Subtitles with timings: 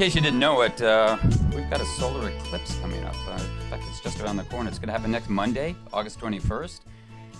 [0.00, 1.18] Case you didn't know it, uh,
[1.54, 3.14] we've got a solar eclipse coming up.
[3.28, 4.70] Uh, in fact, it's just around the corner.
[4.70, 6.80] It's going to happen next Monday, August 21st.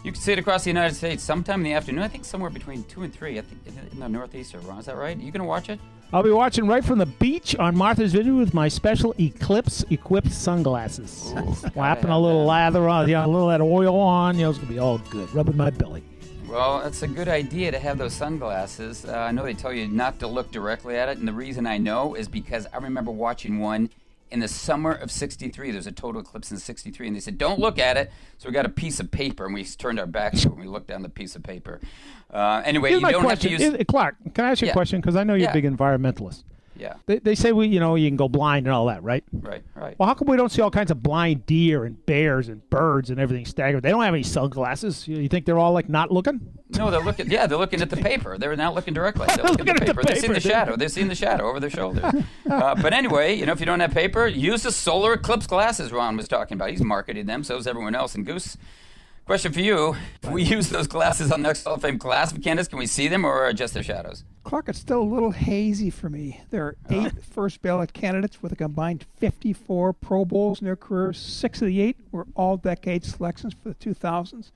[0.05, 2.03] You can see it across the United States sometime in the afternoon.
[2.03, 4.79] I think somewhere between 2 and 3 I think in the northeast or Ron.
[4.79, 5.17] Is that right?
[5.17, 5.81] you going to watch it?
[6.13, 10.31] I'll be watching right from the beach on Martha's Vineyard with my special Eclipse equipped
[10.31, 11.33] sunglasses.
[11.73, 14.51] Slapping a little lather on, you know, a little of that oil on, you know,
[14.51, 15.35] it's gonna be all good.
[15.35, 16.05] Rubbing my belly.
[16.51, 19.05] Well, it's a good idea to have those sunglasses.
[19.05, 21.65] Uh, I know they tell you not to look directly at it, and the reason
[21.65, 23.89] I know is because I remember watching one
[24.33, 25.71] in the summer of 63.
[25.71, 28.11] There's a total eclipse in 63, and they said, don't look at it.
[28.39, 30.61] So we got a piece of paper, and we turned our backs to it, and
[30.61, 31.81] we looked down the piece of paper.
[32.33, 33.75] Uh, anyway, Here's you my don't question, have to use...
[33.77, 34.17] Is- Clark.
[34.35, 34.73] Can I ask you Yeah.
[34.73, 35.01] a question?
[35.01, 35.51] Because I know you're Yeah.
[35.51, 36.43] a big environmentalist.
[36.81, 39.23] Yeah, They, they say we, you know, you can go blind and all that, right?
[39.33, 39.99] right, right.
[39.99, 43.11] Well, how come we don't see all kinds of blind deer and bears and birds
[43.11, 43.83] and everything staggered?
[43.83, 45.07] They don't have any sunglasses.
[45.07, 46.41] You, you think they're all like not looking?
[46.71, 47.31] No, they're looking.
[47.31, 48.39] Yeah, they're looking at the paper.
[48.39, 49.27] They're not looking directly.
[49.35, 50.03] They're looking, at the paper.
[50.03, 50.77] They're seeing the shadow.
[50.77, 52.05] They're seeing the shadow over their shoulders.
[52.51, 55.93] uh, but anyway, you know, if you don't have paper, use the solar eclipse glasses.
[55.93, 56.71] Ron was talking about.
[56.71, 57.43] He's marketing them.
[57.45, 58.15] So is everyone else.
[58.15, 58.57] And Goose,
[59.31, 62.43] question for you: If we use those glasses on next Hall of Fame class of
[62.43, 64.25] candidates, can we see them or just their shadows?
[64.43, 66.41] Clark, it's still a little hazy for me.
[66.51, 71.17] There are eight first ballot candidates with a combined 54 Pro Bowls in their careers.
[71.17, 74.51] Six of the eight were all decade selections for the 2000s.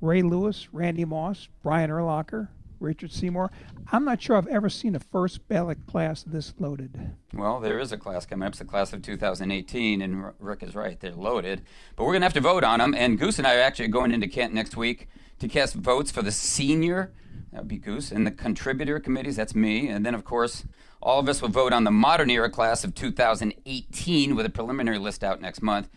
[0.00, 3.50] Ray Lewis, Randy Moss, Brian Urlacher, Richard Seymour.
[3.92, 7.12] I'm not sure I've ever seen a first ballot class this loaded.
[7.32, 8.52] Well, there is a class coming up.
[8.52, 10.98] It's the class of 2018, and Rick is right.
[10.98, 11.62] They're loaded.
[11.96, 12.94] But we're going to have to vote on them.
[12.94, 15.08] And Goose and I are actually going into Kent next week
[15.38, 17.12] to cast votes for the senior,
[17.52, 19.88] that would be Goose, and the contributor committees, that's me.
[19.88, 20.64] And then, of course,
[21.02, 24.98] all of us will vote on the modern era class of 2018 with a preliminary
[24.98, 25.88] list out next month.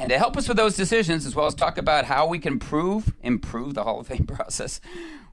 [0.00, 2.54] And to help us with those decisions, as well as talk about how we can
[2.54, 4.80] improve, improve the Hall of Fame process,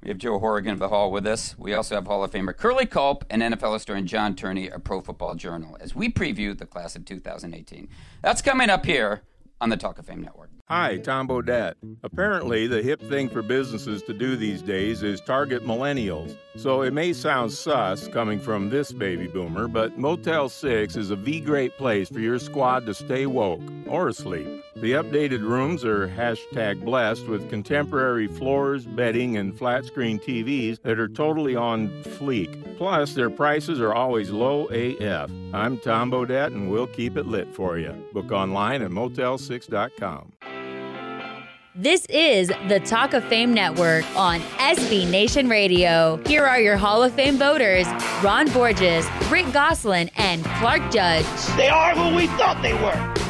[0.06, 1.58] we have Joe Horrigan of the Hall with us.
[1.58, 5.02] We also have Hall of Famer Curly Culp and NFL historian John Turney of Pro
[5.02, 7.90] Football Journal as we preview the class of 2018.
[8.22, 9.24] That's coming up here
[9.60, 10.52] on the Talk of Fame Network.
[10.68, 11.74] Hi, Tom Bodett.
[12.04, 16.38] Apparently, the hip thing for businesses to do these days is target millennials.
[16.56, 21.16] So it may sound sus coming from this baby boomer, but Motel 6 is a
[21.16, 24.65] V great place for your squad to stay woke or asleep.
[24.78, 31.00] The updated rooms are hashtag blessed with contemporary floors, bedding, and flat screen TVs that
[31.00, 32.76] are totally on fleek.
[32.78, 35.32] Plus, their prices are always low AF.
[35.54, 37.94] I'm Tom Bodett, and we'll keep it lit for you.
[38.12, 40.34] Book online at motel6.com.
[41.74, 46.18] This is the Talk of Fame Network on SB Nation Radio.
[46.26, 47.88] Here are your Hall of Fame voters
[48.22, 51.26] Ron Borges, Rick Gosselin, and Clark Judge.
[51.56, 53.25] They are who we thought they were.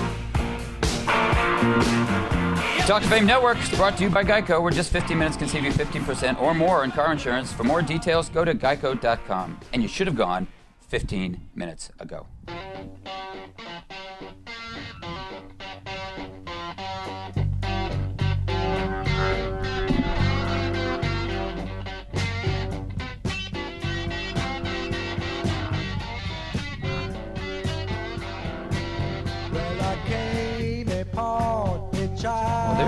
[2.85, 5.47] Talk to Fame Network is brought to you by Geico, where just 15 minutes can
[5.47, 7.51] save you 15% or more in car insurance.
[7.51, 9.59] For more details, go to geico.com.
[9.73, 10.47] And you should have gone
[10.87, 12.27] 15 minutes ago.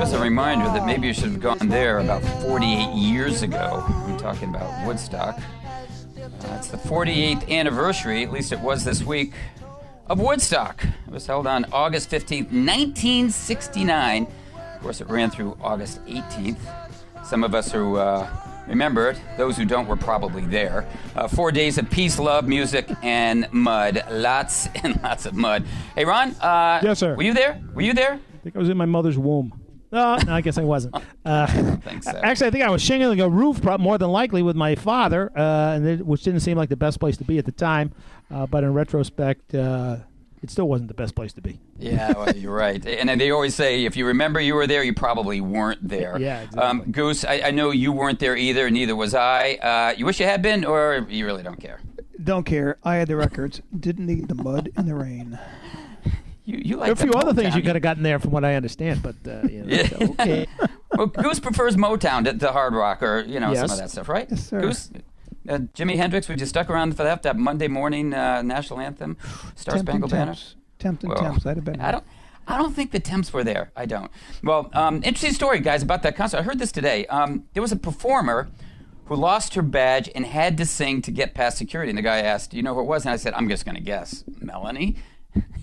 [0.08, 3.84] There's a reminder that maybe you should have gone there about 48 years ago.
[3.86, 5.38] I'm talking about Woodstock.
[6.18, 9.34] Uh, it's the 48th anniversary, at least it was this week,
[10.10, 10.82] of Woodstock.
[11.08, 14.28] It was held on August 15th, 1969.
[14.76, 16.60] Of course, it ran through August 18th.
[17.26, 18.30] Some of us who uh,
[18.66, 20.88] remember it, those who don't were probably there.
[21.18, 24.06] Uh, four days of peace, love, music, and mud.
[24.10, 25.66] Lots and lots of mud.
[25.96, 26.32] Hey, Ron.
[26.36, 27.14] Uh, Yes, sir.
[27.14, 27.62] Were you there?
[27.74, 28.14] Were you there?
[28.14, 29.57] I think I was in my mother's womb.
[29.92, 30.96] No, no I guess I wasn't.
[31.28, 31.46] Uh,
[31.82, 32.12] think so.
[32.24, 35.74] Actually, I think I was shingling a roof, more than likely, with my father, uh,
[35.76, 37.92] and it, which didn't seem like the best place to be at the time.
[38.32, 39.98] Uh, but in retrospect, uh,
[40.42, 41.60] it still wasn't the best place to be.
[41.78, 42.86] Yeah, well, you're right.
[42.88, 46.18] And they always say if you remember you were there, you probably weren't there.
[46.18, 46.62] Yeah, exactly.
[46.62, 48.70] Um, Goose, I, I know you weren't there either.
[48.70, 49.56] Neither was I.
[49.56, 51.82] Uh, you wish you had been, or you really don't care.
[52.24, 52.78] Don't care.
[52.84, 53.62] I had the records.
[53.78, 55.38] Didn't need the mud and the rain.
[56.48, 58.46] You, you like a few the other things you could have gotten there, from what
[58.46, 59.04] I understand.
[59.04, 59.88] But uh, you know, Yeah.
[59.90, 60.48] so, okay.
[60.96, 64.08] well, Goose prefers Motown to, to Hard Rock or you know some of that stuff,
[64.08, 64.28] right?
[64.30, 64.62] Yes, sir.
[64.62, 64.90] Goose,
[65.50, 69.18] uh, Jimi Hendrix, would you stuck around for that that Monday morning uh, national anthem,
[69.56, 70.36] Star Spangled Banner?
[70.80, 71.46] Tempting Well, Temps.
[71.46, 71.82] I'd have been.
[71.82, 72.06] I don't.
[72.48, 73.72] I don't think the temps were there.
[73.76, 74.10] I don't.
[74.42, 76.38] Well, um, interesting story, guys, about that concert.
[76.38, 77.06] I heard this today.
[77.08, 78.48] Um, there was a performer
[79.08, 81.90] who lost her badge and had to sing to get past security.
[81.90, 83.66] And the guy asked, "Do you know who it was?" And I said, "I'm just
[83.66, 84.96] going to guess, Melanie."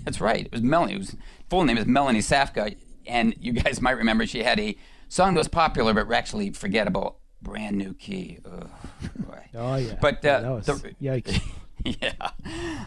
[0.04, 0.46] That's right.
[0.46, 0.94] It was Melanie.
[0.94, 1.16] Whose
[1.48, 2.76] full name is Melanie Safka.
[3.06, 4.76] And you guys might remember she had a
[5.08, 7.18] song that was popular but actually forgettable.
[7.42, 8.38] Brand new key.
[8.44, 8.68] Ugh,
[9.16, 9.40] boy.
[9.56, 9.94] Oh yeah.
[10.00, 11.40] But Yeah, uh, that was, the, yikes.
[11.84, 12.30] yeah.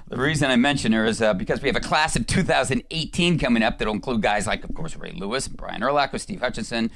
[0.09, 3.63] The reason I mention her is uh, because we have a class of 2018 coming
[3.63, 6.91] up that'll include guys like, of course, Ray Lewis, Brian Urlacher, Steve Hutchinson,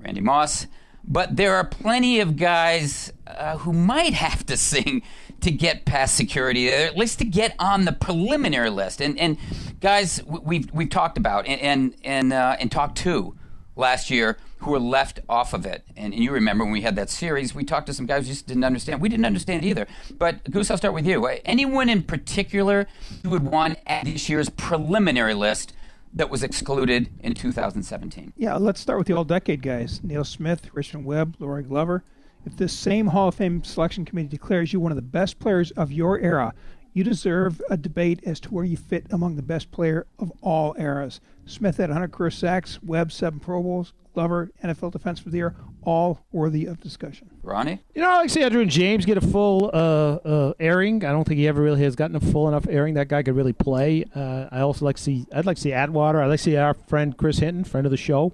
[0.00, 0.66] Randy Moss.
[1.04, 5.02] But there are plenty of guys uh, who might have to sing
[5.42, 9.00] to get past security, at least to get on the preliminary list.
[9.00, 9.36] And, and
[9.80, 13.36] guys, we've, we've talked about and, and, and, uh, and talked to
[13.76, 15.84] last year who were left off of it.
[15.96, 18.32] And, and you remember when we had that series, we talked to some guys who
[18.32, 19.00] just didn't understand.
[19.00, 19.86] We didn't understand either.
[20.16, 21.26] But Goose, I'll start with you.
[21.44, 22.86] Anyone in particular
[23.24, 25.72] you would want at this year's preliminary list
[26.14, 28.34] that was excluded in 2017?
[28.36, 32.04] Yeah, let's start with the all decade guys Neil Smith, Richmond Webb, La'Roi Glover.
[32.44, 35.70] If this same Hall of Fame selection committee declares you one of the best players
[35.72, 36.54] of your era,
[36.92, 40.74] you deserve a debate as to where you fit among the best player of all
[40.78, 41.20] eras.
[41.46, 45.54] Smith had 100 career sacks, Webb, seven Pro Bowls, Glover, NFL Defensive of the Year,
[45.82, 47.30] all worthy of discussion.
[47.42, 47.80] Ronnie?
[47.94, 51.04] You know, I like to see Edgerrin James get a full uh, uh, airing.
[51.04, 52.94] I don't think he ever really has gotten a full enough airing.
[52.94, 54.04] That guy could really play.
[54.14, 55.26] Uh, I also like to see.
[55.34, 56.20] I'd like to see Atwater.
[56.20, 58.32] I'd like to see our friend Chris Hinton, friend of the show.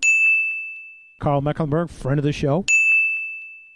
[1.21, 2.65] Karl Mecklenburg, friend of the show.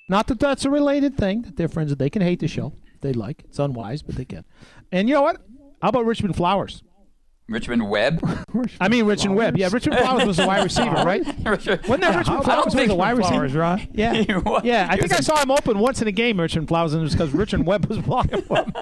[0.08, 1.43] Not that that's a related thing.
[1.43, 1.90] That they're friends.
[1.90, 3.43] That they can hate the show if they like.
[3.49, 4.44] It's unwise, but they can.
[4.90, 5.38] And you know what?
[5.81, 6.82] How about Richmond Flowers?
[7.49, 8.20] Richmond Webb?
[8.81, 9.56] I mean Richmond Webb.
[9.58, 11.22] Yeah, Richmond Flowers was a wide receiver, right?
[11.44, 13.34] Richard- Wasn't that Yeah, Richmond Flowers was a wide receiver?
[13.49, 13.88] Flowers, Ron?
[13.93, 14.12] Yeah,
[14.64, 14.87] yeah.
[14.88, 17.12] I think I saw him open once in a game, Richmond Flowers, and it was
[17.12, 18.72] because Richmond Webb was blocking for him.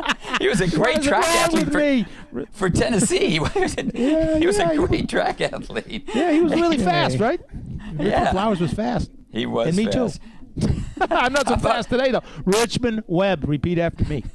[0.40, 2.06] He was a great What is track athlete with for, me?
[2.52, 3.30] for Tennessee.
[3.30, 3.52] he was,
[3.94, 6.08] Yeah, he was yeah, a he great track athlete.
[6.14, 7.40] Yeah, he was really fast, right?
[7.98, 8.04] Yeah.
[8.04, 9.10] Richmond Flowers was fast.
[9.32, 10.20] He was And me fast.
[10.20, 10.26] too.
[11.10, 12.22] I'm not so fast today, though.
[12.44, 14.24] Richmond Webb, repeat after me.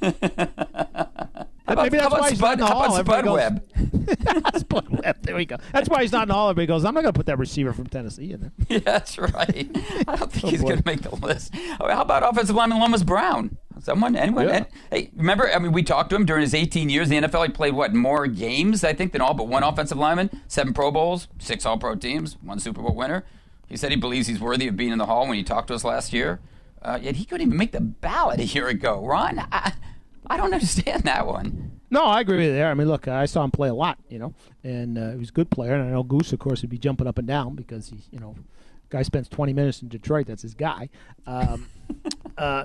[1.66, 4.56] How about, Maybe that's why he's not in Spud, the how about Spud Everybody Webb?
[4.56, 5.16] Spud Webb.
[5.22, 5.56] There we go.
[5.72, 6.48] That's why he's not in the Hall.
[6.48, 8.52] Everybody goes, I'm not going to put that receiver from Tennessee in there.
[8.68, 9.68] Yeah, that's right.
[10.06, 11.52] I don't think Oh, he's going to make the list.
[11.80, 13.58] Oh, How about offensive lineman Lomas Brown?
[13.80, 14.46] Someone, anyone?
[14.46, 14.64] Yeah.
[14.92, 15.52] Hey, remember?
[15.52, 17.46] I mean, we talked to him during his 18 years in the NFL.
[17.46, 20.42] He played what more games, I think, than all but one offensive lineman.
[20.46, 23.24] Seven Pro Bowls, six All-Pro teams, one Super Bowl winner.
[23.66, 25.74] He said he believes he's worthy of being in the Hall when he talked to
[25.74, 26.40] us last year.
[26.82, 29.04] Uh, yet he couldn't even make the ballot a year ago.
[29.04, 29.72] Ron, I,
[30.26, 31.80] I don't understand that one.
[31.90, 32.70] No, I agree with you there.
[32.70, 34.34] I mean, look, I saw him play a lot, you know,
[34.64, 35.74] and uh, he was a good player.
[35.74, 38.18] And I know Goose, of course, would be jumping up and down because he's, you
[38.18, 38.34] know,
[38.88, 40.26] guy spends 20 minutes in Detroit.
[40.26, 40.88] That's his guy.
[41.26, 41.68] Um,
[42.38, 42.64] uh,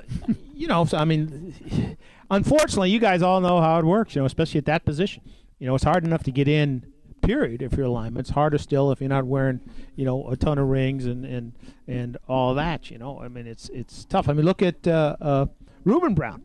[0.54, 1.98] you know, so I mean,
[2.32, 5.24] unfortunately, you guys all know how it works, you know, especially at that position.
[5.60, 6.91] You know, it's hard enough to get in.
[7.22, 7.62] Period.
[7.62, 9.60] If you're a it's harder still if you're not wearing,
[9.96, 11.54] you know, a ton of rings and and
[11.88, 12.90] and all that.
[12.92, 14.28] You know, I mean, it's it's tough.
[14.28, 15.46] I mean, look at uh, uh,
[15.84, 16.44] Ruben Brown,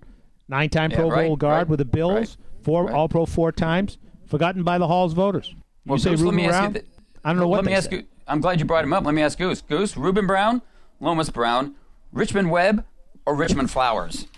[0.49, 2.93] nine-time Yeah, Pro right, Bowl guard right, with the Bills, right, four.
[2.93, 5.49] All Pro four times, forgotten by the Hall's voters.
[5.51, 6.73] You Well, say Goose, let Ruben me ask you Brown?
[6.75, 6.85] th-
[7.25, 7.97] I don't know what Let me ask say.
[7.97, 8.03] you.
[8.29, 9.05] I'm glad you brought him up.
[9.05, 9.63] Let me ask Goose.
[9.63, 10.63] Goose, Ruben Brown,
[11.01, 11.75] Lomas Brown,
[12.13, 12.85] Richmond Webb,
[13.25, 14.27] or Richmond Flowers?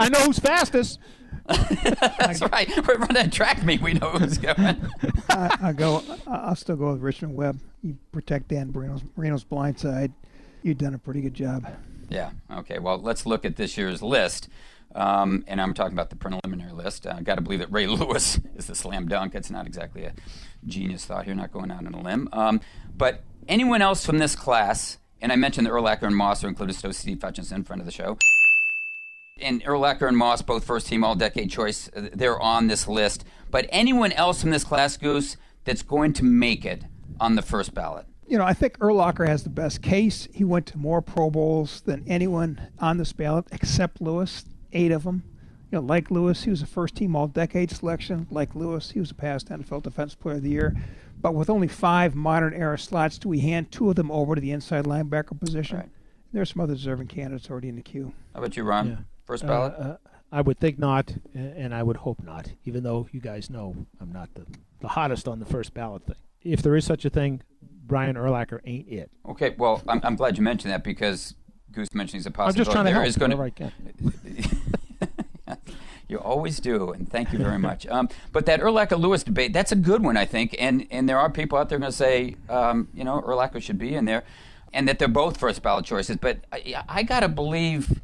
[0.00, 0.98] I know who's fastest.
[2.18, 2.68] That's right.
[2.86, 3.80] We're running a track meet.
[3.80, 4.76] We know who's going.
[5.30, 6.02] I, I go.
[6.26, 7.58] I- I'll still go with Richmond Webb.
[7.82, 10.12] You protect Dan Marino's, Marino's blind side.
[10.62, 11.66] You've done a pretty good job.
[12.08, 12.30] Yeah.
[12.52, 12.78] Okay.
[12.78, 14.48] Well, let's look at this year's list.
[14.94, 17.06] Um, and I'm talking about the preliminary list.
[17.06, 19.34] I got to believe that Ray Lewis is the slam dunk.
[19.34, 20.14] It's not exactly a
[20.66, 22.28] genius thought here, not going out on a limb.
[22.32, 22.60] Um,
[22.96, 26.76] but anyone else from this class, and I mentioned that Urlacher and Moss are included,
[26.76, 28.16] so Steve Hutchinson, friend of the show.
[29.38, 33.24] And Urlacher and Moss, both first team all decade choice, uh, they're on this list.
[33.50, 36.84] But anyone else from this class, Goose, that's going to make it
[37.20, 38.06] on the first ballot?
[38.26, 40.26] You know, I think Urlacher has the best case.
[40.32, 45.04] He went to more Pro Bowls than anyone on this ballot except Lewis, eight of
[45.04, 45.22] them.
[45.70, 48.26] You know, like Lewis, he was a first team all decade selection.
[48.30, 50.74] Like Lewis, he was a past NFL Defensive Player of the Year.
[51.20, 54.40] But with only five modern era slots, do we hand two of them over to
[54.40, 55.78] the inside linebacker position?
[55.78, 55.88] Right.
[56.32, 58.12] There's some other deserving candidates already in the queue.
[58.32, 58.88] How about you, Ron?
[58.88, 58.96] Yeah.
[59.26, 59.74] First ballot?
[59.78, 59.96] Uh,
[60.32, 64.12] I would think not, and I would hope not, even though you guys know I'm
[64.12, 64.46] not the,
[64.80, 66.16] the hottest on the first ballot thing.
[66.42, 67.42] If there is such a thing,
[67.86, 69.10] Brian Urlacher ain't it.
[69.28, 71.34] Okay, well, I'm, I'm glad you mentioned that because
[71.72, 73.72] Goose mentioned he's a I'm just trying to There help is I can.
[76.08, 77.84] You always do, and thank you very much.
[77.88, 80.54] Um, but that Urlacher Lewis debate, that's a good one, I think.
[80.56, 83.78] And, and there are people out there going to say, um, you know, Urlacher should
[83.78, 84.22] be in there,
[84.72, 86.16] and that they're both first ballot choices.
[86.16, 88.00] But I, I got to believe,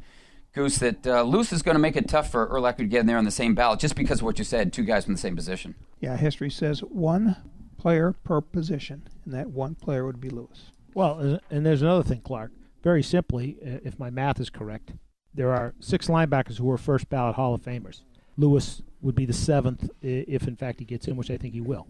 [0.53, 3.05] Goose, that uh, Lewis is going to make it tough for Urlacher to get in
[3.07, 5.19] there on the same ballot just because of what you said two guys from the
[5.19, 5.75] same position.
[5.99, 7.37] Yeah, history says one
[7.77, 10.71] player per position, and that one player would be Lewis.
[10.93, 12.51] Well, and there's another thing, Clark.
[12.83, 14.93] Very simply, uh, if my math is correct,
[15.33, 18.01] there are six linebackers who are first ballot Hall of Famers.
[18.37, 21.61] Lewis would be the seventh if, in fact, he gets in, which I think he
[21.61, 21.87] will.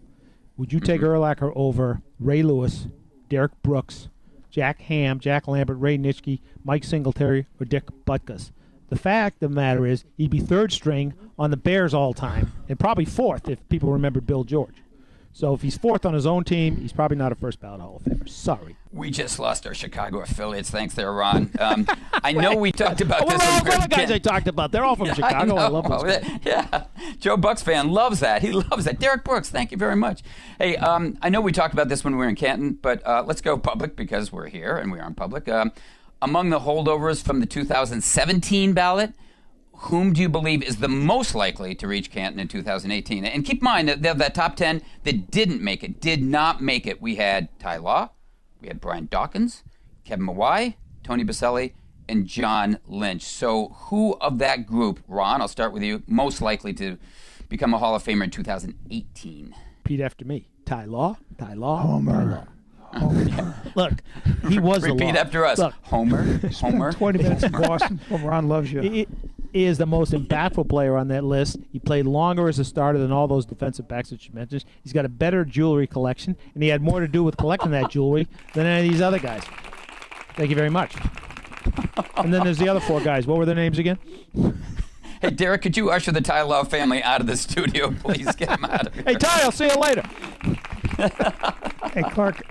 [0.56, 2.86] Would you take Urlacher over Ray Lewis,
[3.28, 4.08] Derrick Brooks,
[4.54, 8.52] Jack Ham, Jack Lambert, Ray Nitschke, Mike Singletary, or Dick Butkus?
[8.88, 12.52] The fact of the matter is, he'd be third string on the Bears all time,
[12.68, 14.83] and probably fourth if people remember Bill George.
[15.36, 17.96] So if he's fourth on his own team, he's probably not a first ballot Hall
[17.96, 18.28] of Famer.
[18.28, 18.76] Sorry.
[18.92, 20.70] We just lost our Chicago affiliates.
[20.70, 21.50] Thanks there, Ron.
[21.58, 23.40] Um, I know we talked about this.
[23.40, 24.70] when all the guys I talked about?
[24.70, 25.36] They're all from Yeah, Chicago.
[25.36, 25.70] I, know.
[25.72, 26.38] love those guys.
[26.44, 26.84] Yeah,
[27.18, 28.42] Joe Bucks fan loves that.
[28.42, 29.00] He loves that.
[29.00, 30.22] Derrick Brooks, thank you very much.
[30.60, 33.24] Hey, um, I know we talked about this when we were in Canton, but uh,
[33.26, 35.48] let's go public because we're here and we are in public.
[35.48, 35.72] Um,
[36.22, 39.12] among the holdovers from the 2017 ballot,
[39.76, 43.24] whom do you believe is the most likely to reach Canton in 2018?
[43.24, 46.60] And keep in mind that of that top 10 that didn't make it, did not
[46.60, 48.10] make it, we had Ty Law,
[48.60, 49.62] we had Brian Dawkins,
[50.04, 51.72] Kevin Mawae, Tony Boselli,
[52.08, 53.22] and John Lynch.
[53.22, 56.98] So, who of that group, Ron, I'll start with you, most likely to
[57.48, 59.54] become a Hall of Famer in 2018?
[59.84, 60.48] Repeat after me.
[60.64, 61.18] Ty Law.
[61.38, 61.78] Ty Law.
[61.78, 62.48] Homer.
[63.74, 63.92] Look,
[64.48, 65.20] he was the Repeat law.
[65.20, 65.58] after us.
[65.58, 66.92] Look, Homer, Homer.
[66.92, 68.00] 20 minutes in Boston.
[68.08, 68.80] Well, Ron loves you.
[68.80, 69.06] he
[69.52, 71.58] he is the most impactful player on that list.
[71.72, 74.64] He played longer as a starter than all those defensive backs that you mentioned.
[74.82, 77.88] He's got a better jewelry collection, and he had more to do with collecting that
[77.90, 79.44] jewelry than any of these other guys.
[80.36, 80.96] Thank you very much.
[82.16, 83.26] And then there's the other four guys.
[83.28, 83.98] What were their names again?
[85.22, 88.26] Hey, Derek, could you usher the Ty Law family out of the studio, please?
[88.34, 89.04] Get them out of here.
[89.06, 90.02] Hey, Ty, I'll see you later.
[91.92, 92.42] Hey, Clark,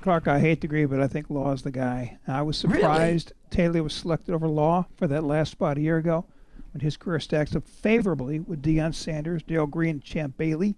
[0.00, 2.18] Clark, I hate to agree, but I think Law is the guy.
[2.26, 2.78] I was Really?
[2.78, 6.24] surprised Taylor was selected over Law for that last spot a year ago
[6.72, 10.76] when his career stacks up favorably with Deion Sanders, Darrell Green, and Champ Bailey.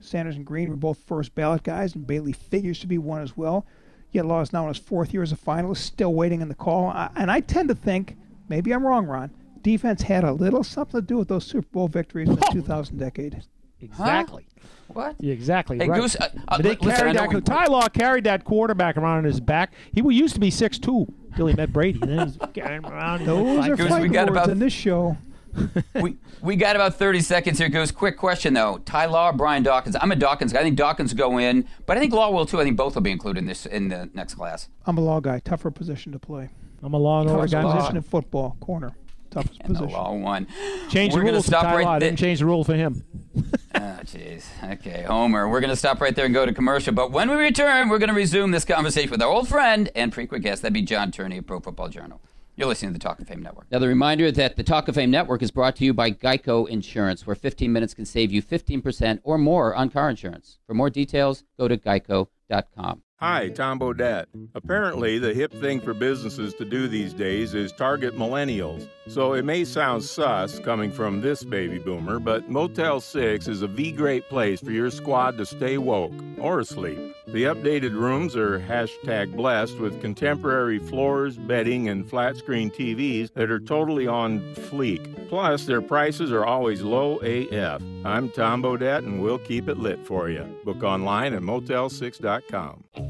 [0.00, 3.36] Sanders and Green were both first ballot guys, and Bailey figures to be one as
[3.36, 3.66] well.
[4.12, 6.54] Yet Law is now in his fourth year as a finalist, still waiting in the
[6.54, 6.86] call.
[6.86, 8.16] I, and I tend to think,
[8.48, 11.88] maybe I'm wrong, Ron, defense had a little something to do with those Super Bowl
[11.88, 13.42] victories in the 2000 decade.
[13.80, 14.46] Exactly.
[14.88, 15.16] What?
[15.20, 16.00] You're exactly Hey, right.
[16.00, 17.28] Goose, uh, uh, they listen, carried that.
[17.32, 19.72] we- Ty Law carried that quarterback around on his back.
[19.92, 21.98] He used to be six two till he met Brady.
[21.98, 23.26] Then he's carrying around.
[23.26, 25.16] Those are Goose, we fight got words about- in this show.
[25.94, 27.90] we we got about 30 seconds here, Goose.
[27.90, 28.78] Quick question, though.
[28.84, 29.96] Ty Law or Brian Dawkins?
[30.00, 30.60] I'm a Dawkins guy.
[30.60, 32.60] I think Dawkins will go in, but I think Law will, too.
[32.60, 34.68] I think both will be included in this in the next class.
[34.86, 35.40] I'm a law guy.
[35.40, 36.50] Tougher position to play.
[36.82, 37.62] I'm a long Toughest guy.
[37.62, 38.56] position in football.
[38.60, 38.92] Corner.
[39.30, 39.98] Toughest And the position.
[39.98, 40.46] Law one.
[40.90, 41.46] Change We're the gonna rules.
[41.46, 41.92] stop to right Law.
[41.92, 42.08] I there.
[42.08, 43.04] didn't change the rule for him.
[43.74, 44.44] Oh, jeez.
[44.72, 45.48] Okay, Homer.
[45.48, 46.92] We're going to stop right there and go to commercial.
[46.94, 50.12] But when we return, we're going to resume this conversation with our old friend and
[50.12, 50.62] frequent guest.
[50.62, 52.20] That'd be John Turney of Pro Football Journal.
[52.56, 53.66] You're listening to the Talk of Fame Network.
[53.70, 56.66] Now, the reminder that the Talk of Fame Network is brought to you by Geico
[56.68, 60.58] Insurance, where 15 minutes can save you 15% or more on car insurance.
[60.66, 63.02] For more details, go to geico.com.
[63.20, 64.26] Hi, Tom Bodett.
[64.54, 68.88] Apparently, the hip thing for businesses to do these days is target millennials.
[69.08, 73.66] So it may sound sus coming from this baby boomer, but Motel 6 is a
[73.66, 77.00] V great place for your squad to stay woke or asleep.
[77.26, 83.50] The updated rooms are hashtag blessed with contemporary floors, bedding, and flat screen TVs that
[83.50, 85.28] are totally on fleek.
[85.28, 87.82] Plus, their prices are always low AF.
[88.04, 90.44] I'm Tom Bodett, and we'll keep it lit for you.
[90.64, 93.07] Book online at motel6.com.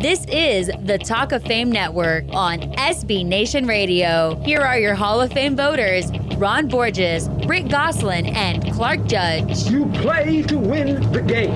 [0.00, 4.34] This is the Talk of Fame Network on SB Nation Radio.
[4.44, 9.70] Here are your Hall of Fame voters Ron Borges, Rick Gosselin, and Clark Judge.
[9.70, 11.54] You play to win the game.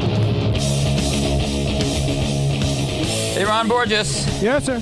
[3.35, 4.41] Hey, Ron Borges.
[4.41, 4.81] Yes, sir.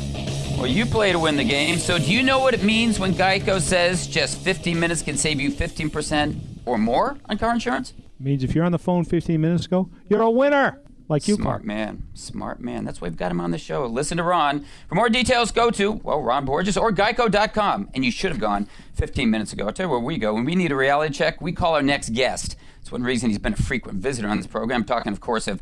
[0.59, 3.15] Well, you play to win the game, so do you know what it means when
[3.15, 7.95] Geico says just 15 minutes can save you 15% or more on car insurance?
[8.21, 10.84] Means if you're on the phone 15 minutes ago, you're a winner.
[11.09, 11.65] Like you, Smart Clark.
[11.65, 12.09] man.
[12.15, 12.85] Smart man.
[12.85, 13.85] That's why we've got him on the show.
[13.87, 14.65] Listen to Ron.
[14.89, 17.91] For more details, go to, well, Ron Borges or geico.com.
[17.95, 19.67] And you should have gone 15 minutes ago.
[19.67, 20.33] I'll tell you where we go.
[20.35, 22.57] When we need a reality check, we call our next guest.
[22.81, 24.81] It's one reason he's been a frequent visitor on this program.
[24.81, 25.61] I'm talking, of course, of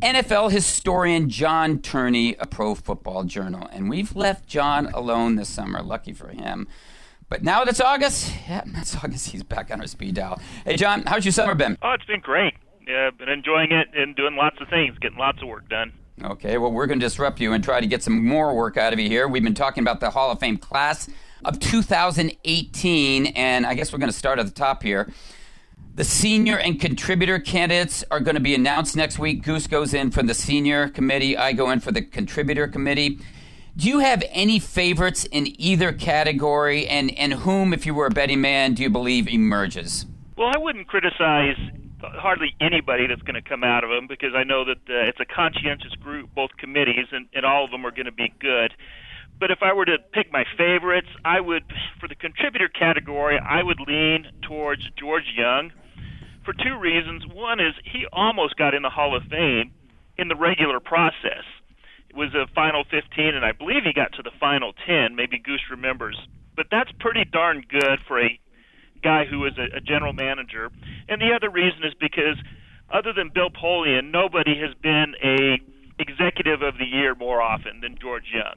[0.00, 3.68] NFL historian John Turney, a pro football journal.
[3.72, 5.82] And we've left John alone this summer.
[5.82, 6.68] Lucky for him.
[7.28, 9.30] But now that it's August, yeah, it's August.
[9.30, 10.40] He's back on our speed dial.
[10.64, 11.78] Hey, John, how's your summer been?
[11.82, 12.54] Oh, it's been great.
[12.86, 15.92] Yeah, been enjoying it and doing lots of things, getting lots of work done.
[16.22, 18.92] Okay, well, we're going to disrupt you and try to get some more work out
[18.92, 19.26] of you here.
[19.26, 21.08] We've been talking about the Hall of Fame class
[21.44, 25.12] of 2018, and I guess we're going to start at the top here.
[25.94, 29.42] The senior and contributor candidates are going to be announced next week.
[29.42, 33.18] Goose goes in for the senior committee, I go in for the contributor committee.
[33.76, 38.10] Do you have any favorites in either category, and, and whom, if you were a
[38.10, 40.06] betting man, do you believe emerges?
[40.36, 41.56] Well, I wouldn't criticize
[42.12, 45.20] hardly anybody that's going to come out of them because I know that uh, it's
[45.20, 48.72] a conscientious group, both committees, and, and all of them are going to be good.
[49.38, 51.64] But if I were to pick my favorites, I would,
[52.00, 55.72] for the contributor category, I would lean towards George Young
[56.44, 57.24] for two reasons.
[57.26, 59.72] One is he almost got in the Hall of Fame
[60.16, 61.42] in the regular process.
[62.08, 65.16] It was a final 15, and I believe he got to the final 10.
[65.16, 66.16] Maybe Goose remembers.
[66.54, 68.38] But that's pretty darn good for a
[69.04, 70.70] guy who is a, a general manager.
[71.08, 72.36] And the other reason is because,
[72.90, 75.60] other than Bill Polian, nobody has been a
[75.98, 78.56] executive of the year more often than George Young.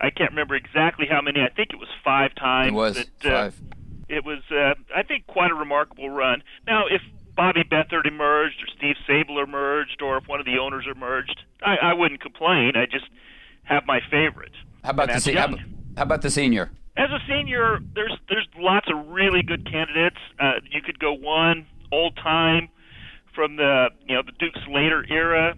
[0.00, 1.40] I can't remember exactly how many.
[1.40, 2.68] I think it was five times.
[2.68, 3.54] It was that, five.
[3.60, 3.74] Uh,
[4.08, 6.42] it was, uh, I think, quite a remarkable run.
[6.66, 7.02] Now, if
[7.36, 11.76] Bobby Beathard emerged or Steve Sabol emerged or if one of the owners emerged, I,
[11.82, 12.72] I wouldn't complain.
[12.74, 13.06] I just
[13.64, 14.52] have my favorite.
[14.82, 15.48] How about the se- how,
[15.96, 16.70] how, about the senior?
[16.98, 20.18] As a senior, there's there's lots of really good candidates.
[20.40, 22.68] Uh, you could go one old time
[23.36, 25.56] from the you know the Duke Slater era,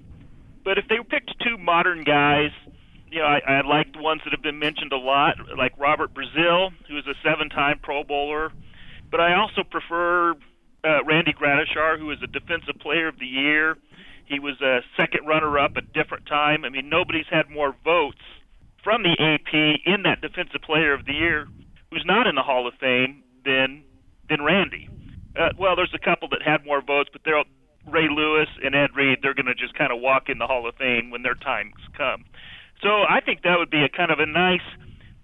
[0.65, 2.51] but if they picked two modern guys,
[3.11, 6.13] you know I, I like the ones that have been mentioned a lot, like Robert
[6.13, 8.53] Brazile, who is a seven-time Pro Bowler.
[9.11, 10.35] But I also prefer
[10.85, 13.79] uh, Randy Gradishar, who is a Defensive Player of the Year.
[14.27, 16.67] He was a second runner-up at different time.
[16.67, 18.21] I mean, nobody's had more votes
[18.83, 19.53] from the AP
[19.87, 21.47] in that Defensive Player of the Year
[21.91, 23.83] who's not in the Hall of Fame than
[24.29, 24.89] than Randy.
[25.39, 27.43] Uh, well, there's a couple that had more votes, but they're
[27.87, 29.19] Ray Lewis and Ed Reed.
[29.23, 31.75] They're going to just kind of walk in the Hall of Fame when their times
[31.97, 32.25] come.
[32.83, 34.65] So I think that would be a kind of a nice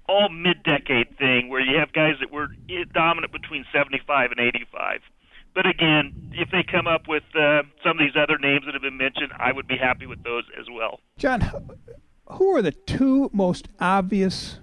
[0.08, 2.48] all mid-decade thing where you have guys that were
[2.94, 5.00] dominant between 75 and 85.
[5.54, 8.82] But again, if they come up with uh, some of these other names that have
[8.82, 11.00] been mentioned, I would be happy with those as well.
[11.18, 11.40] John,
[12.30, 14.58] who are the two most obvious,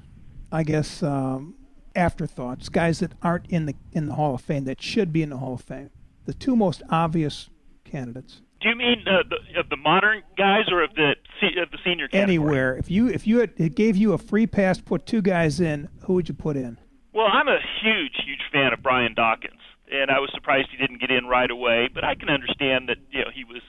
[0.51, 1.55] I guess, um,
[1.95, 5.29] afterthoughts, guys that aren't in the in the Hall of Fame that should be in
[5.29, 5.89] the Hall of Fame?
[6.25, 7.49] The two most obvious
[7.83, 8.41] candidates.
[8.61, 11.15] Do you mean uh, the, of the modern guys or of the
[11.61, 12.21] of the senior category?
[12.21, 12.77] Anywhere.
[12.77, 15.59] If you if you had, it gave you a free pass, to put two guys
[15.59, 15.89] in.
[16.03, 16.77] Who would you put in?
[17.13, 19.59] Well, I'm a huge huge fan of Brian Dawkins
[19.93, 21.89] and I was surprised he didn't get in right away.
[21.93, 23.61] But I can understand that you know he was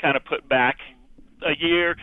[0.00, 0.78] kind of put back
[1.44, 1.96] a year.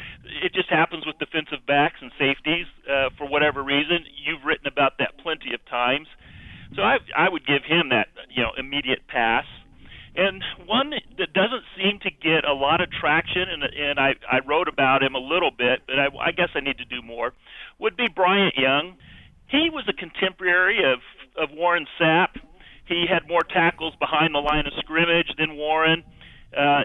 [0.44, 4.06] It just happens with defensive backs and safeties uh, for whatever reason.
[4.26, 6.08] You've written about that plenty of times,
[6.76, 9.46] so I I would give him that you know immediate pass.
[10.16, 14.40] And one that doesn't seem to get a lot of traction, and, and I, I
[14.46, 17.32] wrote about him a little bit, but I, I guess I need to do more,
[17.78, 18.98] would be Bryant Young.
[19.48, 21.00] He was a contemporary of,
[21.42, 22.36] of Warren Sapp
[22.90, 26.04] he had more tackles behind the line of scrimmage than Warren.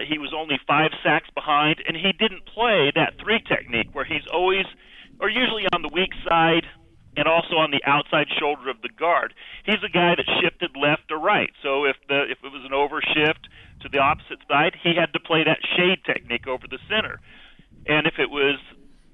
[0.07, 4.25] He was only five sacks behind, and he didn't play that three technique where he's
[4.31, 4.65] always,
[5.19, 6.65] or usually on the weak side,
[7.17, 9.33] and also on the outside shoulder of the guard.
[9.65, 11.51] He's a guy that shifted left or right.
[11.63, 13.47] So if the if it was an overshift
[13.81, 17.19] to the opposite side, he had to play that shade technique over the center.
[17.87, 18.59] And if it was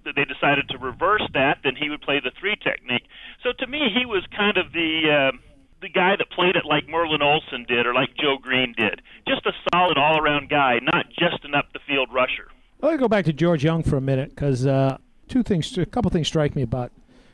[0.04, 3.06] that they decided to reverse that, then he would play the three technique.
[3.44, 5.38] So to me, he was kind of the uh,
[5.82, 9.02] the guy that played it like Merlin Olsen did or like Joe Greene did.
[9.28, 12.48] Just a solid all around guy, not just an up the field rusher.
[12.82, 15.86] Let me go back to George Young for a minute because uh, two things, a
[15.86, 16.92] couple things strike me about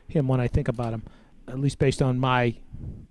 [0.08, 1.02] him when I think about him,
[1.46, 2.54] at least based on my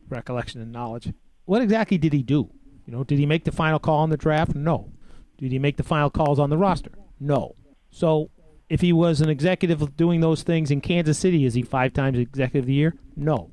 [0.09, 1.13] recollection and knowledge.
[1.45, 2.49] What exactly did he do?
[2.85, 4.55] You know, did he make the final call on the draft?
[4.55, 4.91] No.
[5.37, 6.91] Did he make the final calls on the roster?
[7.19, 7.55] No.
[7.91, 8.29] So
[8.69, 12.17] if he was an executive doing those things in Kansas City, is he five times
[12.17, 12.95] executive of the year?
[13.15, 13.51] No.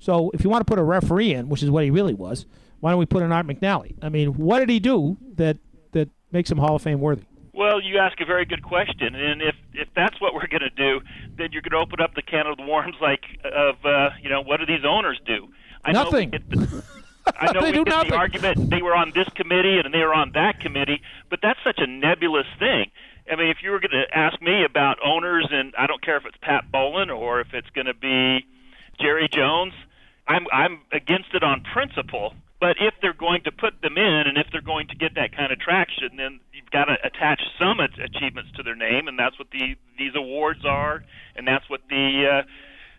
[0.00, 2.46] So if you want to put a referee in, which is what he really was,
[2.80, 3.94] why don't we put in Art McNally?
[4.02, 5.58] I mean, what did he do that
[5.92, 7.22] that makes him Hall of Fame worthy?
[7.52, 10.70] Well, you ask a very good question, and if if that's what we're going to
[10.70, 11.00] do,
[11.36, 14.40] then you're going to open up the can of worms, like of uh, you know,
[14.42, 15.48] what do these owners do?
[15.84, 16.30] I nothing.
[16.30, 16.84] Know the,
[17.36, 18.10] I know they we do get nothing.
[18.10, 21.58] the argument they were on this committee and they were on that committee, but that's
[21.62, 22.90] such a nebulous thing.
[23.30, 26.16] I mean, if you were going to ask me about owners, and I don't care
[26.16, 28.46] if it's Pat Bowlen or if it's going to be
[29.00, 29.74] Jerry Jones,
[30.30, 32.34] I'm I'm against it on principle.
[32.60, 35.34] But if they're going to put them in, and if they're going to get that
[35.34, 39.38] kind of traction, then you've got to attach some achievements to their name, and that's
[39.38, 41.02] what the these awards are,
[41.36, 42.46] and that's what the uh,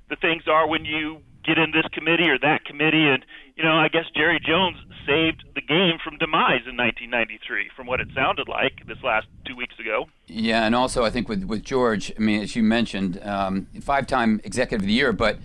[0.10, 3.24] the things are when you get in this committee or that committee, and
[3.56, 8.00] you know, I guess Jerry Jones saved the game from demise in 1993, from what
[8.00, 10.06] it sounded like this last two weeks ago.
[10.28, 14.42] Yeah, and also I think with with George, I mean, as you mentioned, um, five-time
[14.44, 15.38] Executive of the Year, but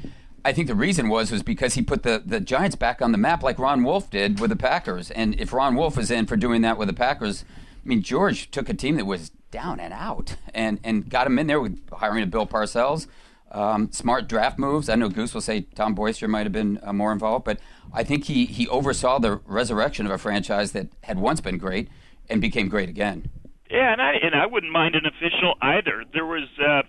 [0.46, 3.18] I think the reason was was because he put the, the Giants back on the
[3.18, 5.10] map like Ron Wolf did with the Packers.
[5.10, 7.44] And if Ron Wolf was in for doing that with the Packers,
[7.84, 11.40] I mean George took a team that was down and out and, and got him
[11.40, 13.08] in there with hiring a Bill Parcells.
[13.50, 14.88] Um, smart draft moves.
[14.88, 17.58] I know Goose will say Tom Boisture might have been uh, more involved, but
[17.92, 21.88] I think he, he oversaw the resurrection of a franchise that had once been great
[22.30, 23.30] and became great again.
[23.68, 26.04] Yeah, and I and I wouldn't mind an official either.
[26.12, 26.82] There was uh,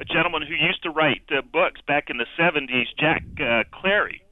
[0.00, 4.22] a gentleman who used to write uh, books back in the '70s, Jack uh, Clary.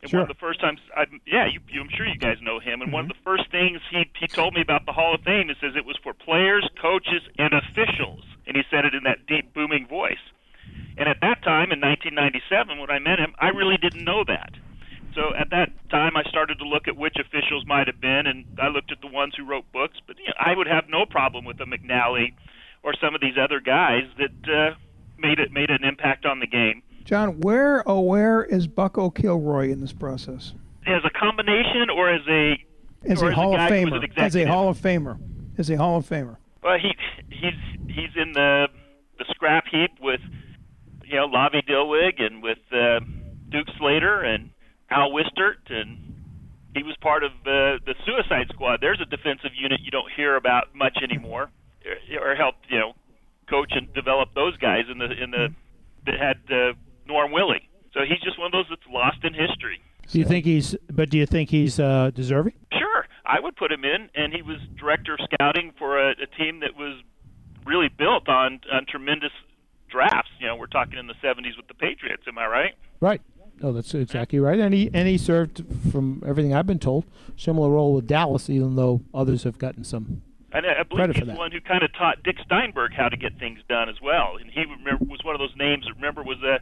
[0.00, 0.20] And Sure.
[0.20, 2.82] one of the first times, I, yeah, you, you, I'm sure you guys know him.
[2.82, 5.48] And one of the first things he he told me about the Hall of Fame,
[5.48, 9.26] he says it was for players, coaches, and officials, and he said it in that
[9.26, 10.22] deep, booming voice.
[10.96, 14.50] And at that time, in 1997, when I met him, I really didn't know that.
[15.14, 18.46] So at that time, I started to look at which officials might have been, and
[18.60, 19.98] I looked at the ones who wrote books.
[20.06, 22.34] But you know, I would have no problem with a McNally
[22.82, 24.74] or some of these other guys that uh,
[25.18, 26.82] made it made an impact on the game.
[27.04, 30.52] John, where oh where is Bucko Kilroy in this process?
[30.86, 32.56] As a combination, or as a
[33.04, 34.18] As a Hall of guy who was Famer.
[34.18, 34.44] As a?
[34.44, 35.18] Hall of Famer.
[35.58, 36.36] As a Hall of Famer.
[36.62, 36.94] Well, he
[37.30, 37.54] he's
[37.86, 38.68] he's in the
[39.18, 40.20] the scrap heap with
[41.04, 43.00] you know Lavvie Dilweg and with uh,
[43.50, 44.50] Duke Slater and
[44.90, 46.14] Al Wistert, and
[46.74, 48.80] he was part of uh, the Suicide Squad.
[48.80, 51.50] There's a defensive unit you don't hear about much anymore,
[51.84, 52.92] or, or helped you know
[53.48, 55.48] coach and develop those guys in the in the
[56.06, 56.72] that had uh,
[57.06, 57.68] Norm Willey.
[57.92, 59.80] So he's just one of those that's lost in history.
[60.10, 60.74] Do you think he's?
[60.90, 62.54] But do you think he's uh, deserving?
[62.72, 66.26] Sure, I would put him in, and he was director of scouting for a, a
[66.38, 67.02] team that was
[67.66, 69.32] really built on on tremendous
[69.90, 70.30] drafts.
[70.40, 72.22] You know, we're talking in the '70s with the Patriots.
[72.26, 72.74] Am I right?
[73.00, 73.20] Right.
[73.60, 74.58] No, that's exactly right.
[74.58, 77.04] And he and he served, from everything I've been told,
[77.36, 80.22] similar role with Dallas, even though others have gotten some.
[80.52, 82.92] And I I believe Credit for he's the one who kind of taught Dick Steinberg
[82.94, 84.36] how to get things done as well.
[84.40, 86.60] And he remember, was one of those names that remember was a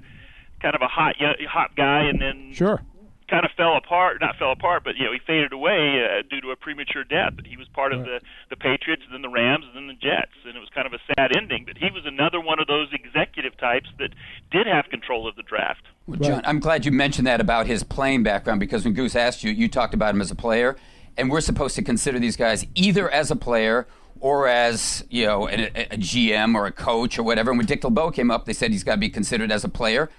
[0.61, 2.83] kind of a hot young- hot guy, and then Sure.
[3.29, 4.21] kind of fell apart.
[4.21, 7.35] Not fell apart, but you know he faded away uh, due to a premature death.
[7.37, 8.21] But he was part of the
[8.51, 10.93] the Patriots, and then the Rams, and then the Jets, and it was kind of
[10.93, 11.65] a sad ending.
[11.65, 14.11] But he was another one of those executive types that
[14.51, 15.83] did have control of the draft.
[16.09, 19.45] Well, John, I'm glad you mentioned that about his playing background because when Goose asked
[19.45, 20.77] you, you talked about him as a player,
[21.17, 23.87] and we're supposed to consider these guys either as a player
[24.21, 27.51] or as you know a, a GM or a coach or whatever.
[27.51, 29.69] And when Dick LeBeau came up, they said he's got to be considered as a
[29.69, 30.11] player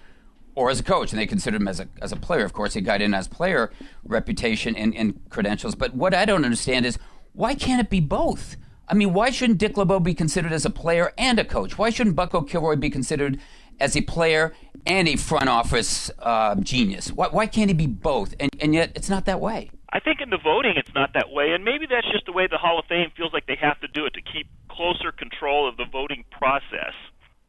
[0.56, 2.46] or as a coach, and they considered him as a as a player.
[2.46, 3.72] Of course, he got in as player
[4.04, 5.76] reputation and, and credentials.
[5.76, 6.98] But what I don't understand is
[7.34, 8.58] why can't it be both?
[8.90, 11.78] I mean, why shouldn't Dick LeBeau be considered as a player and a coach?
[11.78, 13.40] Why shouldn't Bucko Kilroy be considered
[13.80, 14.54] as a player
[14.86, 17.12] and a front office uh, genius?
[17.12, 18.36] Why, why can't he be both?
[18.40, 19.70] And, and yet, it's not that way.
[19.92, 22.48] I think in the voting it's not that way, and maybe that's just the way
[22.48, 25.68] the Hall of Fame feels like they have to do it to keep closer control
[25.68, 26.94] of the voting process.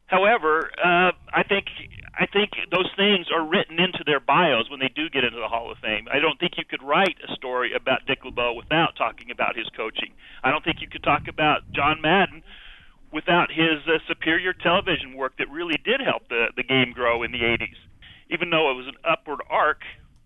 [0.09, 1.67] However, uh, I think
[2.17, 5.47] I think those things are written into their bios when they do get into the
[5.47, 6.07] Hall of Fame.
[6.11, 9.69] I don't think you could write a story about Dick LeBeau without talking about his
[9.77, 10.11] coaching.
[10.43, 12.41] I don't think you could talk about John Madden
[13.11, 17.31] without his uh, superior television work that really did help the the game grow in
[17.31, 17.77] the 80s.
[18.29, 19.81] Even though it was an upward arc,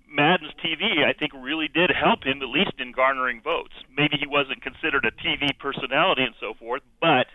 [0.10, 3.74] Madden's TV I think really did help him at least in garnering votes.
[3.96, 7.28] Maybe he wasn't considered a TV personality and so forth, but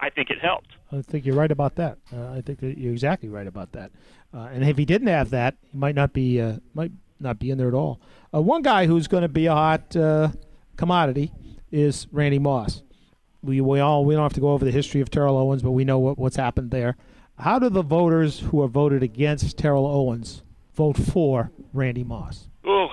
[0.00, 0.72] I think it helped.
[0.90, 1.98] I think you're right about that.
[2.12, 3.92] Uh, I think that you're exactly right about that.
[4.32, 7.50] Uh, and if he didn't have that, he might not be uh, might not be
[7.50, 8.00] in there at all.
[8.34, 10.30] Uh, one guy who's going to be a hot uh,
[10.76, 11.32] commodity
[11.70, 12.82] is Randy Moss.
[13.42, 15.70] We we all we don't have to go over the history of Terrell Owens, but
[15.70, 16.96] we know what, what's happened there.
[17.38, 20.42] How do the voters who have voted against Terrell Owens
[20.74, 22.48] vote for Randy Moss?
[22.66, 22.88] Oh,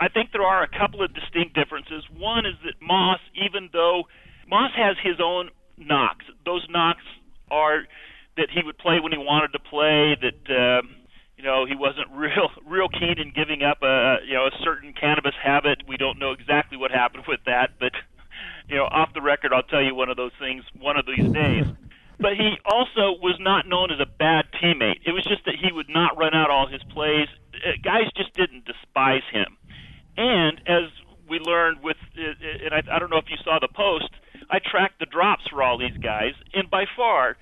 [0.00, 2.04] I think there are a couple of distinct differences.
[2.16, 4.04] One is that Moss, even though
[4.48, 7.04] Moss has his own knocks, those knocks
[7.50, 7.84] are
[8.36, 10.16] that he would play when he wanted to play.
[10.20, 10.96] That um,
[11.36, 14.92] you know he wasn't real real keen in giving up a you know a certain
[14.92, 15.82] cannabis habit.
[15.88, 17.92] We don't know exactly what happened with that, but
[18.68, 21.30] you know off the record, I'll tell you one of those things one of these
[21.32, 21.64] days.
[22.18, 25.04] But he also was not known as a bad teammate.
[25.04, 27.28] It was just that he would not run out all his plays.
[27.52, 29.58] Uh, Guys just didn't despise him.
[30.16, 30.88] And as
[31.28, 32.32] we learned with, uh,
[32.64, 34.08] and I, I don't know if you saw the post,
[34.48, 37.36] I tracked the drops for all these guys, and by far,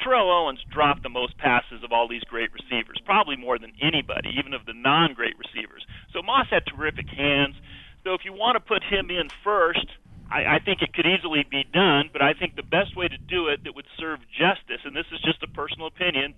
[0.00, 4.30] Terrell Owens dropped the most passes of all these great receivers, probably more than anybody,
[4.38, 5.84] even of the non-great receivers.
[6.12, 7.56] So Moss had terrific hands.
[8.04, 9.86] So if you want to put him in first,
[10.30, 12.10] I, I think it could easily be done.
[12.12, 15.06] But I think the best way to do it that would serve justice, and this
[15.12, 16.34] is just a personal opinion,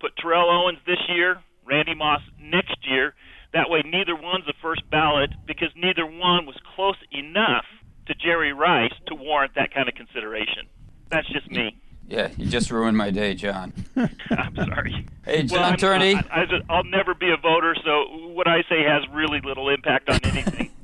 [0.00, 3.14] put Terrell Owens this year Randy Moss next year.
[3.52, 7.64] That way, neither one's a first ballot because neither one was close enough
[8.06, 10.66] to Jerry Rice to warrant that kind of consideration.
[11.10, 11.76] That's just me.
[12.12, 13.72] Yeah, you just ruined my day, John.
[13.96, 15.06] I'm sorry.
[15.24, 16.14] Hey, John well, I'm- Turney.
[16.14, 20.10] I, I, will never be a voter, so what I say has really little impact
[20.10, 20.68] on anything.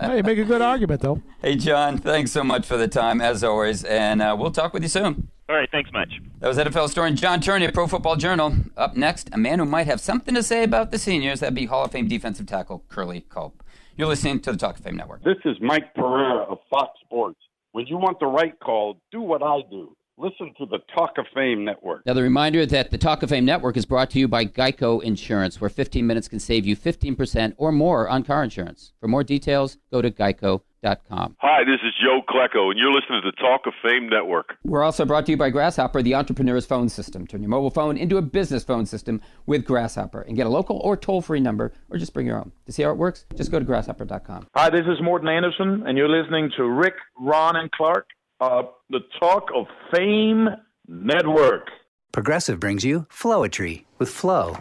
[0.00, 1.20] Hey, you make a good argument, though.
[1.42, 4.82] Hey, John, thanks so much for the time, as always, and uh, we'll talk with
[4.82, 5.28] you soon.
[5.50, 6.08] All right, thanks much.
[6.40, 8.54] That was NFL historian John Turney of Pro Football Journal.
[8.76, 11.40] Up next, a man who might have something to say about the seniors.
[11.40, 13.62] That'd be Hall of Fame defensive tackle Curly Culp.
[13.96, 15.24] You're listening to the Talk of Fame Network.
[15.24, 17.40] This is Mike Pereira of Fox Sports.
[17.72, 19.94] When you want the right call, do what I do.
[20.16, 22.06] Listen to the Talk of Fame Network.
[22.06, 25.02] Now, the reminder that the Talk of Fame Network is brought to you by Geico
[25.02, 28.92] Insurance, where 15 minutes can save you 15% or more on car insurance.
[29.00, 31.36] For more details, go to geico.com.
[31.40, 34.56] Hi, this is Joe Klecko, and you're listening to the Talk of Fame Network.
[34.62, 37.26] We're also brought to you by Grasshopper, the entrepreneur's phone system.
[37.26, 40.78] Turn your mobile phone into a business phone system with Grasshopper and get a local
[40.84, 42.52] or toll free number or just bring your own.
[42.66, 44.46] To see how it works, just go to grasshopper.com.
[44.54, 48.06] Hi, this is Morten Andersen, and you're listening to Rick, Ron, and Clark,
[48.44, 50.48] uh, the Talk of Fame
[50.86, 51.70] Network.
[52.12, 54.56] Progressive brings you Flowetry with Flow.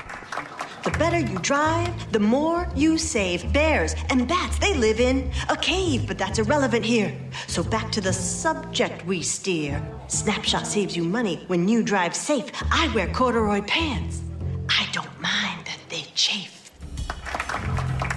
[0.86, 3.52] The better you drive, the more you save.
[3.52, 7.14] Bears and bats, they live in a cave, but that's irrelevant here.
[7.48, 9.82] So back to the subject we steer.
[10.08, 12.52] Snapshot saves you money when you drive safe.
[12.72, 14.22] I wear corduroy pants.
[14.70, 16.72] I don't mind that they chafe.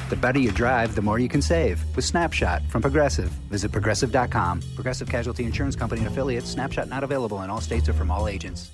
[0.09, 3.29] The better you drive, the more you can save with Snapshot from Progressive.
[3.51, 4.63] Visit progressive.com.
[4.77, 6.51] Progressive Casualty Insurance Company and affiliates.
[6.51, 8.71] Snapshot not available in all states or from all agents.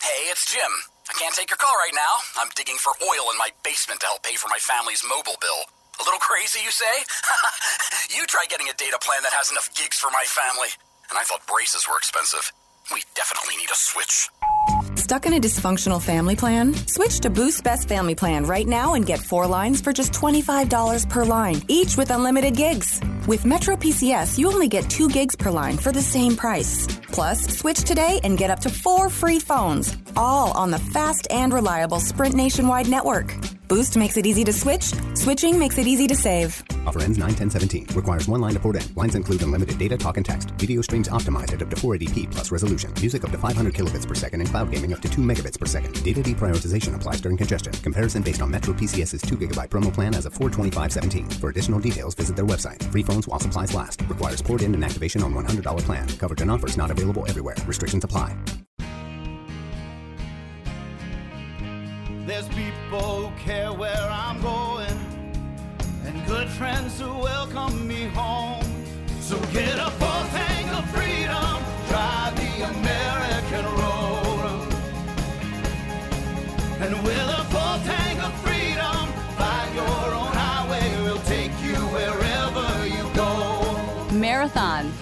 [0.00, 0.72] Hey, it's Jim.
[1.10, 2.24] I can't take your call right now.
[2.40, 5.60] I'm digging for oil in my basement to help pay for my family's mobile bill.
[6.00, 7.04] A little crazy, you say?
[8.16, 10.72] you try getting a data plan that has enough gigs for my family.
[11.10, 12.48] And I thought braces were expensive.
[12.92, 14.30] We definitely need a switch.
[14.94, 16.74] Stuck in a dysfunctional family plan?
[16.86, 21.08] Switch to Boost Best Family Plan right now and get four lines for just $25
[21.08, 23.00] per line, each with unlimited gigs.
[23.28, 26.86] With Metro PCS, you only get two gigs per line for the same price.
[27.12, 31.52] Plus, switch today and get up to four free phones, all on the fast and
[31.52, 33.36] reliable Sprint nationwide network.
[33.68, 36.62] Boost makes it easy to switch, switching makes it easy to save.
[36.86, 37.86] Offer ends 9 10 17.
[37.92, 38.94] Requires one line to port in.
[38.94, 40.52] Lines include unlimited data, talk, and text.
[40.52, 42.90] Video streams optimized at up to 480p plus resolution.
[43.00, 45.66] Music up to 500 kilobits per second and cloud gaming up to 2 megabits per
[45.66, 46.02] second.
[46.02, 47.74] Data deprioritization applies during congestion.
[47.74, 51.28] Comparison based on Metro PCS's 2 gigabyte promo plan as of 42517.
[51.38, 52.82] For additional details, visit their website.
[52.90, 54.02] Free phones while supplies last.
[54.08, 56.08] Requires port in and activation on $100 plan.
[56.18, 57.56] Coverage and offers not available everywhere.
[57.66, 58.57] Restrictions apply.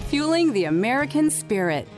[0.06, 1.88] Fueling the American spirit.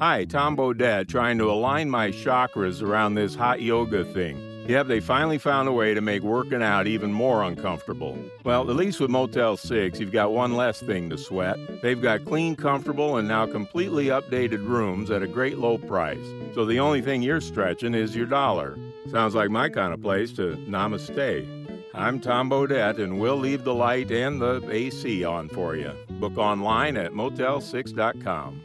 [0.00, 4.36] Hi, Tom Bodett, trying to align my chakras around this hot yoga thing.
[4.68, 8.18] Yep, they finally found a way to make working out even more uncomfortable.
[8.44, 11.56] Well, at least with Motel 6, you've got one less thing to sweat.
[11.80, 16.26] They've got clean, comfortable, and now completely updated rooms at a great low price.
[16.54, 18.76] So the only thing you're stretching is your dollar.
[19.10, 21.48] Sounds like my kind of place to namaste.
[21.94, 25.92] I'm Tom Bodett, and we'll leave the light and the AC on for you.
[26.18, 28.60] Book online at motel6.com.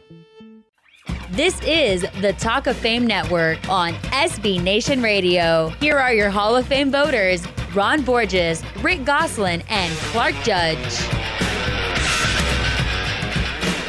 [1.32, 5.68] This is the Talk of Fame Network on SB Nation Radio.
[5.78, 10.82] Here are your Hall of Fame voters Ron Borges, Rick Gosselin, and Clark Judge.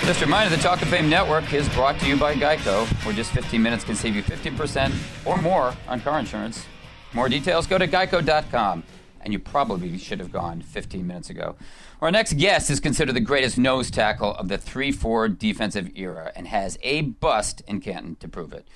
[0.05, 3.15] Just a reminder, the Talk of Fame Network is brought to you by Geico, where
[3.15, 4.93] just 15 minutes can save you 15%
[5.25, 6.67] or more on car insurance.
[7.11, 8.83] More details, go to geico.com.
[9.23, 11.55] And you probably should have gone 15 minutes ago.
[12.01, 16.31] Our next guest is considered the greatest nose tackle of the 3 4 defensive era
[16.35, 18.67] and has a bust in Canton to prove it.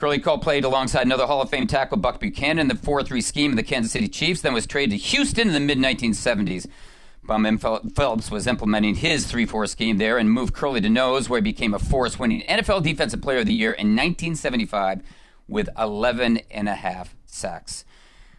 [0.00, 3.20] Curly Culp played alongside another Hall of Fame tackle, Buck Buchanan, in the 4 3
[3.20, 6.66] scheme of the Kansas City Chiefs, then was traded to Houston in the mid 1970s.
[7.22, 7.56] Bum M.
[7.56, 11.44] Phillips was implementing his 3 4 scheme there and moved Curly to nose, where he
[11.44, 15.02] became a force winning NFL Defensive Player of the Year in 1975
[15.46, 17.84] with 11 and a half sacks.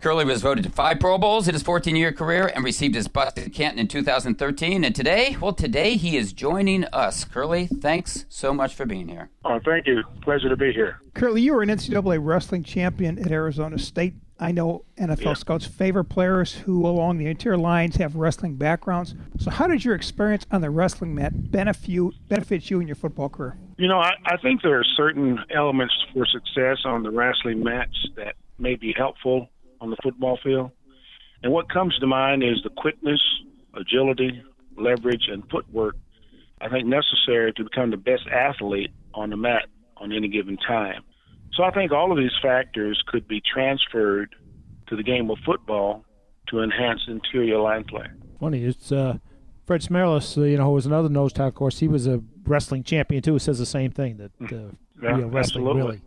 [0.01, 3.07] Curley was voted to five Pro Bowls in his 14 year career and received his
[3.07, 4.83] bust at Canton in 2013.
[4.83, 7.23] And today, well, today he is joining us.
[7.25, 9.29] Curley, thanks so much for being here.
[9.43, 10.03] Oh, thank you.
[10.21, 10.99] Pleasure to be here.
[11.15, 14.13] Curly, you were an NCAA wrestling champion at Arizona State.
[14.39, 15.33] I know NFL Yeah.
[15.33, 19.15] scouts favor players who, along the interior lines, have wrestling backgrounds.
[19.39, 22.95] So, how did your experience on the wrestling mat benefit you, benefit you in your
[22.95, 23.57] football career?
[23.77, 27.97] You know, I, I think there are certain elements for success on the wrestling mats
[28.15, 29.49] that may be helpful
[29.81, 30.71] on the football field.
[31.43, 33.21] And what comes to mind is the quickness,
[33.75, 34.41] agility,
[34.75, 35.95] leverage, and footwork
[36.59, 41.03] I think necessary to become the best athlete on the mat on any given time.
[41.53, 44.35] So I think all of these factors could be transferred
[44.87, 46.03] to the game of football
[46.49, 48.05] to enhance interior line play.
[48.39, 49.17] Funny, it's uh,
[49.65, 51.47] Fred Smerlis, uh, you know, who was another nose tackle.
[51.49, 53.37] Of course, he was a wrestling champion too.
[53.39, 54.55] Says the same thing that uh,
[55.01, 55.81] Yeah, you know, wrestling absolutely.
[55.81, 56.01] really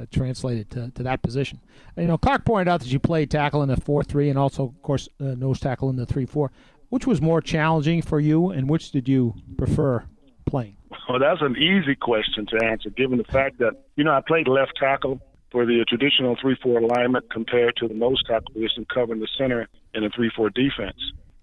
[0.00, 1.60] uh, translated to, to that position.
[1.96, 4.64] You know, Clark pointed out that you played tackle in the four three, and also,
[4.64, 6.50] of course, uh, nose tackle in the three four.
[6.88, 10.04] Which was more challenging for you, and which did you prefer
[10.44, 10.76] playing?
[11.08, 14.48] Well, that's an easy question to answer, given the fact that you know I played
[14.48, 15.20] left tackle
[15.52, 20.04] for the traditional three-four alignment compared to the nose tackle position covering the center in
[20.04, 20.98] a three-four defense.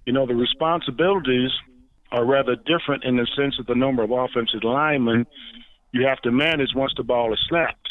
[0.05, 1.51] You know the responsibilities
[2.11, 5.25] are rather different in the sense of the number of offensive linemen
[5.91, 7.89] you have to manage once the ball is snapped.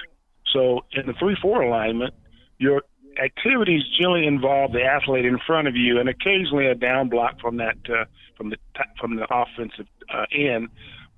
[0.52, 2.14] So in the three-four alignment,
[2.58, 2.82] your
[3.22, 7.56] activities generally involve the athlete in front of you, and occasionally a down block from
[7.56, 8.04] that uh,
[8.36, 8.56] from the
[9.00, 10.68] from the offensive uh, end.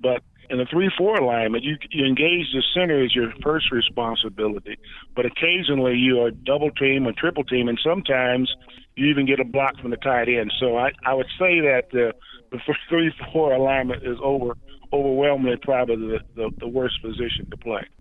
[0.00, 4.76] But in the three-four alignment, you you engage the center as your first responsibility,
[5.14, 8.52] but occasionally you are double team or triple team, and sometimes
[8.96, 10.52] you even get a block from the tight end.
[10.58, 12.12] So I I would say that uh,
[12.50, 12.58] the
[12.88, 14.54] three-four alignment is over
[14.92, 17.86] overwhelmingly probably the, the, the worst position to play.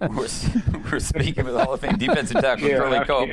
[0.00, 0.26] We're,
[0.90, 2.78] we're speaking with Hall of Fame defensive tackle Yeah.
[2.78, 3.30] Curly Culp,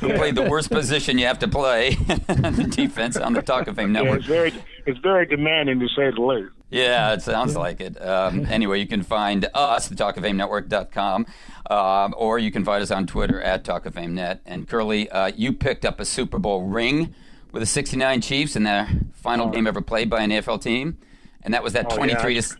[0.00, 1.96] who played the worst position you have to play
[2.28, 4.54] on the defense on the Talk of Fame Yeah, it's very
[4.86, 6.52] it's very demanding to say the least.
[6.72, 8.00] Yeah, it sounds like it.
[8.00, 11.26] Um, anyway, you can find us at talkoffamenetwork.com,
[11.70, 14.40] um, or you can find us on Twitter at talkoffamenet.
[14.46, 17.14] And Curly, uh, you picked up a Super Bowl ring
[17.52, 20.98] with the 69 Chiefs in their final game ever played by an AFL team,
[21.42, 22.40] and that was that Oh, 23 yeah.
[22.40, 22.56] to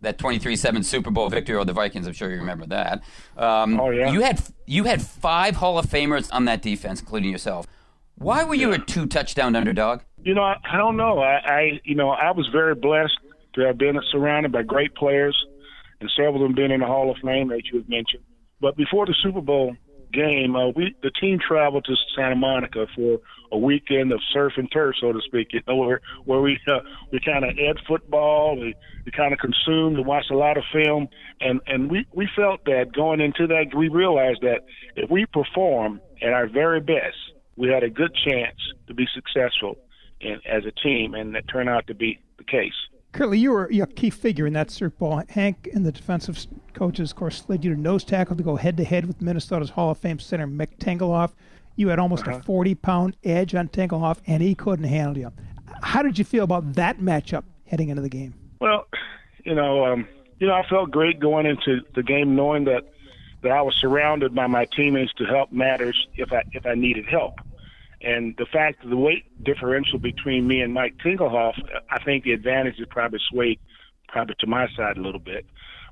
[0.00, 2.08] that 23-7 Super Bowl victory over the Vikings.
[2.08, 3.02] I'm sure you remember that.
[3.36, 4.10] Um, Oh, yeah.
[4.10, 7.68] You had you had five Hall of Famers on that defense, including yourself.
[8.16, 10.00] Why were you a two touchdown underdog?
[10.24, 11.20] You know, I, I don't know.
[11.20, 13.16] I, I, you know, I was very blessed
[13.54, 15.36] to have been surrounded by great players,
[16.00, 18.22] and several of them been in the Hall of Fame that you had mentioned.
[18.60, 19.76] But before the Super Bowl
[20.12, 23.18] game, uh, we the team traveled to Santa Monica for
[23.50, 25.48] a weekend of surf and turf, so to speak.
[25.52, 29.38] You know, where where we uh, we kind of ed football, we we kind of
[29.38, 31.08] consumed and watched a lot of film,
[31.40, 34.60] and and we we felt that going into that, we realized that
[34.96, 37.16] if we perform at our very best,
[37.56, 39.76] we had a good chance to be successful
[40.20, 42.72] in, as a team, and that turned out to be the case.
[43.12, 45.22] Curly, you were a key figure in that Super Bowl.
[45.28, 48.76] Hank and the defensive coaches, of course, slid you to nose tackle to go head
[48.78, 51.32] to head with Minnesota's Hall of Fame center Mick Tingelhoff.
[51.76, 52.38] You had almost Uh-huh.
[52.38, 55.30] a 40 pound edge on Tanglehoff, and he couldn't handle you.
[55.82, 58.32] How did you feel about that matchup heading into the game?
[58.60, 58.86] Well,
[59.44, 62.84] you know, um, you know, I felt great going into the game knowing that
[63.42, 67.06] that I was surrounded by my teammates to help matters if I if I needed
[67.06, 67.40] help.
[68.02, 71.54] And the fact the weight differential between me and Mike Tingelhoff,
[71.90, 73.60] I think the advantage is probably swayed
[74.08, 75.46] probably to my side a little bit.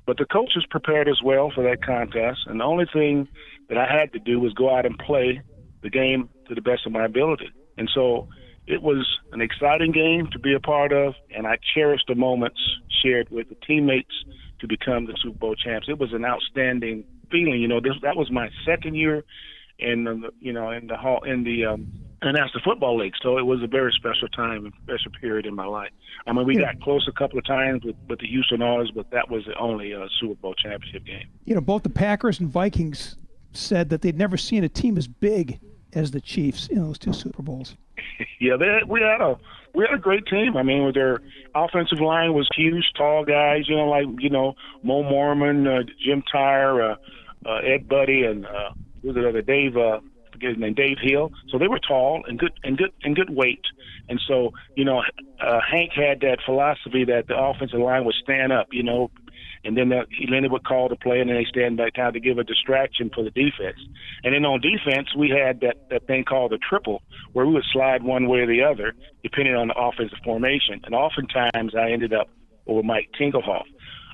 [0.05, 3.27] But the coaches prepared us well for that contest, and the only thing
[3.69, 5.41] that I had to do was go out and play
[5.83, 7.49] the game to the best of my ability.
[7.77, 8.27] And so
[8.67, 12.59] it was an exciting game to be a part of, and I cherished the moments
[13.01, 14.13] shared with the teammates
[14.59, 15.87] to become the Super Bowl champs.
[15.89, 17.61] It was an outstanding feeling.
[17.61, 19.23] You know, this that was my second year
[19.81, 21.91] in the you know in the hall in the um,
[22.21, 23.13] and that's the football league.
[23.21, 25.89] So it was a very special time and special period in my life.
[26.27, 26.73] I mean, we Yeah.
[26.73, 29.55] got close a couple of times with, with the Houston Oilers, but that was the
[29.57, 31.25] only uh, Super Bowl championship game.
[31.45, 33.15] You know, both the Packers and Vikings
[33.53, 35.59] said that they'd never seen a team as big
[35.93, 37.75] as the Chiefs in those two Super Bowls.
[38.39, 39.37] Yeah, they, we had a
[39.75, 40.57] we had a great team.
[40.57, 41.19] I mean, with their
[41.53, 43.69] offensive line was huge, tall guys.
[43.69, 46.95] You know, like you know Mo Moorman, uh, Jim Tyrer,
[47.45, 48.71] uh, uh, Ed Budde, and uh,
[49.01, 49.77] who's the other Dave?
[49.77, 49.99] Uh,
[50.31, 51.31] forget his name, Dave Hill.
[51.49, 53.65] So they were tall and good and good and good weight.
[54.09, 55.01] And so you know,
[55.39, 58.67] uh, Hank had that philosophy that the offensive line would stand up.
[58.71, 59.11] You know,
[59.63, 62.19] and then the, Leonard would call the play, and then they stand back down to
[62.19, 63.77] give a distraction for the defense.
[64.23, 67.01] And then on defense, we had that that thing called the triple,
[67.33, 68.93] where we would slide one way or the other
[69.23, 70.81] depending on the offensive formation.
[70.83, 72.29] And oftentimes, I ended up
[72.67, 73.65] over Mike Tingelhoff.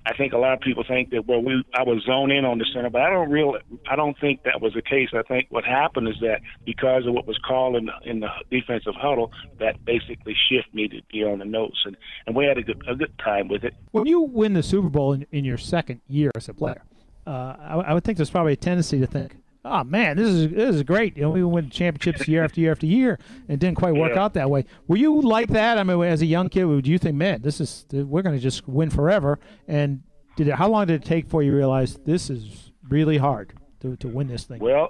[0.06, 2.58] I think a lot of people think that well, we I was zoned in on
[2.58, 3.58] the center, but I don't real
[3.90, 5.10] I don't think that was the case.
[5.14, 8.30] I think what happened is that because of what was called in the, in the
[8.50, 12.58] defensive huddle, that basically shifted me to be on the notes, and and we had
[12.58, 13.74] a good a good time with it.
[13.92, 16.84] When you win the Super Bowl in, in your second year as a player,
[17.26, 19.36] uh, I, I would think there's probably a tendency to think,
[19.70, 21.16] oh man, this is this is great.
[21.18, 24.14] You know, we win championships year after year after year, and it didn't quite work
[24.16, 24.24] Yeah.
[24.24, 24.66] out that way.
[24.88, 25.78] Were you like that?
[25.78, 28.42] I mean, as a young kid, would you think, man, this is we're going to
[28.42, 29.40] just win forever?
[29.68, 30.02] And
[30.36, 30.56] did it?
[30.56, 34.08] How long did it take for you to realize this is really hard to to
[34.08, 34.60] win this thing?
[34.60, 34.90] Well,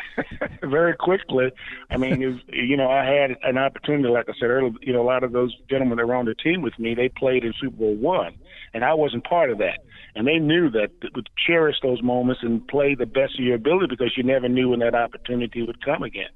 [0.62, 1.50] very quickly.
[1.90, 4.72] I mean, was, you know, I had an opportunity, like I said earlier.
[4.82, 7.08] You know, a lot of those gentlemen that were on the team with me, they
[7.08, 8.34] played in Super Bowl one,
[8.74, 9.80] and I wasn't part of that.
[10.14, 13.86] And they knew that to cherish those moments and play the best of your ability
[13.88, 16.30] because you never knew when that opportunity would come again.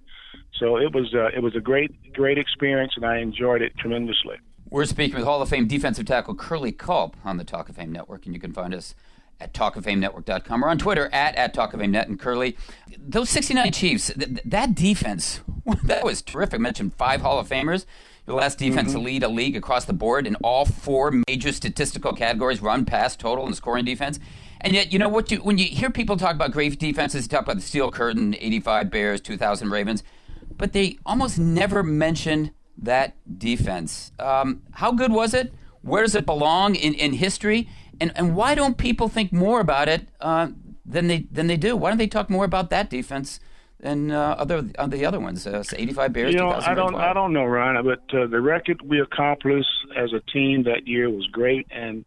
[0.59, 4.37] So it was uh, it was a great great experience, and I enjoyed it tremendously.
[4.71, 7.93] We're speaking with Hall of Fame defensive tackle Curly Culp on the Talk of Fame
[7.93, 8.95] Network, and you can find us
[9.41, 12.57] at talkoffamenetwork.com or on Twitter at, at Talk of Fame Net and Curly.
[12.97, 15.41] Those 69 Chiefs, th- that defense,
[15.85, 16.55] that was terrific.
[16.55, 17.85] I mentioned five Hall of Famers.
[18.25, 22.13] The last defense to lead a league across the board in all four major statistical
[22.13, 24.21] categories run, pass, total, and scoring defense.
[24.61, 25.33] And yet, you know what?
[25.33, 28.91] You, when you hear people talk about great defenses, talk about the Steel Curtain, 85
[28.91, 30.05] Bears, 2000 Ravens,
[30.57, 34.13] but they almost never mention that defense.
[34.21, 35.53] Um, how good was it?
[35.83, 37.69] Where does it belong in, in history?
[38.01, 40.49] And and why don't people think more about it uh,
[40.87, 41.77] than they than they do?
[41.77, 43.41] Why don't they talk more about that defense
[43.83, 45.47] than uh, other uh, the other ones?
[45.47, 48.81] Uh, 85 Bears, You know, I don't, I don't know, Ryan, but uh, the record
[48.83, 52.05] we accomplished as a team that year was great, and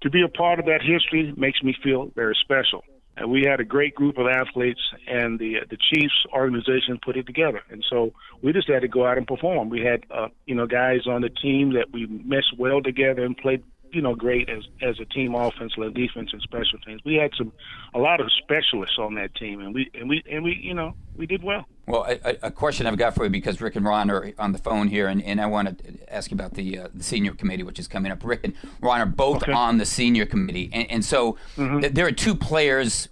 [0.00, 2.84] to be a part of that history makes me feel very special.
[3.16, 7.26] And we had a great group of athletes, and the the Chiefs organization put it
[7.26, 7.60] together.
[7.68, 9.68] And so we just had to go out and perform.
[9.68, 13.36] We had, uh, you know, guys on the team that we meshed well together and
[13.36, 13.62] played,
[13.92, 17.00] you know, great as as a team, offensively, defense, and special teams.
[17.04, 17.52] We had some,
[17.94, 20.94] a lot of specialists on that team, and we and we and we, you know,
[21.16, 21.66] we did well.
[21.86, 24.52] Well, a, a- a question I've got for you because Rick and Ron are on
[24.52, 27.32] the phone here, and, and I want to ask you about the uh, the senior
[27.32, 28.24] committee, which is coming up.
[28.24, 32.12] Rick and Ron are both on the senior committee, and, and so th- there are
[32.12, 33.08] two players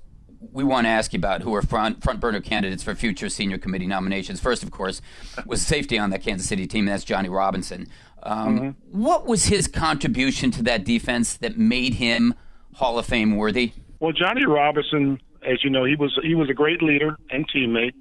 [0.53, 3.59] we want to ask you about who are front front burner candidates for future senior
[3.59, 4.39] committee nominations.
[4.39, 5.03] First, of course,
[5.45, 7.89] was safety on that Kansas City team, and that's Johnny Robinson.
[8.22, 12.34] Um, What was his contribution to that defense that made him
[12.74, 13.72] Hall of Fame worthy?
[14.00, 17.94] Well, Johnny Robinson, as you know, he was he was a great leader and teammate,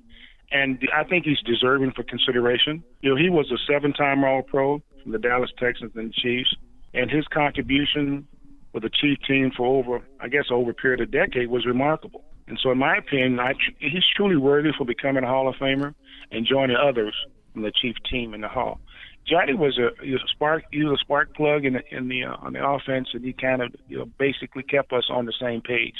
[0.51, 2.83] and I think he's deserving for consideration.
[3.01, 6.53] You know, he was a seven-time All-Pro from the Dallas Texans and Chiefs,
[6.93, 8.27] and his contribution
[8.71, 12.23] for the Chief team for over, I guess, over a period of decade was remarkable.
[12.47, 15.93] And so, in my opinion, I, he's truly worthy for becoming a Hall of Famer
[16.31, 17.15] and joining others
[17.53, 18.79] from the Chief team in the Hall.
[19.27, 20.63] Johnny was a, he was a spark.
[20.71, 23.33] He was a spark plug in the in the uh, on the offense, and he
[23.33, 25.95] kind of you know basically kept us on the same page,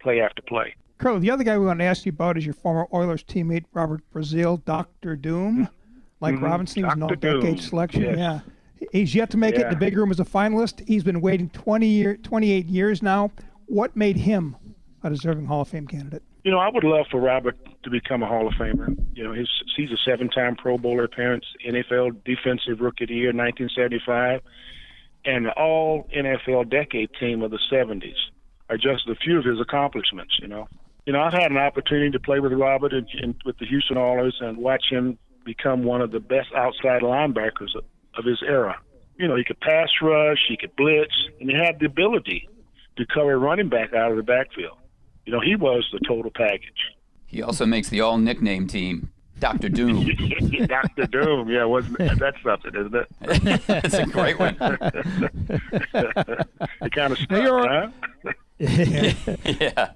[0.00, 0.74] play after play.
[0.98, 3.64] Curly, the other guy we want to ask you about is your former Oilers teammate
[3.72, 5.68] Robert Brazile, Doctor Doom.
[6.20, 6.42] Like Mhm.
[6.42, 8.02] Robinson, he was an all-decade selection.
[8.02, 8.16] yes.
[8.16, 8.40] Yeah,
[8.90, 10.82] he's yet to make it in the big room as a finalist.
[10.88, 13.30] He's been waiting 20 year, 28 years now.
[13.66, 14.56] What made him
[15.04, 16.22] a deserving Hall of Fame candidate?
[16.44, 18.88] You know, I would love for Robert to become a Hall of Famer.
[19.14, 23.28] You know, his he's a seven-time Pro Bowler appearance, NFL Defensive Rookie of the Year,
[23.28, 24.40] 1975,
[25.24, 28.16] and All NFL Decade Team of the 70s
[28.68, 30.36] are just a few of his accomplishments.
[30.42, 30.68] You know,
[31.06, 33.96] you know, I've had an opportunity to play with Robert and, and with the Houston
[33.96, 37.84] Oilers and watch him become one of the best outside linebackers of,
[38.18, 38.76] of his era.
[39.16, 42.48] You know, he could pass rush, he could blitz, and he had the ability
[42.96, 44.76] to cover a running back out of the backfield.
[45.24, 46.96] You know, he was the total package.
[47.26, 49.10] He also makes the all nickname team,
[49.40, 50.06] Doctor Doom.
[50.66, 53.08] Doctor Doom, yeah, wasn't that's something, isn't it?
[53.84, 54.56] It's a great one.
[54.60, 54.70] it
[56.92, 57.90] kind of Now you're-
[58.58, 59.36] huh?
[59.60, 59.90] yeah.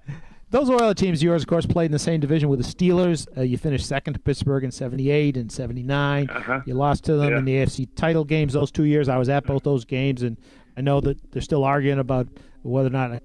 [0.51, 3.29] Those Oilers teams, yours, of course, played in the same division with the Steelers.
[3.39, 6.29] Uh, you finished second to Pittsburgh in '78 and '79.
[6.29, 6.61] Uh-huh.
[6.67, 7.39] You lost to them Yeah.
[7.39, 9.09] in the AFC title games those two years.
[9.09, 10.37] I was at both those games, and
[10.77, 12.27] I know that they're still arguing about
[12.63, 13.17] whether or not uh,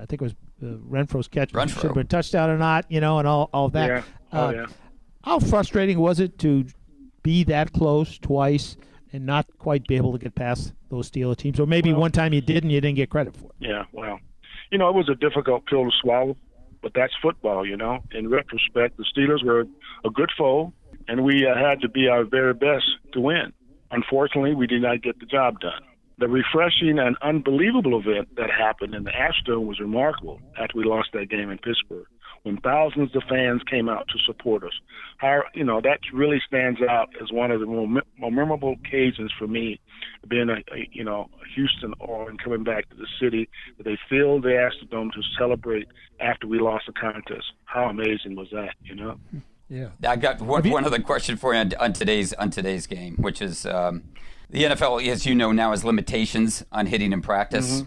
[0.00, 1.68] I think it was uh, Renfro's catch Renfro.
[1.74, 2.86] should have been a touchdown or not.
[2.90, 3.88] You know, and all all that.
[3.88, 4.02] Yeah.
[4.32, 4.66] Oh, Uh, yeah.
[5.24, 6.66] How frustrating was it to
[7.22, 8.76] be that close twice
[9.12, 11.58] and not quite be able to get past those Steeler teams?
[11.60, 13.52] Or maybe one time you did and you didn't get credit for it.
[13.58, 14.20] Yeah, well,
[14.70, 16.36] you know, it was a difficult pill to swallow,
[16.82, 17.98] but that's football, you know.
[18.12, 19.64] In retrospect, the Steelers were
[20.04, 20.72] a good foe,
[21.08, 23.52] and we uh, had to be our very best to win.
[23.90, 25.82] Unfortunately, we did not get the job done.
[26.18, 31.10] The refreshing and unbelievable event that happened in the Astrodome was remarkable after we lost
[31.12, 32.06] that game in Pittsburgh.
[32.42, 34.72] when thousands of fans came out to support us.
[35.18, 39.32] How you know that really stands out as one of the more, more memorable occasions
[39.38, 39.80] for me,
[40.28, 43.48] being a, a you know a Houston or and coming back to the city.
[43.76, 45.88] That they filled the Astrodome to celebrate
[46.20, 47.52] after we lost the contest.
[47.64, 48.74] How amazing was that?
[48.82, 49.18] You know.
[49.68, 49.88] Yeah.
[50.06, 53.42] I got one, one other question for you on, on today's on today's game, which
[53.42, 54.04] is um,
[54.50, 57.82] the NFL, as you know now, has limitations on hitting in practice.
[57.82, 57.86] Mhm.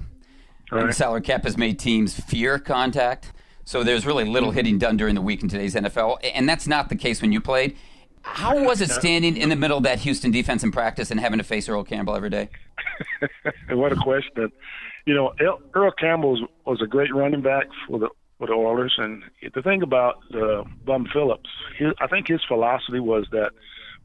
[0.79, 3.33] And the salary cap has made teams fear contact.
[3.65, 4.55] So there's really little Mm-hmm.
[4.57, 7.41] hitting done during the week in today's NFL, and that's not the case when you
[7.41, 7.75] played.
[8.23, 11.39] How was it standing in the middle of that Houston defense in practice and having
[11.39, 12.49] to face Earl Campbell every day?
[13.67, 14.51] and what a question.
[15.05, 15.33] You know,
[15.73, 19.61] Earl Campbell was, was a great running back for the for the Oilers, and the
[19.61, 23.51] thing about uh, Bum Phillips, his, I think his philosophy was that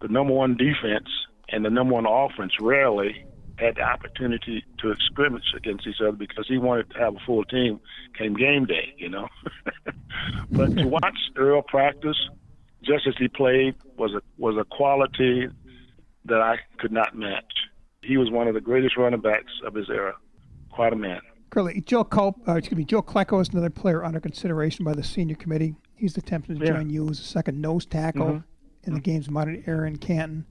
[0.02, 1.09] the number one defense
[1.49, 3.24] and the number one offense rarely
[3.59, 7.42] had the opportunity to scrimmage against each other because he wanted to have a full
[7.44, 7.80] team
[8.16, 9.28] came game day, you know.
[10.51, 12.18] but to watch Earl practice,
[12.82, 15.49] just as he played, was a was a quality
[16.26, 17.44] that I could not match.
[18.03, 20.14] He was one of the greatest running backs of his era.
[20.70, 21.20] Quite a man.
[21.51, 25.03] Curly, Joe Culp, uh, excuse me, Joe Klecko is another player under consideration by the
[25.03, 25.74] senior committee.
[25.94, 26.72] He's attempting to Yeah.
[26.72, 28.44] join you as a second nose tackle Mhm.
[28.84, 30.44] in the game's modern era in Canton.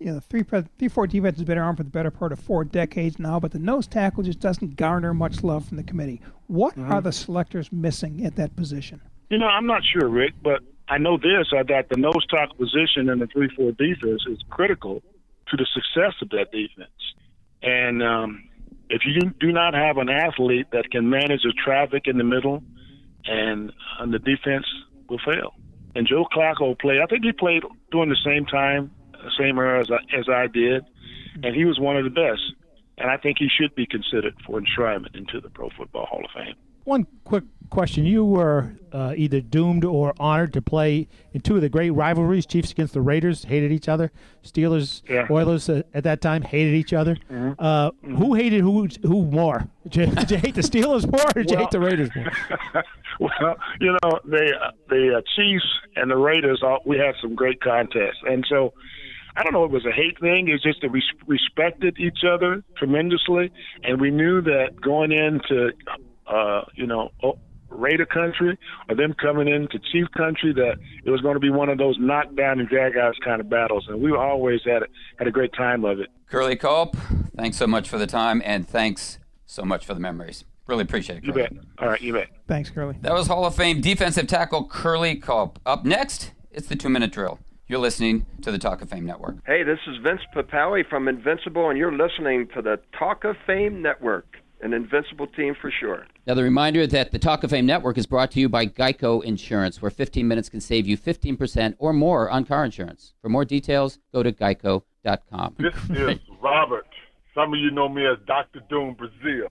[0.00, 2.64] You know, three three four defense has been around for the better part of four
[2.64, 6.22] decades now, but the nose tackle just doesn't garner much love from the committee.
[6.46, 6.90] What Mhm.
[6.90, 9.02] are the selectors missing at that position?
[9.28, 12.56] You know, I'm not sure, Rick, but I know this uh, that the nose tackle
[12.56, 15.02] position in the three four defense is critical
[15.48, 17.14] to the success of that defense.
[17.62, 18.44] And um,
[18.88, 22.62] if you do not have an athlete that can manage the traffic in the middle,
[23.26, 24.64] and, and the defense
[25.10, 25.52] will fail.
[25.94, 27.00] And Joe Klecko played.
[27.02, 28.90] I think he played during the same time,
[29.38, 30.84] same era as I, as I did,
[31.42, 32.40] and he was one of the best.
[32.98, 36.30] And I think he should be considered for enshrinement into the Pro Football Hall of
[36.34, 36.54] Fame.
[36.84, 41.62] One quick question: You were uh, either doomed or honored to play in two of
[41.62, 42.44] the great rivalries.
[42.44, 44.10] Chiefs against the Raiders hated each other.
[44.44, 45.26] Steelers, Yeah.
[45.30, 47.16] Oilers uh, at that time hated each other.
[47.30, 47.54] Mhm.
[47.58, 48.88] Uh, Who hated who?
[49.02, 49.66] Who more?
[49.88, 52.30] Did you, did you hate the Steelers more, or did you hate the Raiders more?
[53.20, 55.64] well, you know, the the uh, Chiefs
[55.96, 58.72] and the Raiders, uh, we had some great contests, and so
[59.36, 59.64] I don't know.
[59.64, 60.48] if It was a hate thing.
[60.48, 63.52] It's just that we respected each other tremendously,
[63.84, 65.70] and we knew that going into,
[66.26, 67.10] uh, you know.
[67.72, 68.58] Raider country
[68.88, 70.74] or them coming into Chief country that
[71.04, 73.86] it was going to be one of those knockdown and drag outs kind of battles
[73.88, 74.86] and we always had a,
[75.18, 76.08] had a great time of it.
[76.26, 76.96] Curly Culp,
[77.36, 80.44] thanks so much for the time, and thanks so much for the memories.
[80.66, 81.24] Really appreciate it.
[81.24, 81.52] You bet.
[81.78, 82.28] All right, you bet.
[82.46, 82.96] Thanks, Curly.
[83.02, 85.58] That was Hall of Fame defensive tackle Curly Culp.
[85.66, 87.38] Up next, it's the two minute drill.
[87.70, 89.36] You're listening to the Talk of Fame Network.
[89.46, 93.80] Hey, this is Vince Papale from Invincible, and you're listening to the Talk of Fame
[93.80, 94.26] Network,
[94.60, 96.04] an invincible team for sure.
[96.26, 99.22] Now, the reminder that the Talk of Fame Network is brought to you by Geico
[99.22, 103.14] Insurance, where 15 minutes can save you 15% or more on car insurance.
[103.22, 105.54] For more details, go to geico.com.
[105.60, 106.88] This is Robert.
[107.36, 108.62] Some of you know me as Dr.
[108.68, 109.46] Doom Brazile,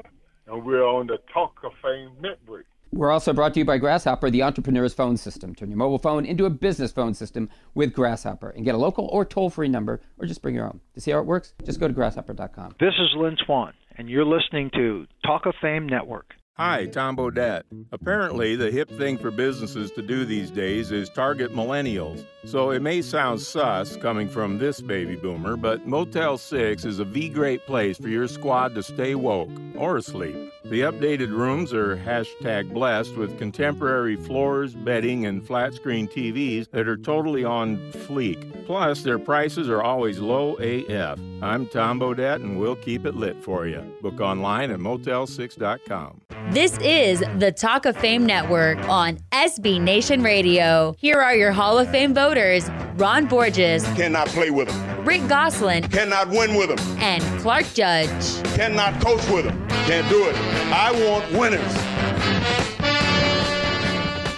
[0.48, 2.66] and we're on the Talk of Fame Network.
[2.92, 5.54] We're also brought to you by Grasshopper, the entrepreneur's phone system.
[5.54, 9.08] Turn your mobile phone into a business phone system with Grasshopper and get a local
[9.12, 10.80] or toll free number or just bring your own.
[10.96, 12.76] To see how it works, just go to grasshopper.com.
[12.80, 16.34] This is Lynn Swann, and you're listening to Talk of Fame Network.
[16.60, 17.64] Hi, Tom Bodett.
[17.94, 22.26] Apparently, the hip thing for businesses to do these days is target millennials.
[22.44, 27.06] So it may sound sus coming from this baby boomer, but Motel 6 is a
[27.06, 30.36] V great place for your squad to stay woke or asleep.
[30.66, 36.90] The updated rooms are hashtag blessed with contemporary floors, bedding, and flat screen TVs that
[36.90, 38.66] are totally on fleek.
[38.66, 41.20] Plus, their prices are always low AF.
[41.42, 43.82] I'm Tom Bodett, and we'll keep it lit for you.
[44.02, 46.20] Book online at motel6.com.
[46.52, 50.96] This is the Talk of Fame Network on SB Nation Radio.
[50.98, 55.06] Here are your Hall of Fame voters Ron Borges, Cannot play with them.
[55.06, 56.98] Rick Gosselin, Cannot win with them.
[57.00, 58.10] and Clark Judge.
[58.56, 59.68] Cannot coach with them.
[59.86, 60.36] Can't do it.
[60.74, 61.74] I want winners.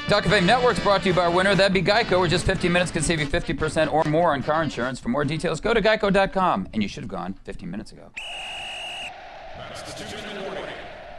[0.09, 1.55] Talk of Fame Network's brought to you by our winner.
[1.55, 4.61] That'd be Geico, where just 15 minutes can save you 50% or more on car
[4.61, 4.99] insurance.
[4.99, 6.67] For more details, go to geico.com.
[6.73, 8.11] And you should have gone 15 minutes ago.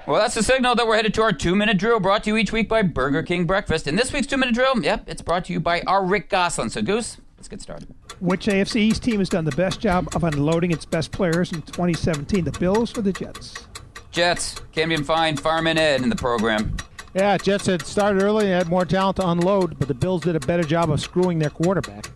[0.04, 2.36] Well, that's the signal that we're headed to our two minute drill brought to you
[2.36, 3.86] each week by Burger King Breakfast.
[3.86, 6.70] And this week's two minute drill, yep, it's brought to you by our Rick Gosselin.
[6.70, 7.94] So, Goose, let's get started.
[8.18, 11.62] Which AFC East team has done the best job of unloading its best players in
[11.62, 12.44] 2017?
[12.44, 13.68] The Bills or the Jets?
[14.10, 16.76] Jets, Camden Fine, Fireman Ed in the program.
[17.14, 20.34] Yeah, Jets had started early and had more talent to unload, but the Bills did
[20.34, 22.08] a better job of screwing their quarterback.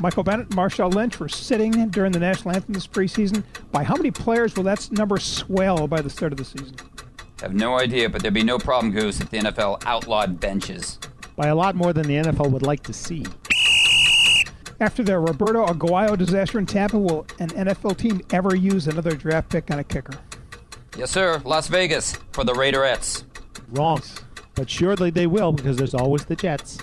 [0.00, 3.42] Michael Bennett, Marshawn Lynch were sitting during the national anthem this preseason.
[3.72, 6.76] By how many players will that number swell by the start of the season?
[7.40, 11.00] I Have no idea, but there'd be no problem, Goose, if the NFL outlawed benches.
[11.34, 13.24] By a lot more than the NFL would like to see.
[14.80, 19.50] After the Roberto Aguayo disaster in Tampa, will an NFL team ever use another draft
[19.50, 20.14] pick on a kicker?
[20.96, 21.42] Yes, sir.
[21.44, 23.24] Las Vegas for the Raiderettes.
[23.70, 24.00] Wrong.
[24.54, 26.78] But surely they will because there's always the Jets.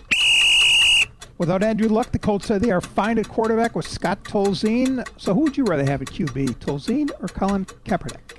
[1.37, 5.05] Without Andrew Luck, the Colts say they are fine at quarterback with Scott Tolzien.
[5.17, 8.37] So who would you rather have at QB, Tolzien or Colin Kaepernick?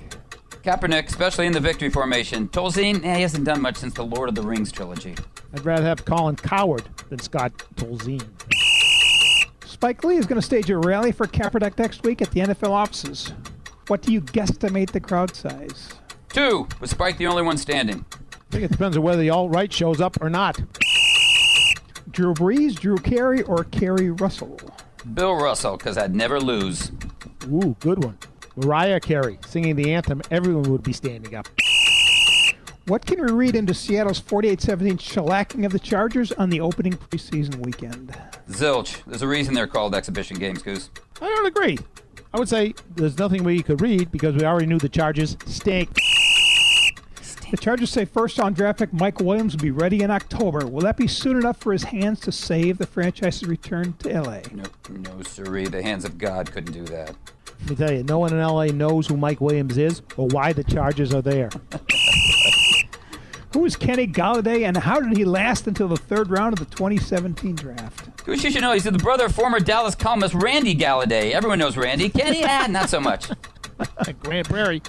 [0.63, 2.47] Kaepernick, especially in the victory formation.
[2.49, 5.15] Tolzien, eh, he hasn't done much since the Lord of the Rings trilogy.
[5.53, 8.25] I'd rather have Colin Cowherd than Scott Tolzien.
[9.65, 12.71] Spike Lee is going to stage a rally for Kaepernick next week at the NFL
[12.71, 13.31] offices.
[13.87, 15.93] What do you guesstimate the crowd size?
[16.29, 18.03] Two, with Spike the only one standing.
[18.33, 20.59] I think it depends on whether the alt right shows up or not.
[22.17, 24.59] Drew Brees, Drew Carey, or Keri Russell?
[25.13, 26.91] Bill Russell, because I'd never lose.
[27.45, 28.17] Ooh, good one.
[28.55, 31.47] Mariah Carey singing the anthem, everyone would be standing up.
[32.87, 36.93] What can we read into Seattle's 48 17 shellacking of the Chargers on the opening
[36.93, 38.17] preseason weekend?
[38.49, 39.03] Zilch.
[39.05, 40.89] There's a reason they're called exhibition games, Goose.
[41.21, 41.77] I don't agree.
[42.33, 45.95] I would say there's nothing we could read because we already knew the Chargers stink.
[47.49, 50.65] The Chargers say first round draft pick Mike Williams will be ready in October.
[50.67, 54.41] Will that be soon enough for his hands to save the franchise's return to LA?
[54.53, 55.67] No, no, sirree.
[55.67, 57.15] The hands of God couldn't do that.
[57.61, 60.51] Let me tell you, no one in LA knows who Mike Williams is or why
[60.51, 61.49] the Chargers are there.
[63.53, 66.75] Who is Kenny Golladay and how did he last until the third round of the
[66.75, 68.21] 2017 draft?
[68.25, 71.31] Who should you know he's the brother of former Dallas columnist Randy Galladay.
[71.31, 72.09] Everyone knows Randy.
[72.09, 73.29] Kenny, ah, not so much.
[74.19, 74.83] Grand Prairie.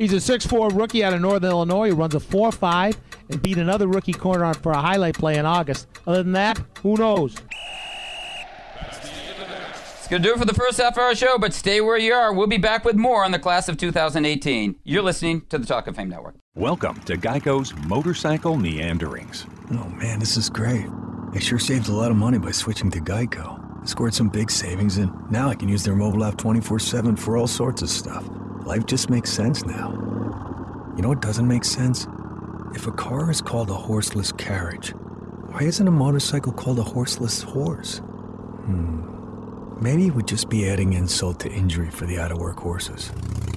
[0.00, 2.96] He's a 6'4 rookie out of Northern Illinois who runs a 4'5
[3.28, 5.88] and beat another rookie corner on for a highlight play in August.
[6.06, 7.36] Other than that, who knows?
[8.88, 11.98] It's going to do it for the first half of our show, but stay where
[11.98, 12.32] you are.
[12.32, 14.76] We'll be back with more on the class of 2018.
[14.84, 16.36] You're listening to the Talk of Fame Network.
[16.54, 19.44] Welcome to Geico's Motorcycle Meanderings.
[19.70, 20.86] Oh man, this is great.
[21.34, 23.82] I sure saved a lot of money by switching to Geico.
[23.82, 27.16] I scored some big savings, and now I can use their mobile app 24 7
[27.16, 28.26] for all sorts of stuff.
[28.64, 29.90] Life just makes sense now.
[30.96, 32.06] You know what doesn't make sense?
[32.74, 34.90] If a car is called a horseless carriage,
[35.48, 37.98] why isn't a motorcycle called a horseless horse?
[37.98, 39.00] Hmm.
[39.80, 43.10] Maybe it would just be adding insult to injury for the out of work horses.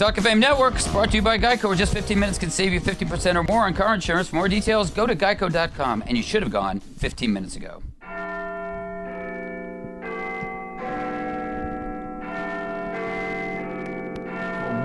[0.00, 2.48] Talk of Fame Network is brought to you by Geico, where just 15 minutes can
[2.48, 4.28] save you 50% or more on car insurance.
[4.28, 7.82] For more details, go to geico.com, and you should have gone 15 minutes ago.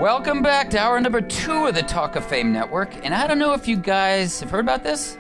[0.01, 2.93] Welcome back to hour number two of the Talk of Fame Network.
[3.05, 5.18] And I don't know if you guys have heard about this,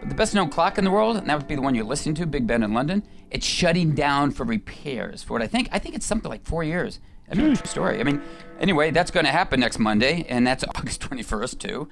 [0.00, 1.86] but the best known clock in the world, and that would be the one you're
[1.86, 5.70] listening to, Big Ben in London, it's shutting down for repairs for what I think.
[5.72, 7.00] I think it's something like four years.
[7.30, 8.00] I mean, true story.
[8.00, 8.22] I mean,
[8.58, 11.88] anyway, that's going to happen next Monday, and that's August 21st, too.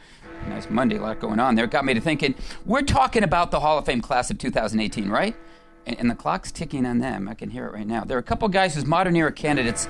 [0.48, 1.64] Nice Monday, a lot going on there.
[1.64, 2.34] It got me to thinking.
[2.64, 5.36] We're talking about the Hall of Fame class of 2018, right?
[5.86, 7.28] And, and the clock's ticking on them.
[7.28, 8.04] I can hear it right now.
[8.04, 9.88] There are a couple guys whose modern era candidates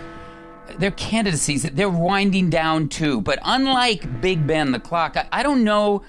[0.77, 3.21] their candidacies they're winding down too.
[3.21, 6.03] But unlike Big Ben, the clock, I, I don't know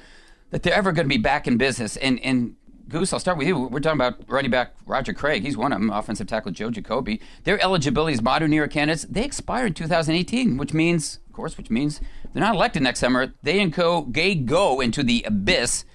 [0.50, 1.96] that they're ever going to be back in business.
[1.98, 2.56] And and
[2.90, 3.58] Goose, I'll start with you.
[3.58, 5.44] We're talking about running back Roger Craig.
[5.44, 5.92] He's one of them.
[5.92, 7.22] Offensive tackle Joe Jacoby.
[7.44, 11.70] Their eligibility as modern era candidates they expire in 2018, which means, of course, which
[11.70, 12.02] means
[12.34, 13.34] they're not elected next summer.
[13.44, 15.86] They and co they go into the abyss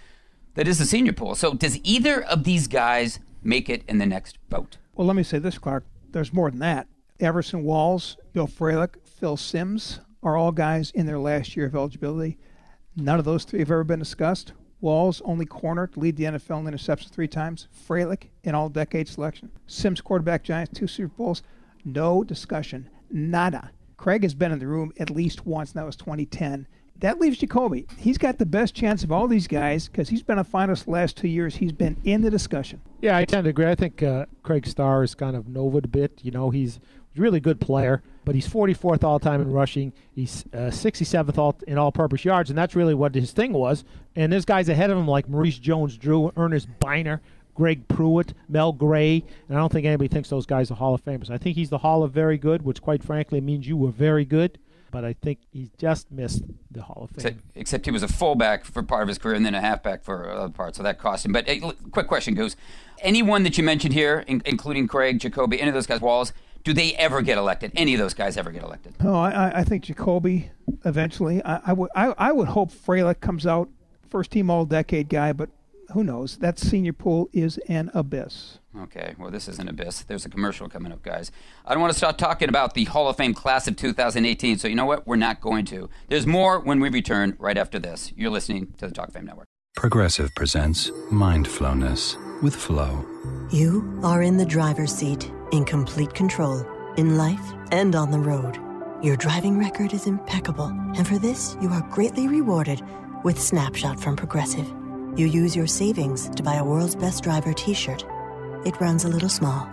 [0.54, 1.34] that is the senior pool.
[1.34, 4.78] So does either of these guys make it in the next vote?
[4.94, 5.84] Well, let me say this, Clark.
[6.12, 6.86] There's more than that.
[7.18, 12.38] Everson Walls, Bill Fralic, Phil Simms are all guys in their last year of eligibility.
[12.96, 14.52] None of those three have ever been discussed.
[14.84, 17.68] Walls, only corner to lead the NFL in interceptions three times.
[17.88, 19.50] Fralic, in all decade selection.
[19.66, 21.42] Simms quarterback Giants, two Super Bowls.
[21.86, 22.90] No discussion.
[23.10, 23.70] Nada.
[23.96, 26.66] Craig has been in the room at least once, and that was 2010.
[26.98, 27.86] That leaves Jacoby.
[27.96, 30.90] He's got the best chance of all these guys because he's been a finalist the
[30.90, 31.56] last two years.
[31.56, 32.82] He's been in the discussion.
[33.00, 33.66] Yeah, I tend to agree.
[33.66, 36.20] I think uh, Craig Starr is kind of novaed a bit.
[36.22, 39.92] You know, he's a really good player, but he's 44th all time in rushing.
[40.12, 43.84] He's uh, 67th all in all-purpose yards, and that's really what his thing was.
[44.16, 47.20] And there's guys ahead of him like Maurice Jones-Drew, Ernest Byner,
[47.54, 51.04] Greg Pruitt, Mel Gray, and I don't think anybody thinks those guys are Hall of
[51.04, 51.30] Famers.
[51.30, 54.24] I think he's the Hall of Very Good, which quite frankly means you were very
[54.24, 54.58] good
[54.94, 57.26] but I think he just missed the Hall of Fame.
[57.26, 60.04] Except, except, he was a fullback for part of his career and then a halfback
[60.04, 61.32] for other part, so that cost him.
[61.32, 61.60] But hey,
[61.90, 62.54] quick question, Goose.
[63.00, 66.32] Anyone that you mentioned here, in, including Craig, Jacoby, any of those guys, Walls,
[66.64, 67.72] do they ever get elected?
[67.76, 68.94] Any of those guys ever get elected?
[69.04, 70.50] Oh, I, I think Jacoby
[70.84, 71.42] eventually.
[71.44, 73.68] I, I would I, I would hope Fralic comes out
[74.08, 75.50] first team all decade guy, but
[75.92, 76.38] who knows?
[76.38, 78.58] That senior pool is an abyss.
[78.76, 80.02] Okay, well, this is an abyss.
[80.02, 81.30] There's a commercial coming up, guys.
[81.64, 84.66] I don't want to start talking about the Hall of Fame class of 2018, so
[84.66, 85.06] you know what?
[85.06, 85.88] We're not going to.
[86.08, 88.12] There's more when we return right after this.
[88.16, 89.46] You're listening to the Talk Fame Network.
[89.76, 93.04] Progressive presents Mindfulness with Flow.
[93.50, 98.58] You are in the driver's seat, in complete control, in life and on the road.
[99.02, 102.82] Your driving record is impeccable, and for this, you are greatly rewarded
[103.22, 104.68] with Snapshot from Progressive.
[105.16, 108.04] You use your savings to buy a World's Best Driver t shirt
[108.64, 109.68] it runs a little small.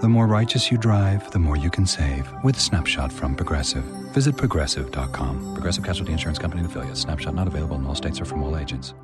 [0.00, 3.84] The more righteous you drive, the more you can save with Snapshot from Progressive.
[4.12, 5.54] Visit progressive.com.
[5.54, 7.00] Progressive Casualty Insurance Company and affiliates.
[7.00, 8.94] Snapshot not available in all states or from all agents.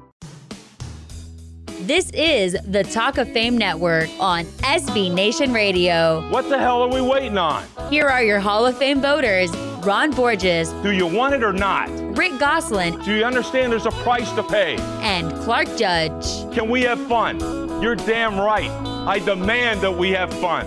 [1.90, 6.24] This is the Talk of Fame Network on SB Nation Radio.
[6.30, 7.64] What the hell are we waiting on?
[7.90, 9.50] Here are your Hall of Fame voters
[9.84, 10.70] Ron Borges.
[10.84, 11.88] Do you want it or not?
[12.16, 13.00] Rick Gosselin.
[13.00, 14.76] Do you understand there's a price to pay?
[15.00, 16.48] And Clark Judge.
[16.54, 17.40] Can we have fun?
[17.82, 18.70] You're damn right.
[19.08, 20.66] I demand that we have fun.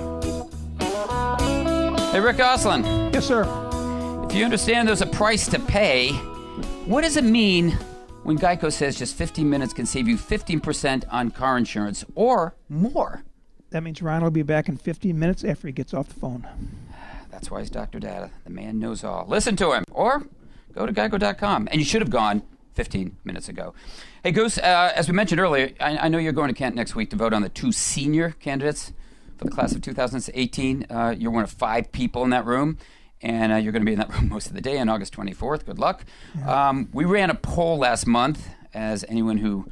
[2.11, 2.83] Hey, Rick Gosselin.
[3.13, 3.43] Yes, sir.
[4.25, 6.09] If you understand there's a price to pay,
[6.85, 7.77] what does it mean
[8.23, 13.23] when Geico says just 15 minutes can save you 15% on car insurance or more?
[13.71, 16.47] That means Ron will be back in 15 minutes after he gets off the phone.
[17.31, 17.99] That's why he's Dr.
[17.99, 18.29] Data.
[18.43, 19.25] The man knows all.
[19.27, 20.27] Listen to him or
[20.73, 21.67] go to geico.com.
[21.71, 22.43] And you should have gone
[22.75, 23.73] 15 minutes ago.
[24.23, 26.95] Hey, Goose, uh, as we mentioned earlier, I, I, know you're going to Canton next
[26.95, 28.93] week to vote on the two senior candidates
[29.37, 30.85] for the class of 2018.
[30.89, 32.77] Uh, you're one of five people in that room,
[33.23, 35.15] and uh, you're going to be in that room most of the day on August
[35.15, 35.65] 24th.
[35.65, 36.05] Good luck.
[36.37, 36.69] Yeah.
[36.69, 39.67] Um, we ran a poll last month, as anyone who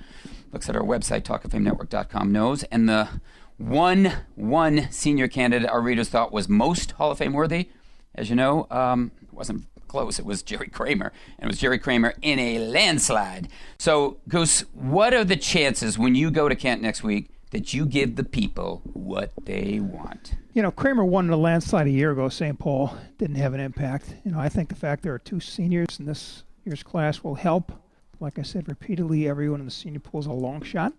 [0.51, 3.09] looks at our website, talkoffamenetwork.com, knows, and the
[3.57, 7.69] one one senior candidate our readers thought was most Hall of Fame worthy,
[8.15, 10.17] as you know, um, wasn't close.
[10.17, 13.49] It was Jerry Kramer, and it was Jerry Kramer in a landslide.
[13.77, 17.85] So, Goose, what are the chances when you go to Canton next week that you
[17.85, 20.33] give the people what they want?
[20.53, 22.27] You know, Kramer won in a landslide a year ago.
[22.29, 22.57] St.
[22.57, 24.15] Paul didn't have an impact.
[24.25, 27.35] You know, I think the fact there are two seniors in this year's class will
[27.35, 27.71] help.
[28.19, 30.93] Like I said repeatedly, everyone in the senior pool is a long shot.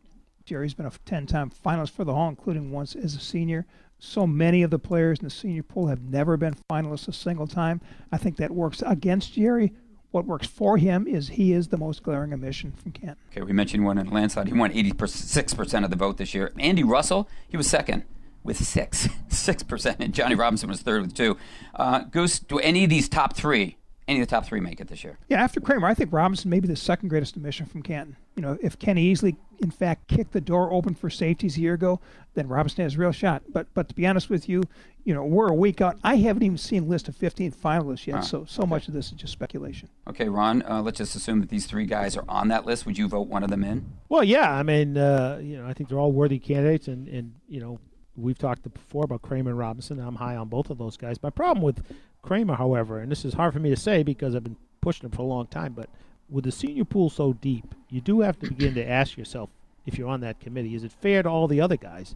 [0.44, 3.66] Jerry's been a 10 time finalist for the Hall, including once as a senior
[4.04, 7.46] so many of the players in the senior pool have never been finalists a single
[7.46, 7.80] time.
[8.10, 9.72] I think that works against Jerry.
[10.12, 13.16] What works for him is he is the most glaring omission from Canton.
[13.30, 14.46] Okay, we mentioned one in landslide.
[14.46, 16.52] He won 86% of the vote this year.
[16.58, 18.04] Andy Russell, he was second
[18.44, 21.38] with six, six percent, and Johnny Robinson was third with two.
[21.74, 23.78] Uh, Goose, do any of these top three
[24.12, 25.18] any of the top three make it this year.
[25.28, 28.16] Yeah, after Kramer, I think Robinson may be the second greatest omission from Canton.
[28.36, 31.74] You know, if Kenny Easley, in fact, kicked the door open for safeties a year
[31.74, 32.00] ago,
[32.34, 33.42] then Robinson has a real shot.
[33.48, 34.62] But but to be honest with you,
[35.04, 35.98] you know, we're a week out.
[36.04, 38.70] I haven't even seen a list of 15 finalists yet, ah, so so okay.
[38.70, 39.88] much of this is just speculation.
[40.08, 42.86] Okay, Ron, uh, let's just assume that these three guys are on that list.
[42.86, 43.92] Would you vote one of them in?
[44.08, 44.52] Well, yeah.
[44.52, 47.78] I mean, uh, you know, I think they're all worthy candidates, and and you know,
[48.16, 49.98] we've talked before about Kramer and Robinson.
[49.98, 51.22] I'm high on both of those guys.
[51.22, 51.82] My problem with
[52.22, 55.12] Kramer, however, and this is hard for me to say because I've been pushing him
[55.12, 55.88] for a long time, but
[56.30, 59.50] with the senior pool so deep, you do have to begin to ask yourself
[59.84, 62.14] if you're on that committee, is it fair to all the other guys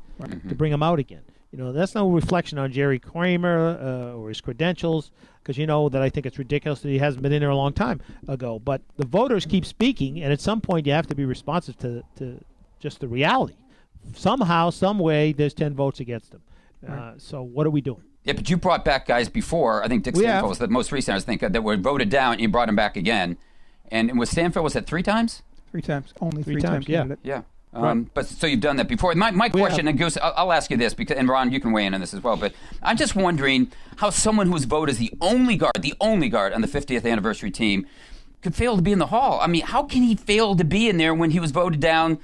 [0.48, 1.22] to bring them out again?
[1.50, 5.10] You know, that's no reflection on Jerry Kramer uh, or his credentials,
[5.42, 7.56] because you know that I think it's ridiculous that he hasn't been in there a
[7.56, 8.58] long time ago.
[8.58, 12.04] But the voters keep speaking, and at some point you have to be responsive to,
[12.16, 12.40] to
[12.78, 13.54] just the reality.
[14.14, 16.42] Somehow, some way, there's 10 votes against him.
[16.86, 18.02] Uh, so what are we doing?
[18.26, 19.84] Yeah, but you brought back guys before.
[19.84, 20.48] I think Dick We Stanfel have.
[20.48, 21.16] was the most recent.
[21.16, 22.32] I think that were voted down.
[22.32, 23.38] And you brought him back again,
[23.90, 25.42] and was Stanfel was that three times?
[25.70, 27.06] Three times, only Three three, times, yeah.
[27.22, 27.42] Yeah.
[27.72, 29.14] Um, But so you've done that before.
[29.14, 31.72] My, my question, and Goose, I'll, I'll ask you this, because, and Ron, you can
[31.72, 32.36] weigh in on this as well.
[32.36, 36.52] But I'm just wondering how someone who's voted as the only guard, the only guard
[36.54, 37.86] on the 50th anniversary team,
[38.42, 39.38] could fail to be in the hall.
[39.42, 42.18] I mean, how can he fail to be in there when he was voted down,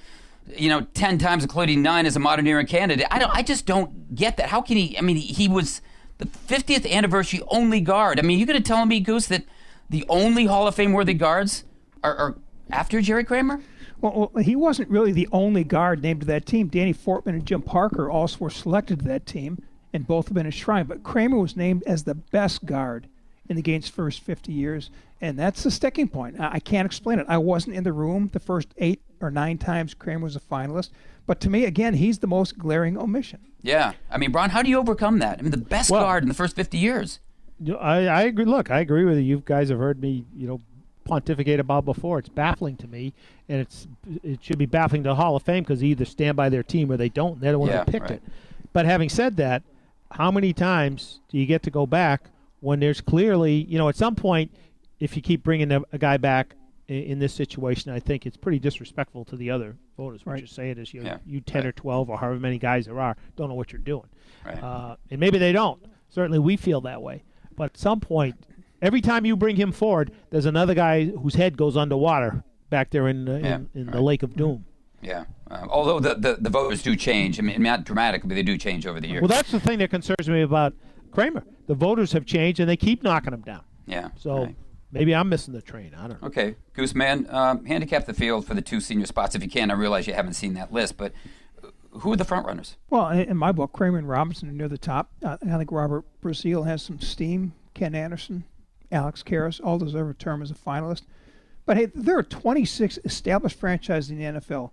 [0.57, 3.07] you know, ten times, including nine as a modern era candidate?
[3.11, 3.34] I don't.
[3.34, 4.48] I just don't get that.
[4.48, 4.96] How can he?
[4.96, 5.82] I mean, he was
[6.23, 8.18] the 50th anniversary only guard.
[8.18, 9.45] I mean, you're going to tell me, Goose, that
[9.91, 11.64] the only Hall of Fame worthy guards
[12.03, 12.35] are, are
[12.70, 13.61] after Jerry Kramer?
[14.01, 16.68] Well, he wasn't really the only guard named to that team.
[16.68, 19.62] Danny Fortmann and Jim Parker also were selected to that team,
[19.93, 20.89] and both have been enshrined.
[20.89, 23.07] But Kramer was named as the best guard
[23.49, 26.41] in the game's first 50 years, and that's the sticking point.
[26.41, 27.27] I, I can't explain it.
[27.29, 30.91] I wasn't in the room the first eight or nine times Kramer was a finalist,
[31.27, 33.41] but to me, again, he's the most glaring omission.
[33.62, 33.93] Yeah.
[34.11, 35.39] I mean, Ron, how do you overcome that?
[35.39, 37.20] I mean, the best Well- guard in the first 50 years.
[37.81, 38.45] I, I agree.
[38.45, 39.23] Look, I agree with you.
[39.23, 40.61] You guys have heard me, you know,
[41.05, 42.18] pontificate about before.
[42.18, 43.12] It's baffling to me,
[43.49, 43.87] and it's
[44.25, 46.64] it should be baffling to the Hall of Fame because they either stand by their
[46.64, 47.41] team or they don't.
[47.41, 48.12] They're the ones Yeah, that picked right.
[48.14, 48.23] it.
[48.73, 49.62] But having said that,
[50.11, 53.95] how many times do you get to go back when there's clearly, you know, at
[53.97, 54.51] some point,
[54.99, 56.55] if you keep bringing a, a guy back
[56.89, 60.24] in, in this situation, I think it's pretty disrespectful to the other voters.
[60.26, 60.41] What Right.
[60.41, 63.16] you're saying is you, Yeah, you ten or twelve or however many guys there are
[63.37, 64.07] don't know what you're doing,
[64.45, 64.62] Right.
[64.62, 65.83] uh, and maybe they don't.
[66.09, 67.24] Certainly, we feel that way.
[67.57, 68.35] But at some point,
[68.80, 73.09] every time you bring him forward, there's another guy whose head goes underwater back there
[73.09, 74.64] in, uh, Yeah, in, in the Lake of Doom.
[75.03, 75.24] Yeah.
[75.51, 77.39] Um, although the, the, the voters do change.
[77.39, 79.20] I mean, not dramatically, but they do change over the years.
[79.20, 80.74] Well, that's the thing that concerns me about
[81.11, 81.45] Kramer.
[81.66, 83.62] The voters have changed, and they keep knocking him down.
[83.87, 84.09] yeah.
[84.16, 84.57] So right.
[84.93, 85.95] Maybe I'm missing the train.
[85.97, 86.28] I don't know.
[86.28, 89.70] Okay, Gooseman, um, handicap the field for the two senior spots if you can.
[89.70, 91.12] I realize you haven't seen that list, but
[91.64, 91.68] uh,
[92.01, 92.76] who are the front runners?
[92.90, 95.11] Well, in in my book, Kramer and Robinson are near the top.
[95.24, 97.55] Uh, I think Robert Brazile has some steam.
[97.74, 98.45] Ken Anderson,
[98.90, 101.03] Alex Karras, all deserve a term as a finalist.
[101.64, 104.70] But hey, there are 26 established franchises in the NFL.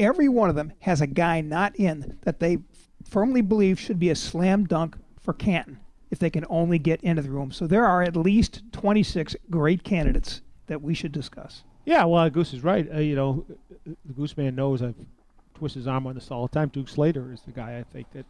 [0.00, 2.58] Every one of them has a guy not in that they
[3.04, 5.78] firmly believe should be a slam dunk for Canton
[6.10, 7.52] if they can only get into the room.
[7.52, 11.62] So there are at least 26 great candidates that we should discuss.
[11.84, 12.88] Yeah, well, Goose is right.
[12.92, 13.44] Uh, you know,
[13.84, 14.94] the Goose man knows I've
[15.54, 16.68] twisted his arm on this all the time.
[16.68, 18.26] Duke Slater is the guy I think that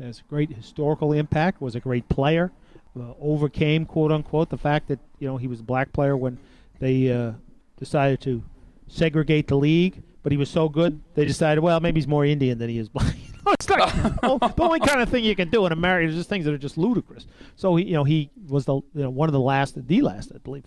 [0.00, 1.60] has great historical impact.
[1.60, 2.50] Was a great player.
[2.98, 6.38] Uh, overcame quote unquote the fact that you know he was a black player when
[6.78, 7.32] they uh,
[7.78, 8.42] decided to
[8.88, 10.02] segregate the league.
[10.22, 12.88] But he was so good, they decided, well, maybe he's more Indian than he is
[12.90, 13.16] black.
[13.44, 16.14] Oh, it's like oh, the only kind of thing you can do in America is
[16.14, 17.26] just things that are just ludicrous.
[17.56, 20.32] So he, you know, he was the you know one of the last, the last,
[20.34, 20.64] I believe,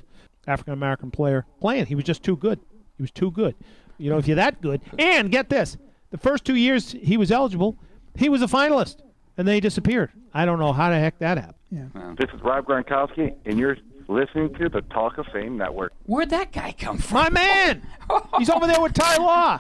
[0.48, 1.86] African American player playing.
[1.86, 2.60] He was just too good.
[2.98, 3.56] He was too good.
[3.98, 5.78] You know, if you're that good, and get this,
[6.12, 7.78] the first two years he was eligible,
[8.16, 8.98] he was a finalist,
[9.38, 10.12] and then he disappeared.
[10.34, 11.56] I don't know how the heck that happened.
[11.72, 12.14] Yeah.
[12.18, 15.94] This is Rob Gronkowski, and you're listening to the Talk of Fame Network.
[16.06, 17.16] Where'd that guy come from?
[17.16, 17.82] My man,
[18.38, 19.58] he's over there with Ty Law.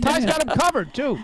[0.00, 1.18] Ty's got him covered too.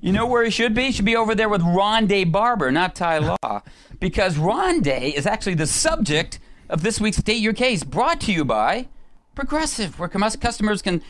[0.00, 0.84] You know where he should be?
[0.84, 3.62] He should be over there with Rondé Barber, not Ty Law,
[3.98, 6.38] because Rondé is actually the subject
[6.68, 8.88] of this week's State Your Case, brought to you by
[9.34, 11.02] Progressive, where customers can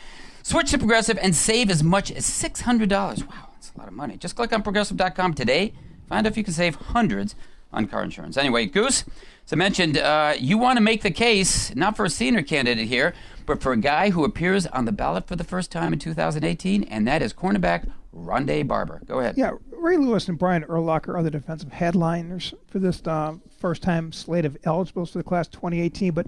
[0.43, 2.91] switch to Progressive and save as much as $600.
[2.91, 4.16] Wow, that's a lot of money.
[4.16, 5.72] Just click on progressive.com today.
[6.09, 7.34] Find out if you can save hundreds
[7.72, 8.37] on car insurance.
[8.37, 9.05] Anyway, Goose,
[9.45, 12.87] as I mentioned, uh, you want to make the case, not for a senior candidate
[12.87, 13.14] here,
[13.45, 16.84] but for a guy who appears on the ballot for the first time in 2018,
[16.84, 19.01] and that is cornerback Rondé Barber.
[19.07, 19.37] Go ahead.
[19.37, 24.45] Yeah, Ray Lewis and Brian Urlacher are the defensive headliners for this uh, first-time slate
[24.45, 26.12] of eligibles for the class 2018.
[26.12, 26.27] But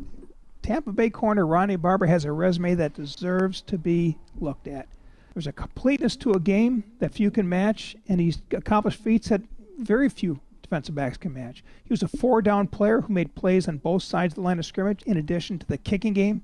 [0.63, 4.87] Tampa Bay corner Rondé Barber has a resume that deserves to be looked at.
[5.35, 9.43] There's a completeness to a game that few can match, and he's accomplished feats that
[9.79, 11.65] very few defensive backs can match.
[11.85, 14.67] He was a four-down player who made plays on both sides of the line of
[14.67, 16.43] scrimmage, in addition to the kicking game,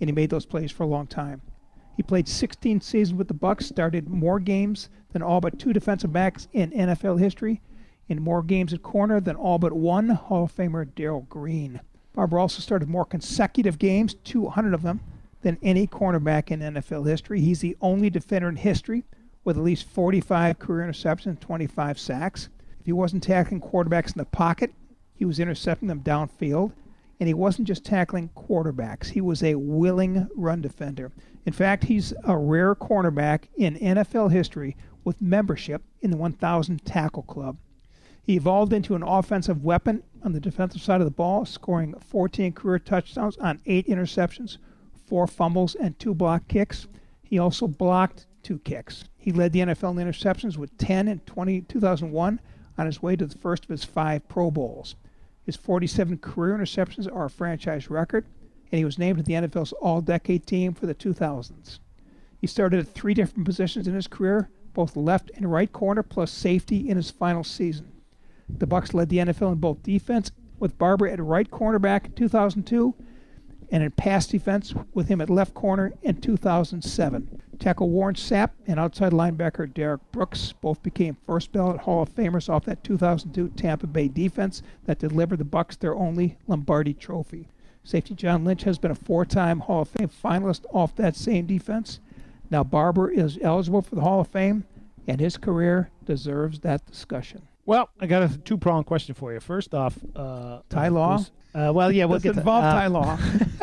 [0.00, 1.40] and he made those plays for a long time.
[1.96, 6.12] He played 16 seasons with the Bucs, started more games than all but two defensive
[6.12, 7.60] backs in NFL history,
[8.08, 11.80] and more games at corner than all but one Hall of Famer Darrell Green.
[12.14, 15.00] Barber also started more consecutive games, 200 of them,
[15.42, 17.40] than any cornerback in NFL history.
[17.40, 19.04] He's the only defender in history
[19.44, 22.48] with at least 45 career interceptions and 25 sacks.
[22.80, 24.72] If he wasn't tackling quarterbacks in the pocket,
[25.14, 26.72] he was intercepting them downfield.
[27.22, 29.10] And he wasn't just tackling quarterbacks.
[29.10, 31.12] He was a willing run defender.
[31.46, 37.22] In fact, he's a rare cornerback in NFL history with membership in the 1,000 tackle
[37.22, 37.58] club.
[38.24, 42.54] He evolved into an offensive weapon on the defensive side of the ball, scoring 14
[42.54, 44.58] career touchdowns on eight interceptions,
[45.06, 46.88] four fumbles, and two block kicks.
[47.22, 49.04] He also blocked two kicks.
[49.16, 52.40] He led the NFL in interceptions with 10 in 20, 2001
[52.76, 54.96] on his way to the first of his five Pro Bowls.
[55.44, 58.26] His 47 career interceptions are a franchise record,
[58.70, 61.78] and he was named to the NFL's All Decade team for the 2000s.
[62.38, 66.30] He started at three different positions in his career, both left and right corner plus
[66.30, 67.92] safety in his final season.
[68.48, 72.94] The Bucs led the NFL in both defense with Barber at right cornerback in 2002
[73.72, 77.40] and in pass defense with him at left corner in 2007.
[77.58, 82.50] Tackle Warren Sapp and outside linebacker Derrick Brooks both became first ballot Hall of Famers
[82.50, 87.48] off that 2002 Tampa Bay defense that delivered the Bucs their only Lombardi trophy.
[87.82, 91.98] Safety John Lynch has been a four-time Hall of Fame finalist off that same defense.
[92.50, 94.64] Now Barber is eligible for the Hall of Fame,
[95.08, 97.42] and his career deserves that discussion.
[97.64, 99.40] Well, I got a two pronged question for you.
[99.40, 101.24] First off, uh, Ty Law?
[101.54, 103.18] Uh, well, yeah, we'll Does get to- uh, Ty Law?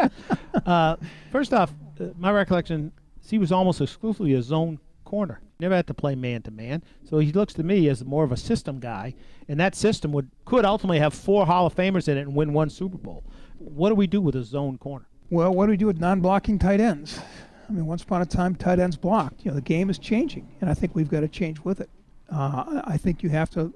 [0.65, 0.95] uh,
[1.31, 2.91] first off, uh, my recollection
[3.29, 5.41] he was almost exclusively a zone corner.
[5.59, 6.83] Never had to play man to man.
[7.03, 9.13] So he looks to me as more of a system guy,
[9.47, 12.53] and that system would could ultimately have four Hall of Famers in it and win
[12.53, 13.23] one Super Bowl.
[13.57, 15.05] What do we do with a zone corner?
[15.29, 17.19] Well, what do we do with non-blocking tight ends?
[17.67, 19.45] I mean, once upon a time, tight ends blocked.
[19.45, 21.89] You know, the game is changing, and I think we've got to change with it.
[22.31, 23.73] Uh, I think you have to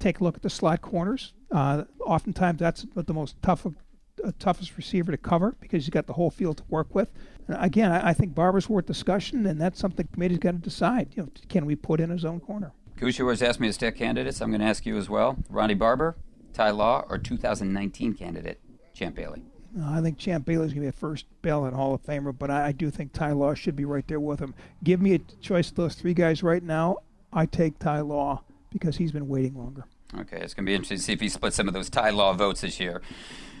[0.00, 1.32] take a look at the slot corners.
[1.50, 6.14] Uh, oftentimes, that's the most tough, uh, toughest receiver to cover because you've got the
[6.14, 7.10] whole field to work with.
[7.46, 10.58] And again, I, I think Barber's worth discussion, and that's something the committee's got to
[10.58, 11.10] decide.
[11.14, 12.72] You know, can we put in a zone corner?
[12.96, 14.40] Goose, you asked me to stick candidates.
[14.42, 15.38] I'm going to ask you as well.
[15.48, 16.16] Ronde Barber,
[16.52, 18.60] Ty Law, or 2019 candidate,
[18.92, 19.42] Champ Bailey?
[19.78, 22.50] Uh, I think Champ Bailey's going to be a first ballot Hall of Famer, but
[22.50, 24.54] I, I do think Ty Law should be right there with him.
[24.82, 26.98] Give me a choice of those three guys right now.
[27.32, 29.84] I take Ty Law because he's been waiting longer.
[30.18, 32.10] Okay, it's going to be interesting to see if he splits some of those Ty
[32.10, 33.00] Law votes this year.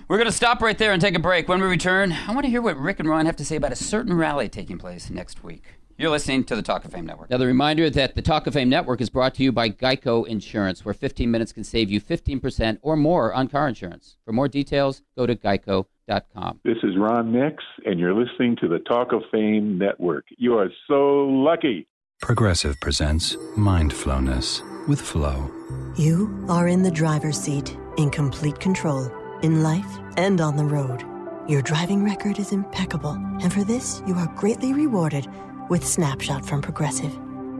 [0.08, 1.48] We're going to stop right there and take a break.
[1.48, 3.70] When we return, I want to hear what Rick and Ron have to say about
[3.70, 5.74] a certain rally taking place next week.
[6.00, 7.28] You're listening to the Talk of Fame Network.
[7.28, 10.82] Another reminder that the Talk of Fame Network is brought to you by Geico Insurance,
[10.82, 14.16] where 15 minutes can save you 15% or more on car insurance.
[14.24, 16.60] For more details, go to geico.com.
[16.64, 20.24] This is Ron Mix, and you're listening to the Talk of Fame Network.
[20.38, 21.86] You are so lucky.
[22.20, 25.50] Progressive presents Mindfulness with Flow.
[25.96, 29.10] You are in the driver's seat, in complete control,
[29.42, 31.02] in life and on the road.
[31.48, 35.26] Your driving record is impeccable, and for this, you are greatly rewarded
[35.70, 37.12] with Snapshot from Progressive.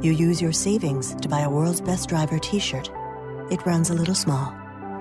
[0.03, 2.91] You use your savings to buy a World's Best Driver t shirt.
[3.51, 4.55] It runs a little small.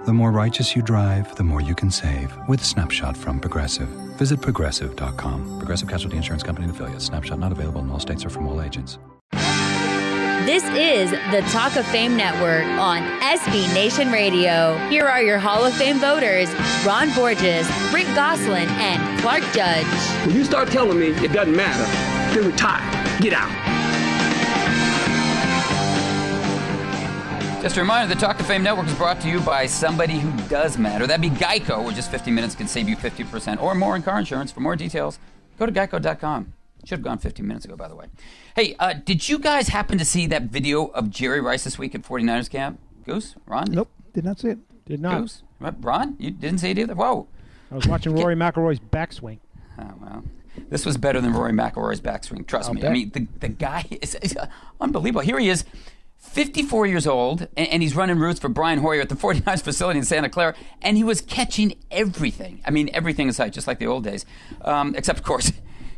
[0.05, 3.89] The more righteous you drive, the more you can save with Snapshot from Progressive.
[4.17, 5.59] Visit progressive.com.
[5.59, 7.05] Progressive Casualty Insurance Company and affiliates.
[7.05, 8.97] Snapshot not available in all states or from all agents.
[10.49, 14.75] This is the Talk of Fame Network on SB Nation Radio.
[14.89, 16.51] Here are your Hall of Fame voters
[16.83, 19.85] Ron Borges, Rick Gosselin, and Clark Judge.
[20.25, 21.85] When you start telling me it doesn't matter,
[22.33, 22.81] then retire.
[23.21, 23.51] Get out.
[27.61, 30.31] Just a reminder, the Talk of Fame Network is brought to you by somebody who
[30.47, 31.05] does matter.
[31.05, 34.17] That'd be Geico, where just 50 minutes can save you 50% or more in car
[34.17, 34.51] insurance.
[34.51, 35.19] For more details,
[35.59, 36.53] go to geico.com.
[36.85, 38.05] Should have gone 15 minutes ago, by the way.
[38.59, 41.95] Hey, uh, did you guys happen to see that video of Jerry Rice this week
[41.95, 42.77] at 49ers camp?
[43.05, 43.35] Goose?
[43.45, 43.67] Ron?
[43.71, 44.57] Nope, did not see it.
[44.85, 45.21] Did not.
[45.21, 45.43] Goose?
[45.61, 46.17] Ron?
[46.19, 46.93] You didn't see it either?
[46.93, 47.29] Whoa.
[47.71, 49.39] I was watching Rory McIlroy's backswing.
[49.79, 50.25] Oh, well.
[50.69, 52.45] This was better than Rory McIlroy's backswing.
[52.45, 52.85] Trust I'll me.
[52.85, 54.37] I mean, the, the guy is, is
[54.81, 55.21] unbelievable.
[55.21, 55.63] Here he is,
[56.17, 59.99] 54 years old, and, and he's running routes for Brian Hoyer at the 49ers facility
[59.99, 62.59] in Santa Clara, and he was catching everything.
[62.65, 64.25] I mean, everything in sight, just like the old days.
[64.65, 65.53] Um, except, of course,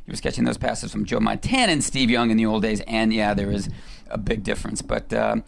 [0.05, 2.81] he was catching those passes from Joe Montana and Steve Young in the old days,
[2.81, 3.69] and yeah, there is
[4.09, 4.81] a big difference.
[4.81, 5.43] But um,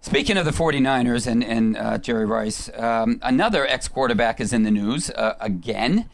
[0.00, 4.62] speaking of the 49ers and, and uh, Jerry Rice, um, another ex quarterback is in
[4.62, 6.08] the news uh, again.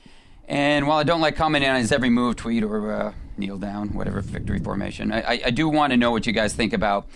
[0.49, 3.95] And while I don't like commenting on his every move, tweet, or uh, kneel down,
[3.95, 7.09] whatever victory formation, I, I, do want to know what you guys think about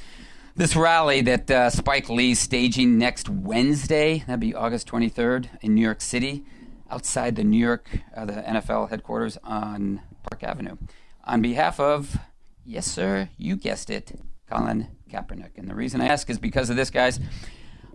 [0.57, 4.25] this rally that uh, Spike Lee's staging next Wednesday.
[4.27, 6.45] That'd be August 23rd in New York City,
[6.91, 10.77] outside the New York, uh, the NFL headquarters on Park Avenue.
[11.25, 12.17] On behalf of,
[12.65, 14.13] yes, sir, you guessed it,
[14.49, 15.57] Colin Kaepernick.
[15.57, 17.21] And the reason I ask is because of this, guys.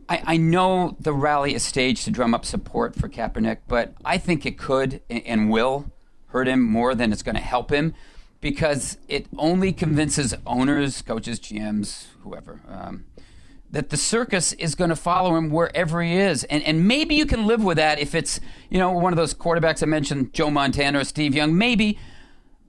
[0.07, 4.17] I, I know the rally is staged to drum up support for Kaepernick, but I
[4.17, 5.91] think it could and, will
[6.27, 7.93] hurt him more than it's going to help him
[8.41, 13.05] because it only convinces owners, coaches, GMs, whoever, um,
[13.71, 16.43] that the circus is going to follow him wherever he is.
[16.45, 19.33] And, and maybe you can live with that if it's, you know, one of those
[19.33, 21.97] quarterbacks I mentioned, Joe Montana or Steve Young, maybe.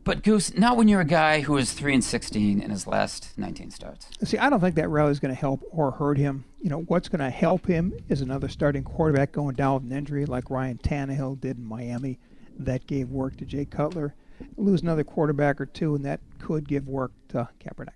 [0.07, 3.37] But Goose, not when you're a guy who is 3 and 16 in his last
[3.37, 4.07] 19 starts.
[4.23, 6.45] See, I don't think that rally is going to help or hurt him.
[6.63, 9.99] You know, what's going to help him is another starting quarterback going down with an
[9.99, 12.21] injury like Ryan Tannehill did in Miami.
[12.59, 14.15] That gave work to Jay Cutler.
[14.57, 17.89] Lose another quarterback or two, and that could give work to Kaepernick.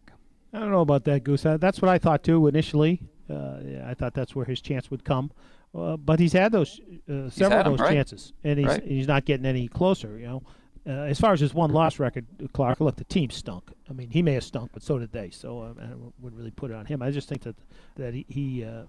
[0.52, 1.46] I don't know about that, Goose.
[1.46, 3.00] Uh, That's what I thought too initially.
[3.30, 5.30] Uh, yeah, I thought that's where his chance would come,
[5.72, 7.94] uh, but he's had those uh, several had 'em, of those right.
[7.94, 8.82] chances, and he's Right.
[8.84, 10.18] he's not getting any closer.
[10.18, 10.42] You know,
[10.86, 12.80] uh, as far as his one loss record, Clark.
[12.80, 13.70] Look, the team stunk.
[13.88, 15.30] I mean, he may have stunk, but so did they.
[15.30, 17.02] So um, I wouldn't really put it on him.
[17.02, 17.56] I just think that
[17.96, 18.26] that he.
[18.28, 18.82] he uh,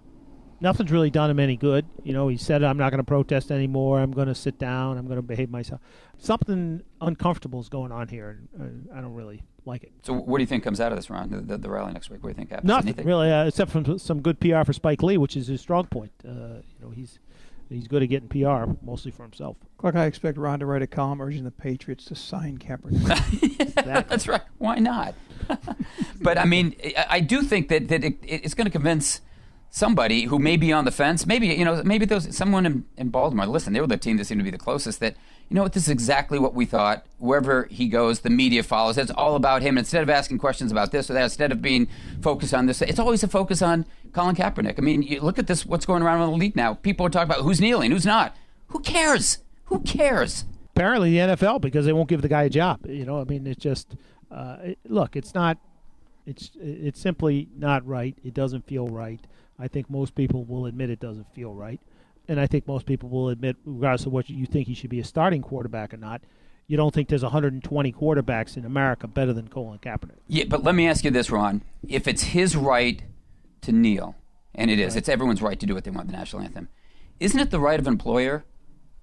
[0.63, 1.87] Nothing's really done him any good.
[2.03, 3.99] You know, he said, I'm not going to protest anymore.
[3.99, 4.95] I'm going to sit down.
[4.99, 5.81] I'm going to behave myself.
[6.19, 9.91] Something uncomfortable is going on here, and uh, I don't really like it.
[10.03, 11.31] So, what do you think comes out of this, Ron?
[11.31, 12.21] The, the, the rally next week?
[12.21, 12.67] What do you think happens?
[12.67, 13.07] Nothing Anything?
[13.07, 16.11] really, uh, except from some good PR for Spike Lee, which is his strong point.
[16.23, 17.17] Uh, you know, he's
[17.76, 19.57] he's good at getting PR, mostly for himself.
[19.78, 23.74] Clark, I expect Ron to write a column urging the Patriots to sign Kaepernick.
[24.07, 24.41] That's right.
[24.57, 25.15] Why not?
[26.22, 29.22] but I mean, I, I do think that that it, it's going to convince
[29.72, 31.26] somebody who may be on the fence.
[31.26, 33.47] Maybe you know, maybe those someone in, in Baltimore.
[33.47, 34.99] Listen, they were the team that seemed to be the closest.
[34.99, 35.15] That
[35.49, 37.05] you know what, this is exactly what we thought.
[37.17, 38.97] Wherever he goes, the media follows.
[38.97, 39.78] It's all about him.
[39.78, 41.88] Instead of asking questions about this or that, instead of being
[42.22, 44.76] focused on this, it's always a focus on Colin Kaepernick.
[44.78, 45.66] I mean, you look at this.
[45.66, 46.74] What's going around in the league now?
[46.76, 48.36] People are talking about who's kneeling, who's not.
[48.68, 49.39] Who cares?
[49.66, 50.45] Who cares?
[50.76, 52.86] Apparently, the NFL because they won't give the guy a job.
[52.86, 53.95] You know, I mean, it's just
[54.32, 55.16] uh, it, look.
[55.16, 55.57] It's not.
[56.26, 58.16] It's it's simply not right.
[58.24, 59.20] It doesn't feel right.
[59.59, 61.80] I think most people will admit it doesn't feel right,
[62.28, 64.99] and I think most people will admit, regardless of what you think he should be
[64.99, 66.22] a starting quarterback or not,
[66.68, 70.20] you don't think there's 120 quarterbacks in America better than Colin Kaepernick.
[70.28, 71.64] Yeah, but let me ask you this, Ron.
[71.88, 73.03] If it's his right
[73.62, 74.16] to kneel,
[74.55, 76.70] and it is, it's everyone's right to do what they want, the national anthem,
[77.20, 78.45] isn't it the right of an employer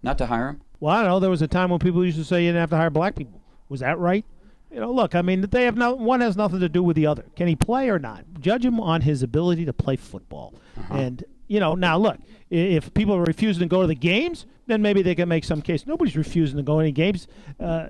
[0.03, 0.63] not to hire him?
[0.81, 1.21] Well, I don't know.
[1.21, 3.15] There was a time when people used to say you didn't have to hire black
[3.17, 3.41] people.
[3.69, 4.25] Was that right?
[4.71, 5.15] You know, look.
[5.15, 5.95] I mean, they have no.
[5.95, 7.25] One has nothing to do with the other.
[7.37, 8.25] Can he play or not?
[8.41, 10.55] Judge him on his ability to play football.
[10.91, 12.19] And you know, now look,
[12.51, 15.63] if people are refusing to go to the games, then maybe they can make some
[15.63, 15.87] case.
[15.87, 17.27] Nobody's refusing to go to any games.
[17.59, 17.89] Uh,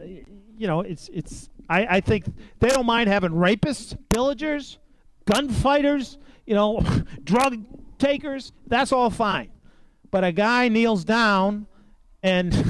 [0.57, 1.51] you know, it's it's.
[1.69, 2.25] I, I think
[2.61, 4.79] they don't mind having rapists, pillagers,
[5.33, 6.19] gunfighters.
[6.47, 6.81] You know,
[7.25, 7.65] drug
[7.99, 8.53] takers.
[8.67, 9.51] That's all fine.
[10.11, 11.67] But a guy kneels down
[12.23, 12.63] and you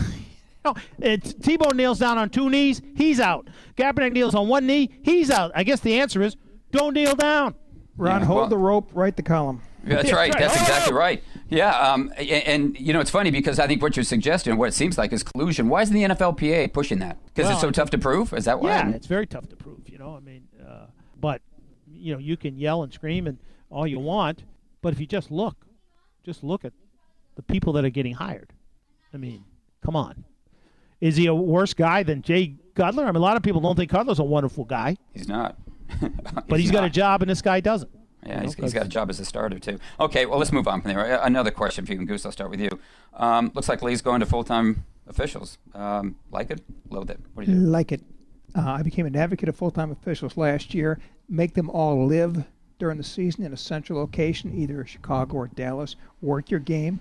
[0.65, 3.49] know, it's, Tebow kneels down on two knees, he's out.
[3.77, 5.53] Kaepernick kneels on one knee, he's out.
[5.55, 6.37] I guess the answer is
[6.73, 7.55] don't kneel down.
[7.97, 9.63] Ron, Yeah, hold well- the rope, write the column.
[9.87, 10.35] Yeah, That's right.
[10.35, 10.41] right.
[10.41, 11.23] That's exactly right.
[11.49, 14.69] Yeah, um, and, and you know it's funny because I think what you're suggesting, what
[14.69, 15.69] it seems like, is collusion.
[15.71, 17.17] Why isn't the NFLPA pushing that?
[17.33, 18.35] Because it's so tough to prove.
[18.35, 18.71] Is that why?
[18.71, 19.89] Yeah, it's very tough to prove.
[19.89, 20.87] You know, I mean, uh,
[21.19, 21.41] but
[21.99, 23.39] you know, you can yell and scream and
[23.71, 24.45] all you want,
[24.83, 25.57] but if you just look,
[26.25, 26.73] just look at
[27.37, 28.53] the people that are getting hired.
[29.13, 29.45] I mean,
[29.85, 30.25] come on,
[31.01, 33.05] is he a worse guy than Jay Cutler?
[33.05, 35.57] I mean, a lot of people don't think Cutler's a wonderful guy, He's not.
[36.49, 37.91] but he's got a job and this guy doesn't.
[38.27, 39.79] Yeah, You he's, he's got a job as a starter too.
[39.99, 41.21] Okay, well let's move on from there.
[41.21, 42.27] Uh, Another question for you, and Goose.
[42.27, 42.69] I'll start with you.
[43.15, 45.57] Um, looks like Lee's going to full-time officials.
[45.75, 46.61] Um, like it?
[46.91, 47.21] Loathe it?
[47.33, 47.65] What do you do?
[47.65, 48.03] Like it.
[48.59, 50.99] Uh, I became an advocate of full time officials last year.
[51.29, 52.45] Make them all live
[52.81, 55.95] during the season in a central location, either Chicago or Dallas.
[56.21, 56.99] Work your game,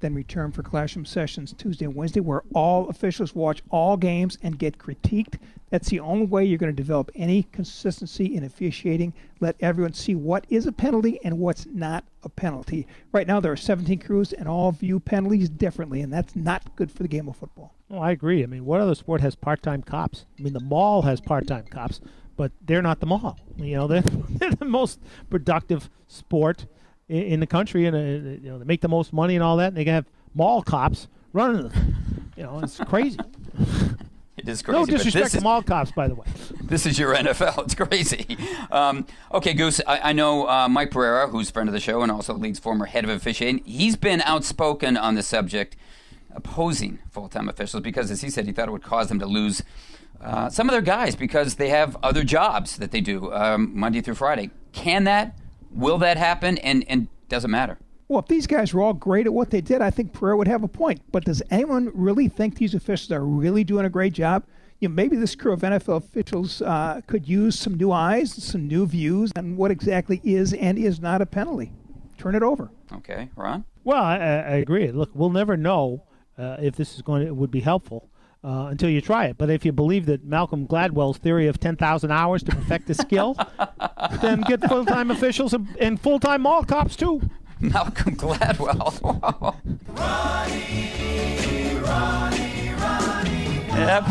[0.00, 4.58] then return for classroom sessions Tuesday and Wednesday, where all officials watch all games and
[4.58, 5.38] get critiqued.
[5.70, 9.14] That's the only way you're going to develop any consistency in officiating.
[9.38, 12.86] Let everyone see what is a penalty and what's not a penalty.
[13.12, 16.90] Right now, there are 17 crews, and all view penalties differently, and that's not good
[16.90, 17.74] for the game of football.
[17.90, 18.42] Oh, I agree.
[18.42, 20.26] I mean, what other sport has part-time cops?
[20.38, 22.00] I mean, the mall has part-time cops,
[22.36, 23.38] but they're not the mall.
[23.56, 26.66] You know, they're, they're the most productive sport
[27.10, 28.00] in, in the country, and uh,
[28.42, 29.68] you know, they make the most money and all that.
[29.68, 31.96] And they can have mall cops running them.
[32.36, 33.18] You know, it's crazy.
[34.38, 34.78] It is crazy.
[34.78, 36.26] no disrespect to is- mall cops, by the way.
[36.62, 37.64] This is your NFL.
[37.64, 38.38] It's crazy.
[38.70, 39.04] Um,
[39.34, 39.82] okay, Goose.
[39.86, 42.58] I, I know uh, Mike Pereira, who's a friend of the show and also leads
[42.58, 43.62] former head of officiating.
[43.66, 45.76] He's been outspoken on the subject,
[46.34, 49.62] opposing full-time officials because, as he said, he thought it would cause them to lose
[50.22, 54.00] uh, some of their guys because they have other jobs that they do um, Monday
[54.00, 54.50] through Friday.
[54.72, 55.36] Can that?
[55.70, 56.58] Will that happen?
[56.58, 57.78] And and does it matter?
[58.08, 60.48] Well, if these guys were all great at what they did, I think Pereira would
[60.48, 61.00] have a point.
[61.12, 64.44] But does anyone really think these officials are really doing a great job?
[64.80, 68.66] You know, maybe this crew of NFL officials uh, could use some new eyes, some
[68.66, 71.70] new views on what exactly is and is not a penalty.
[72.18, 72.70] Turn it over.
[72.92, 73.64] Okay, Ron.
[73.84, 74.90] Well, I, I I agree.
[74.90, 76.02] Look, we'll never know
[76.36, 78.10] uh, if this is going to would be helpful
[78.42, 79.36] uh, until you try it.
[79.38, 83.36] But if you believe that Malcolm Gladwell's theory of 10,000 hours to perfect a skill,
[84.22, 87.20] then get full time officials and, and full time mall cops too.
[87.60, 89.56] Malcolm Gladwell.
[93.70, 94.04] Yep.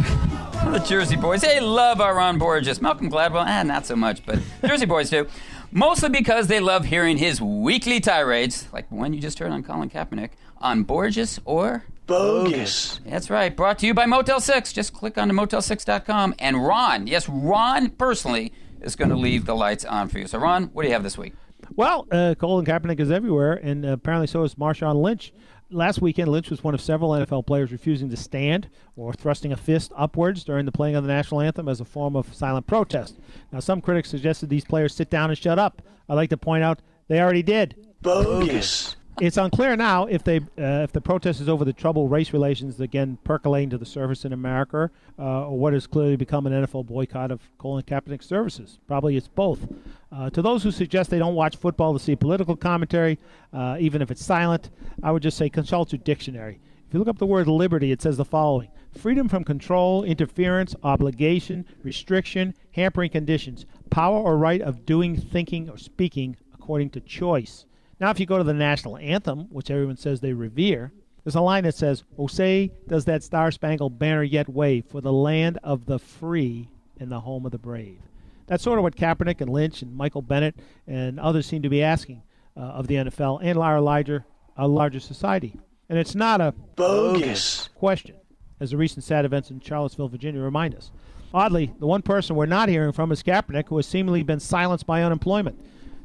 [0.72, 1.42] The Jersey boys.
[1.42, 2.82] They love our Ron Borges.
[2.82, 5.28] Malcolm Gladwell, eh, not so much, but Jersey boys do.
[5.72, 9.64] Mostly because they love hearing his weekly tirades, like the one you just heard on
[9.64, 13.00] Colin Kaepernick, on Borges or Bogus.
[13.06, 13.56] That's right.
[13.56, 14.74] Brought to you by Motel 6.
[14.74, 16.36] Just click on to motel6.com.
[16.40, 20.26] And Ron, yes, Ron personally is going to leave the lights on for you.
[20.26, 21.34] So, Ron, what do you have this week?
[21.76, 25.32] Well, uh, Colin Kaepernick is everywhere, and uh, apparently so is Marshawn Lynch.
[25.70, 29.58] Last weekend, Lynch was one of several NFL players refusing to stand or thrusting a
[29.58, 33.20] fist upwards during the playing of the national anthem as a form of silent protest.
[33.52, 35.84] Now, some critics suggested these players sit down and shut up.
[36.10, 37.76] I'd like to point out they already did.
[38.02, 38.96] Bogus.
[39.22, 42.80] It's unclear now if they uh, if the protest is over the troubled race relations
[42.80, 46.86] again percolating to the surface in America, uh, or what has clearly become an NFL
[46.86, 48.80] boycott of Colin Kaepernick's services.
[48.88, 49.68] Probably it's both.
[50.10, 53.20] Uh, to those who suggest they don't watch football to see political commentary,
[53.52, 54.70] uh, even if it's silent,
[55.04, 56.62] I would just say consult your dictionary.
[56.88, 60.76] If you look up the word liberty, it says the following freedom from control, interference,
[60.82, 67.66] obligation, restriction, hampering conditions, power or right of doing, thinking, or speaking according to choice.
[68.00, 70.92] Now, if you go to the national anthem, which everyone says they revere,
[71.24, 75.02] there's a line that says, Oh, say, does that star spangled banner yet wave for
[75.02, 76.70] the land of the free
[77.00, 78.00] and the home of the brave?
[78.48, 80.56] That's sort of what Kaepernick and Lynch and Michael Bennett
[80.88, 82.24] and others seem to be asking
[82.58, 84.26] uh, of the NFL and our larger,
[84.58, 85.60] our larger society.
[85.90, 87.70] And it's not a Bogus.
[87.76, 88.16] question,
[88.60, 90.92] as the recent sad events in Charlottesville, Virginia remind us.
[91.34, 94.88] Oddly, the one person we're not hearing from is Kaepernick, who has seemingly been silenced
[94.88, 95.60] by unemployment.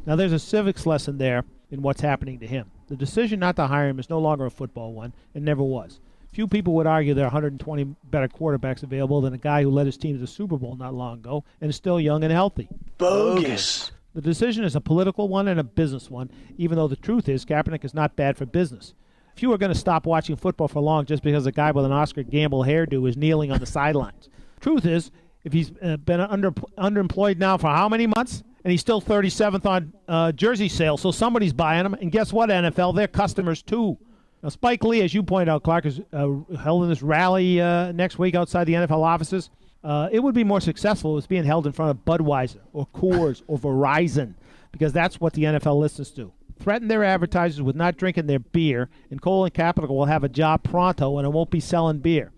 [0.04, 1.44] Now, there's a civics lesson there
[1.74, 2.70] in what's happening to him.
[2.88, 6.00] The decision not to hire him is no longer a football one, and never was.
[6.32, 9.86] Few people would argue there are 120 better quarterbacks available than a guy who led
[9.86, 12.68] his team to the Super Bowl not long ago and is still young and healthy.
[12.98, 13.92] Bogus.
[14.14, 17.44] The decision is a political one and a business one, even though the truth is
[17.44, 18.94] Kaepernick is not bad for business.
[19.36, 21.92] Few are going to stop watching football for long just because a guy with an
[21.92, 24.28] Oscar Gamble hairdo is kneeling on the sidelines.
[24.60, 25.10] Truth is,
[25.44, 29.66] if he's uh, been under underemployed now for how many months, and he's still 37th
[29.66, 31.94] on uh, jersey sales, so somebody's buying him.
[31.94, 32.96] And guess what, NFL?
[32.96, 33.98] They're customers too.
[34.42, 36.28] Now, Spike Lee, as you point out, Clark, is uh,
[36.58, 39.50] held in this rally uh, next week outside the NFL offices.
[39.82, 42.60] Uh, it would be more successful if it was being held in front of Budweiser
[42.72, 44.34] or Coors or Verizon,
[44.72, 46.32] because that's what the NFL listens to.
[46.58, 50.62] Threaten their advertisers with not drinking their beer, and Colin Kaepernick will have a job
[50.62, 52.32] pronto, and it won't be selling beer.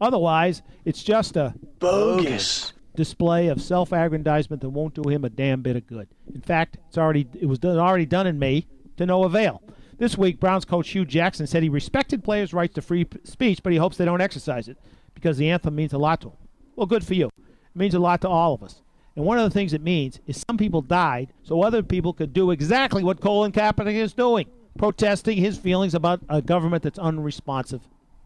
[0.00, 2.73] Otherwise, it's just a Bogus.
[2.96, 6.08] Display of self-aggrandizement that won't do him a damn bit of good.
[6.32, 8.66] In fact, it's already it was done, already done in May
[8.96, 9.62] to no avail.
[9.98, 13.72] This week, Browns coach Hue Jackson said he respected players' rights to free speech, but
[13.72, 14.76] he hopes they don't exercise it
[15.14, 16.36] because the anthem means a lot to him.
[16.76, 17.26] Well, good for you.
[17.26, 18.82] It means a lot to all of us.
[19.16, 22.32] And one of the things it means is some people died so other people could
[22.32, 24.46] do exactly what Colin Kaepernick is doing,
[24.76, 27.82] protesting his feelings about a government that's unresponsive,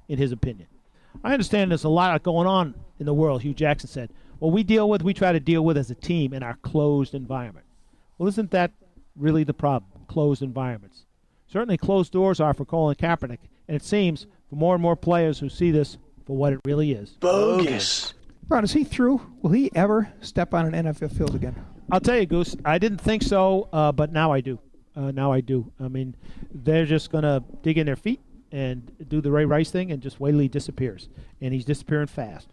[0.08, 0.68] in his opinion.
[1.22, 4.10] I understand there's a lot going on in the world, Hue Jackson said.
[4.38, 7.14] What we deal with, we try to deal with as a team in our closed
[7.14, 7.66] environment.
[8.16, 8.72] Well, isn't that
[9.16, 9.90] really the problem?
[10.06, 11.04] Closed environments.
[11.48, 15.38] Certainly, closed doors are for Colin Kaepernick, and it seems for more and more players
[15.38, 17.10] who see this for what it really is.
[17.20, 18.14] Bogus.
[18.48, 19.20] Ron, is he through?
[19.42, 21.54] Will he ever step on an NFL field again?
[21.90, 22.54] I'll tell you, Goose.
[22.64, 24.58] I didn't think so, uh, but now I do.
[24.94, 25.70] Uh, now I do.
[25.80, 26.14] I mean,
[26.52, 28.20] they're just gonna dig in their feet
[28.52, 31.08] and do the Ray Rice thing, and just wait till he disappears.
[31.40, 32.48] And he's disappearing fast.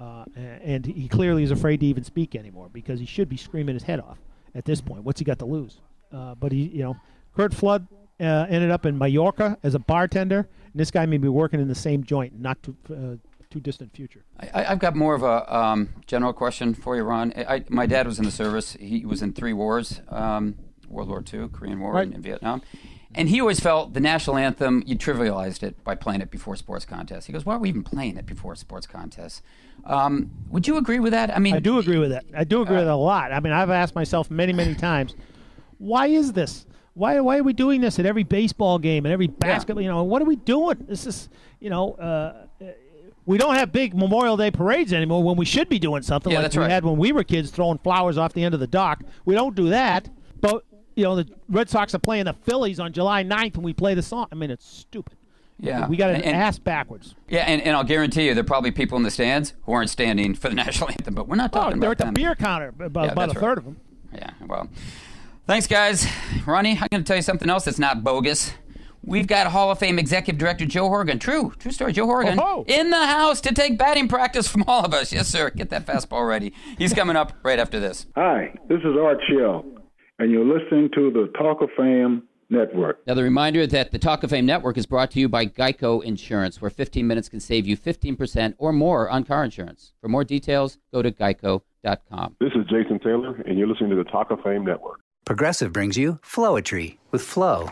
[0.00, 0.24] Uh,
[0.64, 3.82] and he clearly is afraid to even speak anymore because he should be screaming his
[3.82, 4.18] head off
[4.54, 5.04] at this point.
[5.04, 5.78] What's he got to lose?
[6.10, 6.96] Uh, but he, you know,
[7.36, 7.86] Curt Flood
[8.18, 11.68] uh, ended up in Mallorca as a bartender, and this guy may be working in
[11.68, 13.16] the same joint, not too uh,
[13.50, 14.24] too distant future.
[14.38, 17.32] I, I've got more of a um, general question for you, Ron.
[17.36, 18.74] I, I, my dad was in the service.
[18.80, 20.54] He was in three wars um,
[20.88, 22.06] World War II, Korean War, Right.
[22.08, 22.62] and Vietnam.
[23.14, 26.84] And he always felt the national anthem, you trivialized it by playing it before sports
[26.84, 27.26] contests.
[27.26, 29.42] He goes, Why are we even playing it before sports contests?
[29.84, 31.34] Um, would you agree with that?
[31.34, 32.24] I mean, I do agree with that.
[32.36, 33.32] I do agree with it a lot.
[33.32, 35.16] I mean, I've asked myself many, many times,
[35.78, 36.66] why is this?
[36.94, 39.82] Why, why are we doing this at every baseball game and every basketball?
[39.82, 40.84] You know, what are we doing?
[40.88, 41.28] This is,
[41.60, 42.46] you know, uh,
[43.26, 46.40] we don't have big Memorial Day parades anymore when we should be doing something Yeah,
[46.40, 46.70] like we right.
[46.70, 49.02] had when we were kids, throwing flowers off the end of the dock.
[49.24, 50.08] We don't do that.
[50.40, 50.64] But
[50.96, 53.94] you know, the Red Sox are playing the Phillies on July 9th and we play
[53.94, 54.26] the song.
[54.30, 55.16] I mean, it's stupid.
[55.62, 55.86] Yeah.
[55.88, 57.14] we got an And- and- ass backwards.
[57.28, 59.90] Yeah, and, and I'll guarantee you there are probably people in the stands who aren't
[59.90, 62.04] standing for the national anthem, but we're not talking Oh, talking they're about at the
[62.06, 62.14] them.
[62.14, 63.58] beer counter, about, Yeah, about a that's third right.
[63.58, 63.76] of them.
[64.14, 64.68] Yeah, well,
[65.46, 66.06] thanks, guys.
[66.46, 68.52] Ronnie, I'm going to tell you something else that's not bogus.
[69.04, 71.18] We've got Hall of Fame Executive Director Joe Horrigan.
[71.18, 71.92] True, true story.
[71.92, 72.64] Joe Horrigan Oh-ho.
[72.66, 75.10] in the house to take batting practice from all of us.
[75.12, 75.50] Yes, sir.
[75.50, 76.52] Get that fastball ready.
[76.78, 78.06] He's coming up right after this.
[78.14, 79.64] Hi, this is Art Shell,
[80.20, 83.00] and you're listening to the Talk of Fame Network.
[83.06, 86.04] Now, the reminder that the Talk of Fame Network is brought to you by Geico
[86.04, 89.92] Insurance, where 15 minutes can save you 15% or more on car insurance.
[90.00, 92.36] For more details, go to geico.com.
[92.38, 95.00] This is Jason Taylor, and you're listening to the Talk of Fame Network.
[95.30, 97.70] Progressive brings you Flowetry with Flow.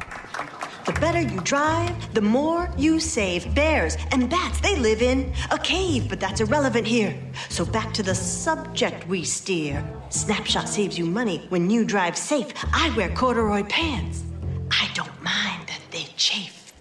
[0.86, 3.52] The better you drive, the more you save.
[3.52, 7.18] Bears and bats, they live in a cave, but that's irrelevant here.
[7.48, 9.84] So back to the subject we steer.
[10.10, 12.46] Snapshot saves you money when you drive safe.
[12.72, 14.22] I wear corduroy pants.
[14.70, 16.72] I don't mind that they chafe.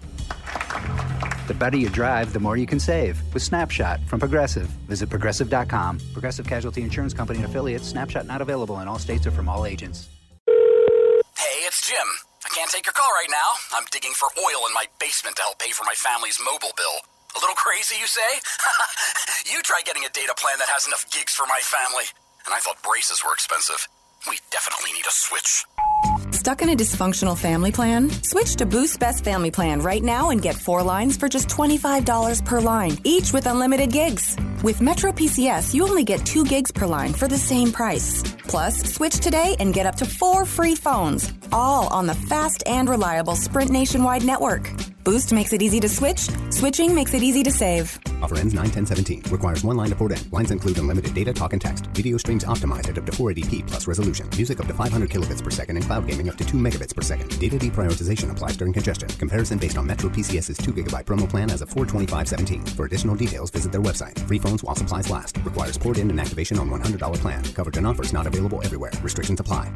[1.47, 4.67] The better you drive, the more you can save with Snapshot from Progressive.
[4.85, 6.01] Visit progressive.com.
[6.13, 7.87] Progressive Casualty Insurance Company and affiliates.
[7.87, 10.09] Snapshot not available in all states or from all agents.
[11.87, 12.09] Jim.
[12.43, 13.55] I can't take your call right now.
[13.71, 16.99] I'm digging for oil in my basement to help pay for my family's mobile bill.
[17.31, 18.27] A little crazy, you say?
[19.47, 22.03] you try getting a data plan that has enough gigs for my family.
[22.43, 23.87] And I thought braces were expensive.
[24.29, 25.65] We definitely need a switch.
[26.31, 28.09] Stuck in a dysfunctional family plan?
[28.23, 32.43] Switch to Boost Best Family Plan right now and get four lines for just $25
[32.43, 34.35] per line, each with unlimited gigs.
[34.63, 38.21] With Metro PCS, you only get two gigs per line for the same price.
[38.47, 42.89] Plus, switch today and get up to four free phones, all on the fast and
[42.89, 44.69] reliable Sprint nationwide network.
[45.07, 47.97] Boost makes it easy to switch, switching makes it easy to save.
[48.21, 49.23] Offer ends 9 10 17.
[49.31, 50.19] Requires one line to port in.
[50.31, 51.87] Lines include unlimited data, talk, and text.
[51.93, 54.27] Video streams optimized at up to 480p plus resolution.
[54.35, 57.01] Music up to 500 kilobits per second and cloud gaming up to 2 megabits per
[57.01, 57.29] second.
[57.39, 59.07] Data deprioritization applies during congestion.
[59.07, 62.67] Comparison based on Metro PCS's 2 gigabyte promo plan as of 425.17.
[62.71, 64.19] For additional details, visit their website.
[64.27, 65.37] Free phones while supplies last.
[65.45, 67.41] Requires port in and activation on $100 plan.
[67.53, 68.91] Coverage and offers not available everywhere.
[69.01, 69.71] Restrictions apply.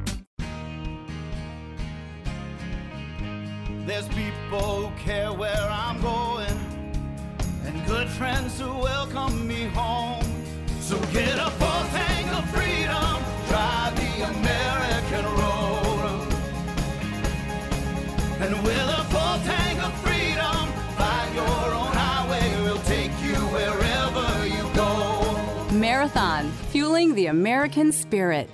[27.09, 28.47] The American spirit.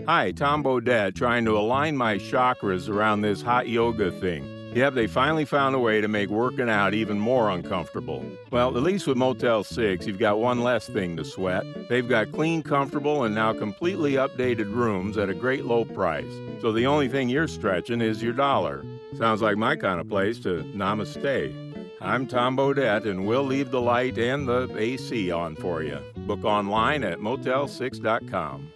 [0.06, 4.44] Hi, Tom Bodett, trying to align my chakras around this hot yoga thing.
[4.74, 8.22] Yep, they finally found a way to make working out even more uncomfortable.
[8.50, 11.64] Well, at least with Motel 6, you've got one less thing to sweat.
[11.88, 16.32] They've got clean, comfortable, and now completely updated rooms at a great low price.
[16.60, 18.84] So the only thing you're stretching is your dollar.
[19.16, 21.62] Sounds like my kind of place to namaste.
[22.02, 25.98] I'm Tom Bodett, and we'll leave the light and the AC on for you.
[26.26, 28.68] Book online at motel6.com.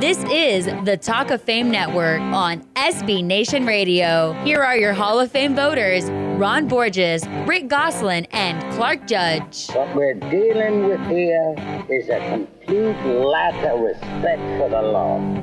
[0.00, 4.32] This is the Talk of Fame Network on SB Nation Radio.
[4.44, 6.08] Here are your Hall of Fame voters
[6.38, 9.68] Ron Borges, Rick Gosselin, and Clark Judge.
[9.70, 11.54] What we're dealing with here
[11.88, 15.42] is a complete lack of respect for the law.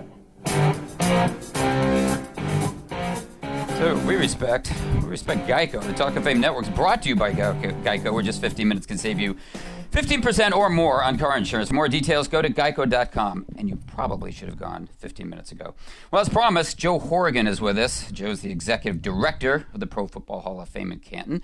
[3.77, 5.83] So we respect, we respect Geico.
[5.85, 8.85] The Talk of Fame Network is brought to you by Geico, where just 15 minutes
[8.87, 9.35] can save you
[9.91, 11.71] 15% or more on car insurance.
[11.71, 13.45] More details, go to geico.com.
[13.57, 15.75] And you probably should have gone 15 minutes ago.
[16.09, 18.09] Well, as promised, Joe Horrigan is with us.
[18.11, 21.41] Joe's the executive director of the Pro Football Hall of Fame in Canton.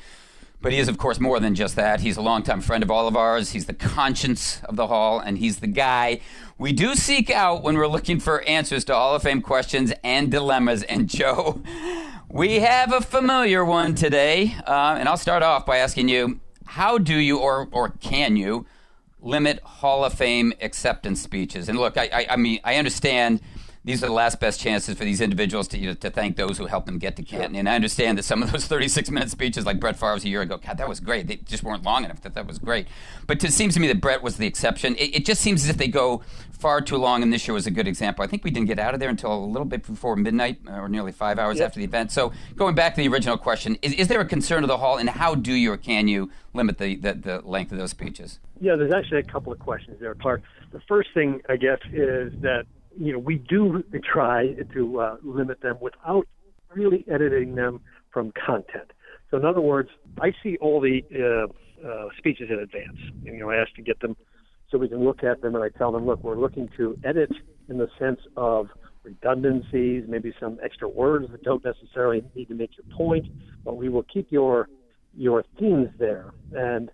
[0.62, 2.02] But he is, of course, more than just that.
[2.02, 3.52] He's a longtime friend of all of ours.
[3.52, 6.22] He's the conscience of the Hall, and he's the guy
[6.62, 10.30] we do seek out when we're looking for answers to Hall of Fame questions and
[10.30, 10.84] dilemmas.
[10.84, 11.60] And Joe,
[12.30, 14.56] we have a familiar one today.
[14.68, 18.68] Uh, and I'll start off by asking you how do you or, or can you
[19.20, 21.68] limit Hall of Fame acceptance speeches?
[21.68, 23.42] And look, I, I, I mean, I understand
[23.84, 26.60] these are the last best chances for these individuals to, you know, to thank those
[26.60, 27.56] who helped them get to Canton.
[27.56, 30.42] And I understand that some of those 36 minute speeches, like Brett Favre's a year
[30.42, 31.28] ago, God, that was great.
[31.28, 32.22] They just weren't long enough.
[32.22, 32.88] That that was great.
[33.26, 34.96] But it seems to me that Brett was the exception.
[34.98, 36.22] It, it just seems as if they go
[36.52, 38.24] far too long, and this year was a good example.
[38.24, 40.88] I think we didn't get out of there until a little bit before midnight, or
[40.88, 41.66] nearly five hours Yep.
[41.66, 42.12] after the event.
[42.12, 45.00] So going back to the original question, is, is there a concern of the hall,
[45.00, 48.40] and how do you or can you limit the, the, the length of those speeches?
[48.60, 50.44] Yeah, there's actually a couple of questions there, Clark.
[50.72, 52.66] The first thing, I guess, is that
[52.98, 56.28] you know, we do try to uh, limit them without
[56.74, 57.82] really editing them
[58.12, 58.92] from content.
[59.30, 59.90] So, in other words,
[60.20, 62.98] I see all the uh, uh, speeches in advance.
[63.26, 64.16] And, You know, I ask to get them
[64.70, 67.32] so we can look at them, and I tell them, look, we're looking to edit
[67.70, 68.68] in the sense of
[69.04, 73.26] redundancies, maybe some extra words that don't necessarily need to make your point,
[73.66, 74.70] but we will keep your
[75.14, 76.32] your themes there.
[76.54, 76.90] And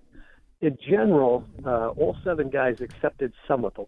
[0.62, 3.86] in general, uh, all seven guys accepted some of them.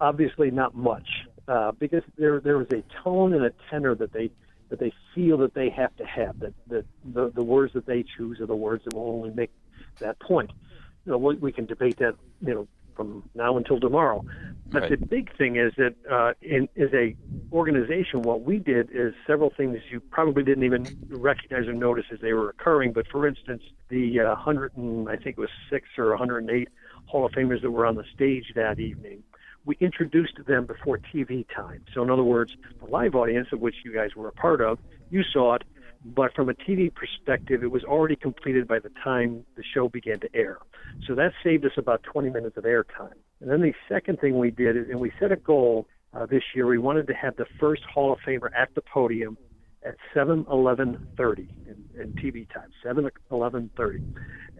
[0.00, 1.06] Obviously, not much,
[1.48, 4.30] uh, because there there was a tone and a tenor that they
[4.70, 6.38] that they feel that they have to have.
[6.40, 9.50] That that the the words that they choose are the words that will only make
[10.00, 10.50] that point.
[11.04, 12.14] You know, we, we can debate that.
[12.40, 12.68] You know,
[12.98, 14.24] from now until tomorrow.
[14.70, 14.90] But Right.
[14.90, 17.16] the big thing is that uh, in as a
[17.52, 22.20] organization, what we did is several things you probably didn't even recognize or notice as
[22.20, 22.92] they were occurring.
[22.92, 26.68] But for instance, the uh, hundred and I think it was six or 108
[27.06, 29.22] Hall of Famers that were on the stage that evening.
[29.64, 31.84] We introduced them before TV time.
[31.92, 34.78] So, in other words, the live audience, of which you guys were a part of,
[35.10, 35.64] you saw it,
[36.04, 40.20] but from a TV perspective, it was already completed by the time the show began
[40.20, 40.58] to air.
[41.06, 43.14] So that saved us about 20 minutes of airtime.
[43.40, 46.66] And then the second thing we did, and we set a goal uh, this year,
[46.66, 49.36] we wanted to have the first Hall of Famer at the podium
[49.84, 54.02] at 7 11 30 in, in TV time, 7 11 30.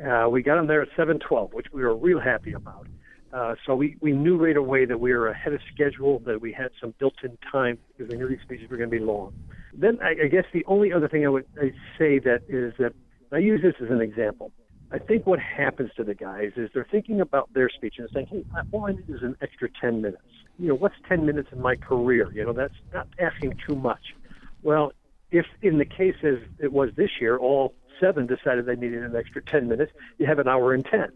[0.05, 2.87] Uh, we got him there at 7 12, which we were real happy about.
[3.33, 6.53] Uh, so we, we knew right away that we were ahead of schedule, that we
[6.53, 9.33] had some built-in time because we knew these speeches were going to be long.
[9.75, 12.95] Then I, I guess the only other thing I would I'd say that is that
[13.31, 14.51] I use this as an example.
[14.91, 18.29] I think what happens to the guys is they're thinking about their speech and saying,
[18.29, 20.23] "Hey, all I need is an extra 10 minutes.
[20.59, 22.31] You know, what's 10 minutes in my career?
[22.33, 24.15] You know, that's not asking too much."
[24.63, 24.93] Well,
[25.31, 29.15] if in the case as it was this year, all seven decided they needed an
[29.15, 31.13] extra 10 minutes, you have an hour and 10.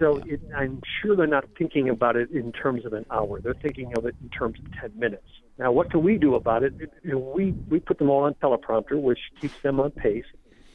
[0.00, 3.40] So it, I'm sure they're not thinking about it in terms of an hour.
[3.40, 5.26] They're thinking of it in terms of 10 minutes.
[5.58, 6.72] Now, what can we do about it?
[7.04, 10.24] We, we put them all on teleprompter, which keeps them on pace,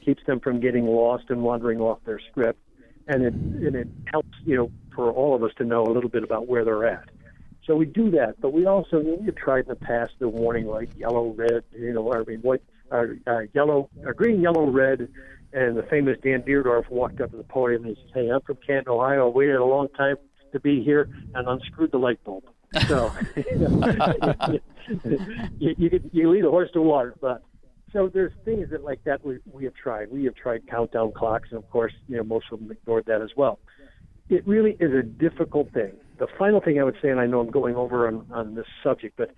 [0.06, 2.60] keeps them from getting lost and wandering off their script,
[3.08, 6.10] and it, and it helps, you know, for all of us to know a little
[6.10, 7.10] bit about where they're at.
[7.66, 10.68] So we do that, but we also we have tried in the past the warning
[10.68, 12.62] light, yellow, red, you know, I mean, what,
[12.92, 15.10] uh, uh, yellow, uh, green, yellow, red,
[15.56, 18.42] and the famous Dan Dierdorf walked up to the podium and he said, "Hey, I'm
[18.42, 19.28] from Canton, Ohio.
[19.28, 20.18] I waited a long time
[20.52, 22.44] to be here and unscrewed the light bulb."
[22.88, 23.12] So
[25.58, 27.42] you, you, could, you lead a horse to water, but
[27.94, 30.12] so there's things that like that we, we have tried.
[30.12, 33.22] We have tried countdown clocks, and of course, you know, most of them ignored that
[33.22, 33.60] as well.
[34.30, 35.94] It really is a difficult thing.
[36.20, 38.66] The final thing I would say, and I know I'm going over on, on this
[38.84, 39.32] subject, but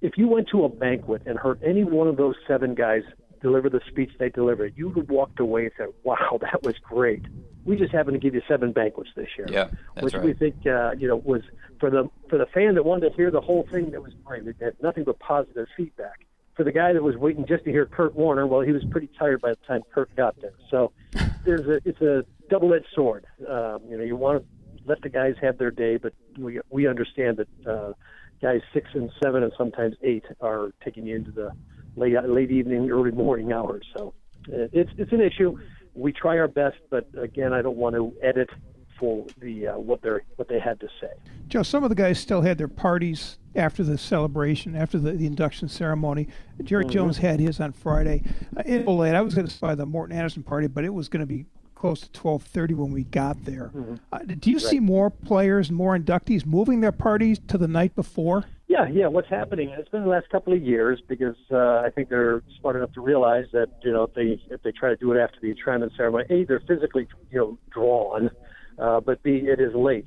[0.00, 3.02] if you went to a banquet and heard any one of those seven guys
[3.44, 6.76] deliver the speech they delivered, you would have walked away and said, "Wow, that was
[6.78, 7.22] great."
[7.64, 9.68] We just happened to give you seven banquets this year, Yeah,
[10.00, 10.24] which right.
[10.24, 11.42] we think uh, you know was
[11.78, 13.90] for the for the fan that wanted to hear the whole thing.
[13.90, 14.46] That was great.
[14.46, 16.26] It had nothing but positive feedback.
[16.56, 19.10] For the guy that was waiting just to hear Kurt Warner, well, he was pretty
[19.18, 20.54] tired by the time Kurt got there.
[20.70, 20.92] So
[21.44, 23.26] there's a it's a double-edged sword.
[23.46, 24.48] Um, you know, you want to
[24.86, 27.92] let the guys have their day, but we we understand that uh,
[28.40, 31.50] guys six and seven and sometimes eight are taking you into the
[31.96, 33.86] late late evening, early morning hours.
[33.96, 34.14] So
[34.48, 35.58] uh, it's it's an issue.
[35.94, 38.50] We try our best, but again, I don't want to edit
[38.98, 41.10] for the uh, what they what they had to say.
[41.48, 45.26] Joe, some of the guys still had their parties after the celebration, after the, the
[45.26, 46.26] induction ceremony.
[46.62, 46.90] Jerry Mhm.
[46.90, 48.22] Jones had his on Friday.
[48.56, 49.14] Uh, it was late.
[49.14, 51.46] I was going to by the Morten Andersen party, but it was going to be
[51.84, 53.70] close to 12:30 when we got there.
[54.10, 58.44] Uh, do you see more players, more inductees moving their parties to the night before?
[58.68, 59.06] Yeah, yeah.
[59.08, 59.68] What's happening?
[59.68, 63.02] It's been the last couple of years because uh, I think they're smart enough to
[63.02, 65.94] realize that you know if they if they try to do it after the enshrinement
[65.94, 68.30] ceremony, a they're physically you know drawn,
[68.78, 70.06] uh, but b it is late.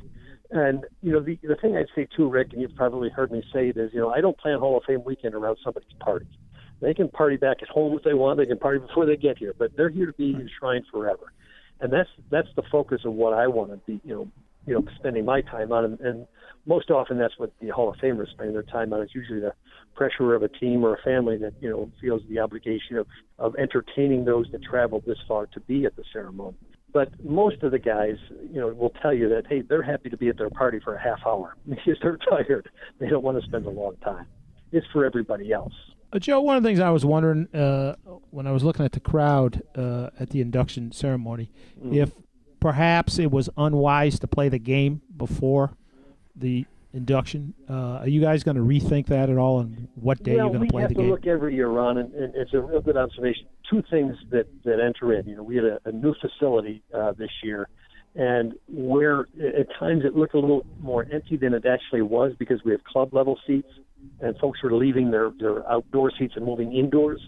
[0.50, 3.44] And you know the the thing I'd say too, Rick, and you've probably heard me
[3.54, 6.26] say it is, you know, I don't plan Hall of Fame weekend around somebody's party.
[6.82, 8.40] They can party back at home if they want.
[8.40, 11.32] They can party before they get here, but they're here to be enshrined forever.
[11.80, 14.28] And that's that's the focus of what I want to be, you know,
[14.66, 15.86] you know, spending my time on.
[15.86, 16.28] And, and
[16.66, 19.02] most often, that's what the Hall of Famers spend their time on.
[19.02, 19.54] It's usually the
[19.96, 23.08] pressure of a team or a family that you know feels the obligation of
[23.40, 26.58] of entertaining those that traveled this far to be at the ceremony.
[26.94, 28.16] But most of the guys,
[28.52, 30.96] you know, will tell you that hey, they're happy to be at their party for
[30.96, 32.70] a half hour because they're tired.
[33.00, 34.28] They don't want to spend a long time.
[34.72, 35.74] It's for everybody else.
[36.12, 37.96] Uh, Joe, one of the things I was wondering uh,
[38.32, 41.50] when I was looking at the crowd uh, at the induction ceremony,
[41.84, 41.94] Mhm.
[41.96, 42.12] if
[42.60, 45.72] perhaps it was unwise to play the game before
[46.36, 47.54] the induction.
[47.70, 50.56] Uh, are you guys going to rethink that at all, and what day well, you're
[50.56, 51.04] going to play the game?
[51.06, 53.46] We have to look every year, Ron, and, and it's a real good observation.
[53.70, 55.28] Two things that that enter in.
[55.28, 57.68] You know, we had a, a new facility uh, this year,
[58.16, 62.64] and where at times it looked a little more empty than it actually was because
[62.64, 63.68] we have club level seats.
[64.20, 67.22] And folks were leaving their their outdoor seats and moving indoors.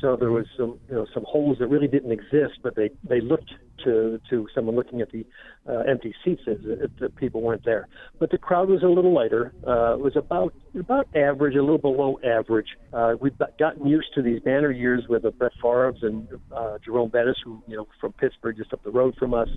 [0.00, 3.20] So there was some you know some holes that really didn't exist, but they they
[3.20, 3.50] looked
[3.84, 5.26] to to someone looking at the
[5.68, 7.88] uh, empty seats as if the people weren't there.
[8.20, 9.52] But the crowd was a little lighter.
[9.66, 12.68] Uh, it was about about average, a little below average.
[12.92, 17.10] Uh, we've gotten used to these banner years with the Brett Favre's and uh, Jerome
[17.10, 19.48] Bettis, who you know from Pittsburgh, just up the road from us,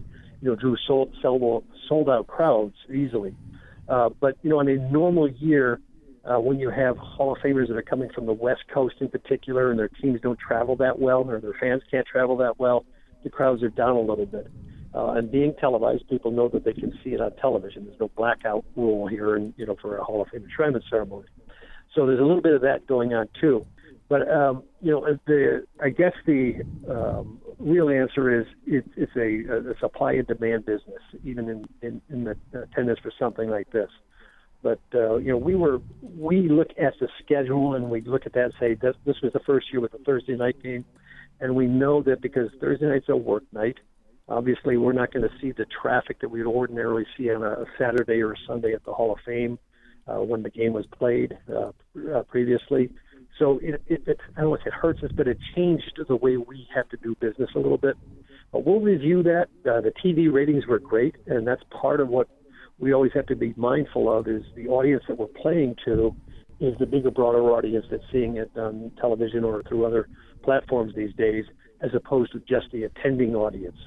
[0.41, 3.35] you know drew sold sold, sold out crowds easily.
[3.87, 5.79] Uh, but you know, in a normal year,
[6.25, 9.09] uh, when you have Hall of Famers that are coming from the West Coast in
[9.09, 12.85] particular, and their teams don't travel that well, or their fans can't travel that well,
[13.23, 14.47] the crowds are down a little bit.
[14.93, 17.85] Uh, and being televised, people know that they can see it on television.
[17.85, 21.27] There's no blackout rule here, and you know, for a Hall of Fame enshrinement ceremony.
[21.95, 23.65] So there's a little bit of that going on too.
[24.09, 26.55] But um, you know, the I guess the
[26.89, 32.01] um, real answer is it, it's a, a supply and demand business, even in in,
[32.09, 33.89] in the attendance for something like this.
[34.63, 38.33] But uh, you know, we were we look at the schedule and we look at
[38.33, 40.85] that and say this, this was the first year with the Thursday night game,
[41.39, 43.77] and we know that because Thursday night's a work night,
[44.27, 47.65] obviously we're not going to see the traffic that we would ordinarily see on a
[47.77, 49.57] Saturday or a Sunday at the Hall of Fame
[50.07, 51.71] uh, when the game was played uh,
[52.13, 52.89] uh, previously.
[53.39, 56.15] So it, it, it, I don't know if it hurts us, but it changed the
[56.15, 57.95] way we have to do business a little bit.
[58.51, 59.47] But we'll review that.
[59.65, 62.27] Uh, the TV ratings were great, and that's part of what
[62.81, 66.15] we always have to be mindful of is the audience that we're playing to
[66.59, 70.09] is the bigger, broader audience that's seeing it on television or through other
[70.43, 71.45] platforms these days,
[71.81, 73.77] as opposed to just the attending audience.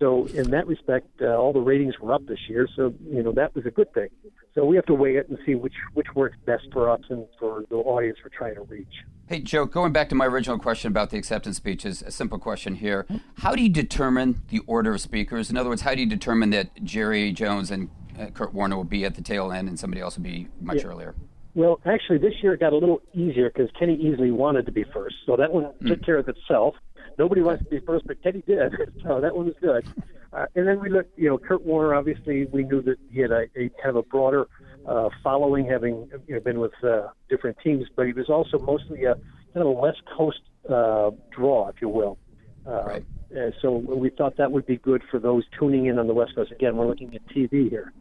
[0.00, 2.68] So in that respect, uh, all the ratings were up this year.
[2.76, 4.08] So you know that was a good thing.
[4.54, 7.26] So we have to weigh it and see which which works best for us and
[7.40, 8.86] for the audience we're trying to reach.
[9.26, 12.76] Hey, Joe, going back to my original question about the acceptance speeches, a simple question
[12.76, 13.06] here.
[13.38, 15.50] How do you determine the order of speakers?
[15.50, 17.90] In other words, how do you determine that Jerry Jones and
[18.34, 20.90] Kurt Warner will be at the tail end and somebody else will be much Yeah.
[20.90, 21.14] earlier?
[21.54, 24.84] Well, actually, this year it got a little easier because Kenny Easley wanted to be
[24.84, 26.76] first, so that one took care of itself.
[27.18, 28.72] Nobody wants to be first, but Kenny did,
[29.02, 29.84] so that one was good.
[30.32, 31.94] Uh, and then we looked, you know, Kurt Warner.
[31.94, 34.46] Obviously, we knew that he had a, a kind of a broader
[34.86, 39.04] uh, following, having you know, been with uh, different teams, but he was also mostly
[39.04, 42.18] a kind of a West Coast uh, draw, if you will.
[42.66, 43.04] Uh, right.
[43.36, 46.34] Uh, so we thought that would be good for those tuning in on the West
[46.34, 46.50] Coast.
[46.50, 47.92] Again, we're looking at TV here.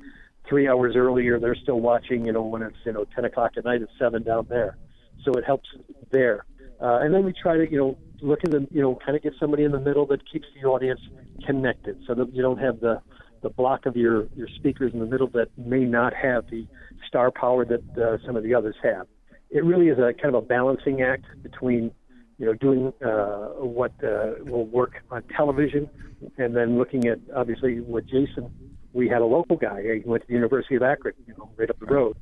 [0.47, 2.25] Three hours earlier, they're still watching.
[2.25, 4.77] You know, when it's you know 10 o'clock at night, it's seven down there.
[5.25, 5.67] So it helps
[6.11, 6.45] there.
[6.79, 9.23] Uh, and then we try to you know look at the you know kind of
[9.23, 11.01] get somebody in the middle that keeps the audience
[11.45, 13.01] connected, so that you don't have the
[13.41, 16.65] the block of your your speakers in the middle that may not have the
[17.07, 19.07] star power that uh, some of the others have.
[19.49, 21.91] It really is a kind of a balancing act between
[22.37, 25.89] you know doing uh, what uh, will work on television
[26.37, 28.51] and then looking at obviously with Jason
[28.93, 31.69] we had a local guy he went to the University of Akron you know right
[31.69, 32.17] up the road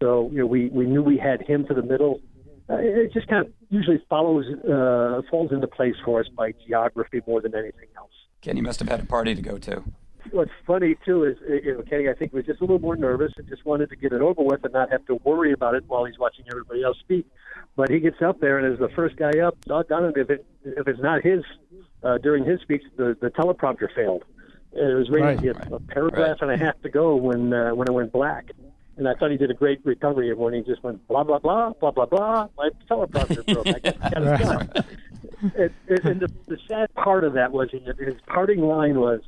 [0.00, 2.20] so you know we we knew we had him to the middle
[2.68, 7.20] uh, it just kind of usually follows uh, falls into place for us by geography
[7.26, 8.10] more than anything else
[8.40, 9.82] Kenny must have had a party to go to.
[10.32, 12.96] what's funny too is uh, you know Kenny I think was just a little more
[12.96, 15.74] nervous and just wanted to get it over with and not have to worry about
[15.76, 17.26] it while he's watching everybody else speak.
[17.76, 19.56] But he gets up there and is the first guy up.
[19.64, 21.42] Doggone it, if it if it's not his
[22.02, 24.24] uh, during his speech, the the teleprompter failed.
[24.74, 25.72] And it was ready Right.
[25.72, 28.50] a paragraph and a half to go when uh, when it went black.
[28.98, 31.38] And I thought he did a great recovery of when he just went blah blah
[31.38, 32.48] blah blah blah blah.
[32.58, 33.66] My teleprompter broke.
[33.66, 34.84] I I got it done.
[35.56, 39.20] And, the, the sad part of that was his, his parting line was,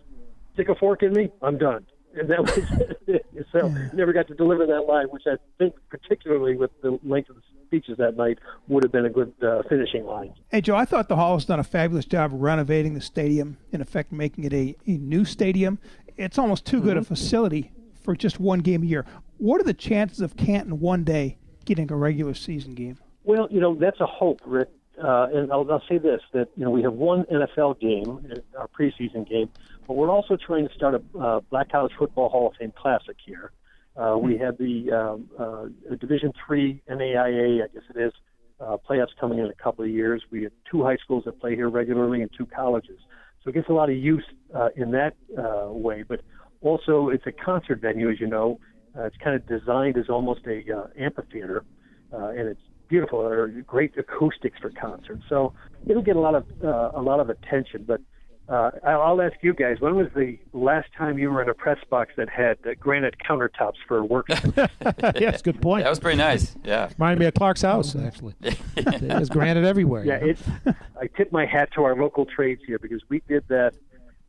[0.53, 4.67] "Stick a fork in me, I'm done." And that was so never got to deliver
[4.67, 8.39] that line, which I think, particularly with the length of speeches that night,
[8.69, 10.35] would have been a good uh, finishing line.
[10.51, 13.81] Hey, Joe, I thought the Hall has done a fabulous job renovating the stadium, in
[13.81, 15.79] effect, making it a, a new stadium.
[16.17, 17.73] It's almost too good a facility
[18.03, 19.07] for just one game a year.
[19.39, 22.99] What are the chances of Canton one day getting a regular season game?
[23.25, 24.69] Well, you know, that's a hope, Rick.
[25.03, 28.61] Uh, and I'll, I'll say this: that you know, we have one NFL game, uh,
[28.61, 29.49] our preseason game,
[29.89, 33.17] but we're also trying to start a uh, Black College Football Hall of Fame Classic
[33.25, 33.51] here.
[33.97, 38.13] Uh, we have the um, uh, Division Three NAIA, I guess it is,
[38.61, 40.23] uh, playoffs coming in a couple of years.
[40.31, 42.99] We have two high schools that play here regularly and two colleges,
[43.43, 46.03] so it gets a lot of use uh, in that uh, way.
[46.03, 46.23] But
[46.61, 48.59] also, it's a concert venue, as you know.
[48.97, 51.65] Uh, it's kind of designed as almost a uh, amphitheater,
[52.13, 53.23] uh, and it's beautiful.
[53.23, 55.53] There are great acoustics for concerts, so
[55.87, 57.85] it'll get a lot of uh, a lot of attention.
[57.87, 58.01] But
[58.49, 61.55] uh, I'll, I'll ask you guys: when was the last time you were in a
[61.55, 64.27] press box that had uh, granite countertops for a work?
[65.17, 65.85] yes, good point.
[65.85, 66.55] That was pretty nice.
[66.65, 66.91] Yeah.
[66.99, 68.35] Reminded me of Clark's house, actually.
[69.01, 70.05] There's granite everywhere.
[70.05, 70.39] Yeah, it,
[71.01, 73.73] I tip my hat to our local trades here because we did that,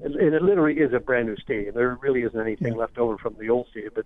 [0.04, 1.76] and and it literally is a brand new stadium.
[1.76, 4.06] There really isn't anything left over from the old stadium, but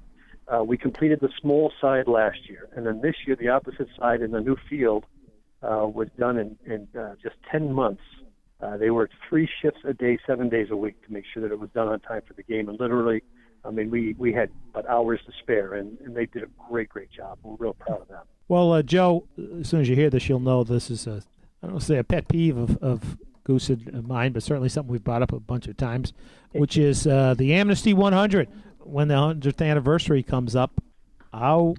[0.50, 4.20] Uh, we completed the small side last year, and then this year the opposite side
[4.26, 5.06] in the new field
[5.62, 8.02] uh, was done in, in uh, just 10 months.
[8.62, 11.52] Uh, they worked three shifts a day, seven days a week to make sure that
[11.52, 12.68] it was done on time for the game.
[12.68, 13.24] And literally,
[13.64, 16.90] I mean, we, we had but hours to spare, and, and they did a great,
[16.90, 17.40] great job.
[17.44, 18.24] We're real proud of them.
[18.48, 19.26] Well, uh, Joe,
[19.60, 21.22] as soon as you hear this, you'll know this is a,
[21.62, 24.70] I don't want to say a pet peeve of, of Goose and mine, but certainly
[24.70, 26.14] something we've brought up a bunch of times,
[26.52, 28.50] which is uh, the Amnesty 100.
[28.80, 30.72] When the 100th anniversary comes up,
[31.32, 31.76] how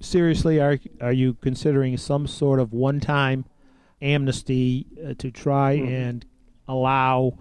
[0.00, 3.44] seriously are are you considering some sort of one-time
[4.02, 5.92] amnesty uh, to try Mm-hmm.
[5.94, 6.26] and
[6.68, 7.38] allow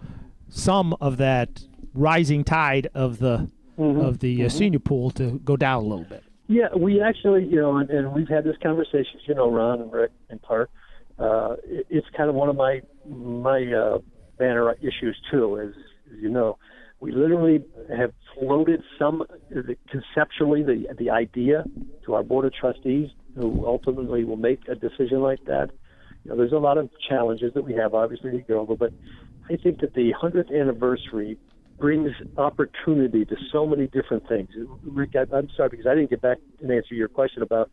[0.49, 1.64] some of that
[1.94, 4.06] rising tide of the Mhm.
[4.06, 4.52] of the uh, Mhm.
[4.52, 6.23] senior pool to go down a little bit?
[6.48, 9.91] Yeah, we actually, you know, and, and we've had this conversation, you know, Ron and
[9.91, 10.69] Rick and Clark.
[11.19, 13.98] Uh, it, it's kind of one of my my uh,
[14.38, 15.69] banner issues too, as,
[16.14, 16.57] as you know.
[17.02, 17.64] We literally
[17.95, 19.23] have floated some
[19.90, 21.65] conceptually the the idea
[22.06, 25.72] to our board of trustees, who ultimately will make a decision like that.
[26.26, 28.92] You know, there's a lot of challenges that we have, obviously, to go over, but
[29.48, 31.38] I think that the 100th anniversary
[31.78, 34.50] brings opportunity to so many different things.
[34.84, 37.70] Rick, I, I'm sorry because I didn't get back and answer your question about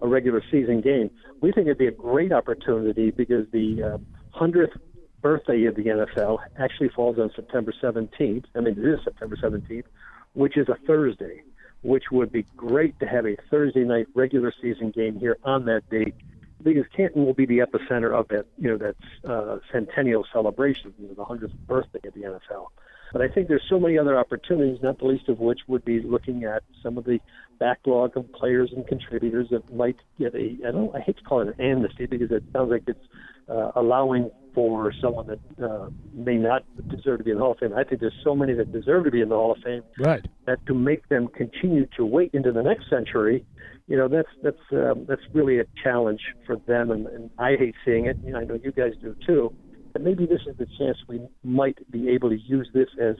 [0.00, 1.10] a regular season game.
[1.42, 3.98] We think it'd be a great opportunity because the
[4.34, 4.78] uh, 100th
[5.20, 8.44] birthday of the NFL actually falls on September 17th.
[8.56, 9.84] I mean, it is September 17th,
[10.32, 11.42] which is a Thursday,
[11.82, 15.90] which would be great to have a Thursday night regular season game here on that
[15.90, 16.14] date
[16.62, 18.96] because Canton will be the epicenter of that, you know, that
[19.30, 22.66] uh, centennial celebration, you know, the 100th birthday of the NFL.
[23.12, 26.00] But I think there's so many other opportunities, not the least of which would be
[26.00, 27.18] looking at some of the
[27.58, 31.40] backlog of players and contributors that might get a, I don't, I hate to call
[31.40, 33.04] it an amnesty because it sounds like it's
[33.50, 37.58] uh, allowing for someone that uh, may not deserve to be in the Hall of
[37.58, 37.72] Fame.
[37.74, 40.26] I think there's so many that deserve to be in the Hall of Fame Right.
[40.46, 43.44] that to make them continue to wait into the next century,
[43.86, 47.74] you know, that's that's um, that's really a challenge for them, and, and I hate
[47.84, 48.16] seeing it.
[48.24, 49.52] You know, I know you guys do too.
[49.92, 53.16] But maybe this is the chance we might be able to use this as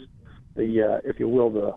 [0.55, 1.73] the, uh, if you will, the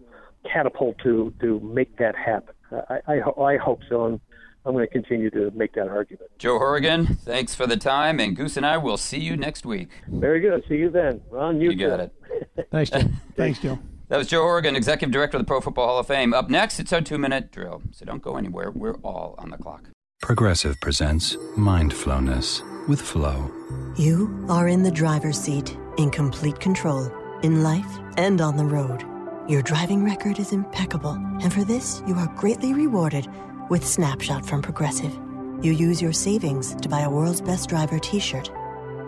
[0.51, 2.53] catapult to to make that happen.
[2.71, 4.19] I I, I hope so, and
[4.65, 6.31] I'm going to continue to make that argument.
[6.37, 9.89] Joe Horrigan, thanks for the time, and Goose and I will see you next week.
[10.07, 10.63] Very good.
[10.69, 11.59] See you then, Ron.
[11.59, 12.13] You, You got it.
[12.71, 13.01] Thanks, Joe.
[13.35, 13.79] Thanks, Joe.
[14.09, 16.33] That was Joe Horrigan, Executive Director of the Pro Football Hall of Fame.
[16.33, 17.81] Up next, it's our two minute drill.
[17.91, 18.71] So don't go anywhere.
[18.71, 19.89] We're all on the clock.
[20.21, 23.51] Progressive presents Mindflowness with Flo.
[23.97, 27.11] You are in the driver's seat, in complete control,
[27.43, 29.03] in life and on the road.
[29.47, 31.11] Your driving record is impeccable,
[31.41, 33.27] and for this, you are greatly rewarded
[33.69, 35.13] with Snapshot from Progressive.
[35.61, 38.51] You use your savings to buy a World's Best Driver t shirt.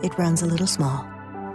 [0.03, 1.05] It runs a little small.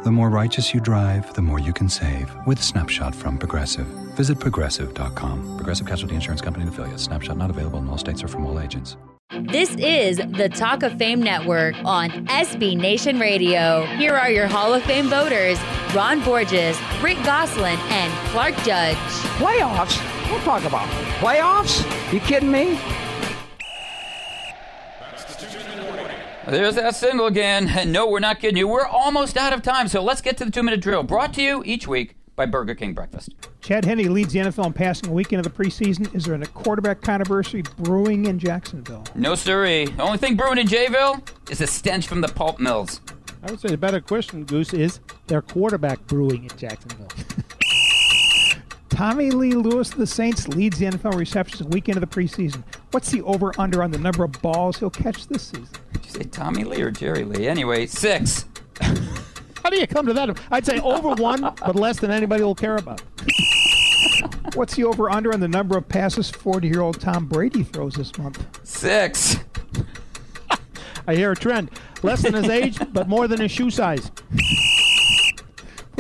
[0.04, 3.86] The more righteous you drive, the more you can save with Snapshot from Progressive.
[4.16, 5.56] Visit progressive.com.
[5.56, 7.02] Progressive Casualty Insurance Company and affiliates.
[7.02, 8.96] Snapshot not available in all states or from all agents.
[9.42, 13.84] This is the Talk of Fame Network on SB Nation Radio.
[13.96, 15.58] Here are your Hall of Fame voters
[15.94, 18.96] Ron Borges, Rick Gosselin, and Clark Judge.
[19.38, 20.19] Playoffs?
[20.30, 20.88] We'll talk about
[21.18, 21.82] playoffs?
[22.12, 22.78] You kidding me?
[26.46, 27.68] There's that signal again.
[27.68, 28.68] And no, we're not kidding you.
[28.68, 31.02] We're almost out of time, so let's get to the two minute drill.
[31.02, 33.34] Brought to you each week by Burger King Breakfast.
[33.60, 36.14] Chad Henne leads the NFL in passing a weekend of the preseason.
[36.14, 39.04] Is there a quarterback controversy brewing in Jacksonville?
[39.14, 39.86] No siree.
[39.86, 43.00] The only thing brewing in Jayville is the stench from the pulp mills.
[43.42, 47.08] I would say the better question, Goose, is their quarterback brewing in Jacksonville.
[49.00, 52.62] Tommy Lee Lewis of the Saints leads the NFL receptions a weekend of the preseason.
[52.90, 55.70] What's the over under on the number of balls he'll catch this season?
[55.94, 57.48] Did you say Tommy Lee or Jerry Lee?
[57.48, 58.44] Anyway, six.
[58.78, 60.38] How do you come to that?
[60.50, 63.00] I'd say over one, but less than anybody will care about.
[64.52, 67.94] What's the over under on the number of passes 40 year old Tom Brady throws
[67.94, 68.44] this month?
[68.64, 69.38] Six.
[71.06, 71.70] I hear a trend.
[72.02, 74.10] Less than his age, but more than his shoe size.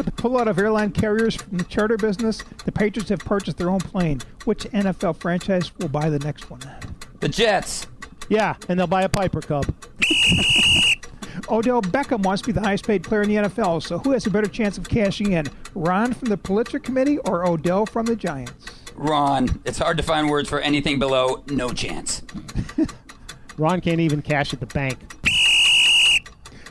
[0.00, 3.68] With the pullout of airline carriers from the charter business, the Patriots have purchased their
[3.68, 4.22] own plane.
[4.46, 6.62] Which NFL franchise will buy the next one?
[7.20, 7.86] The Jets.
[8.30, 9.66] Yeah, and they'll buy a Piper Cub.
[11.50, 14.24] Odell Beckham wants to be the highest paid player in the NFL, so who has
[14.24, 15.44] a better chance of cashing in?
[15.74, 18.70] Ron from the Pulitzer Committee or Odell from the Giants?
[18.94, 19.60] Ron.
[19.66, 22.22] It's hard to find words for anything below no chance.
[23.58, 24.96] Ron can't even cash at the bank.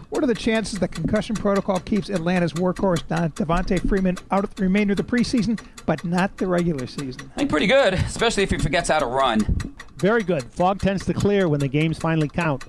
[0.10, 4.56] What are the chances the concussion protocol keeps Atlanta's workhorse Don Devonta Freeman out of
[4.56, 7.32] the remainder of the preseason, but not the regular season?
[7.36, 9.76] I think pretty good, especially if he forgets how to run.
[9.98, 10.44] Very good.
[10.46, 12.66] Fog tends to clear when the games finally count.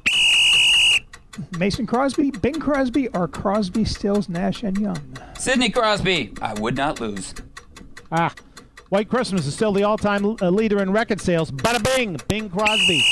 [1.59, 4.99] Mason Crosby, Bing Crosby, or Crosby, Stills, Nash, and Young?
[5.39, 6.35] Sidney Crosby.
[6.43, 7.35] I would not lose.
[8.13, 8.35] Ah,
[8.91, 11.51] White Christmas is still the all-time uh, leader in record sales.
[11.53, 13.03] Bada bing, Bing Crosby.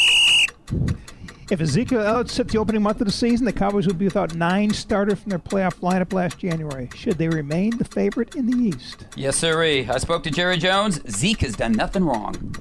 [1.50, 4.34] If Ezekiel Elliott sits the opening month of the season, the Cowboys would be without
[4.34, 6.90] nine starters from their playoff lineup last January.
[6.94, 9.06] Should they remain the favorite in the East?
[9.16, 9.88] Yes, sirree.
[9.88, 11.00] I spoke to Jerry Jones.
[11.10, 12.54] Zeke has done nothing wrong.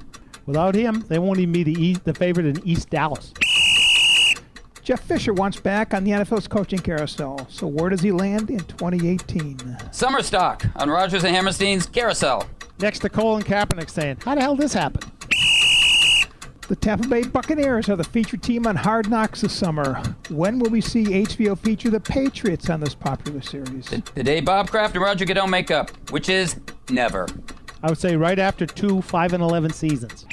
[0.46, 3.34] Without him, they won't even be the, East, the favorite in East Dallas.
[4.82, 7.46] Jeff Fisher wants back on the NFL's coaching carousel.
[7.50, 9.76] So where does he land in 2018?
[9.92, 12.48] Summer stock on Rodgers and Hammerstein's carousel.
[12.80, 15.02] Next to Colin Kaepernick saying, how the hell did this happen?
[16.68, 20.02] The Tampa Bay Buccaneers are the featured team on Hard Knocks this summer.
[20.28, 23.86] When will we see HBO feature the Patriots on this popular series?
[23.86, 27.26] The, the day Bob Kraft and Roger Goodell make up, which is never.
[27.82, 30.26] I would say right after two 5 and 11 seasons.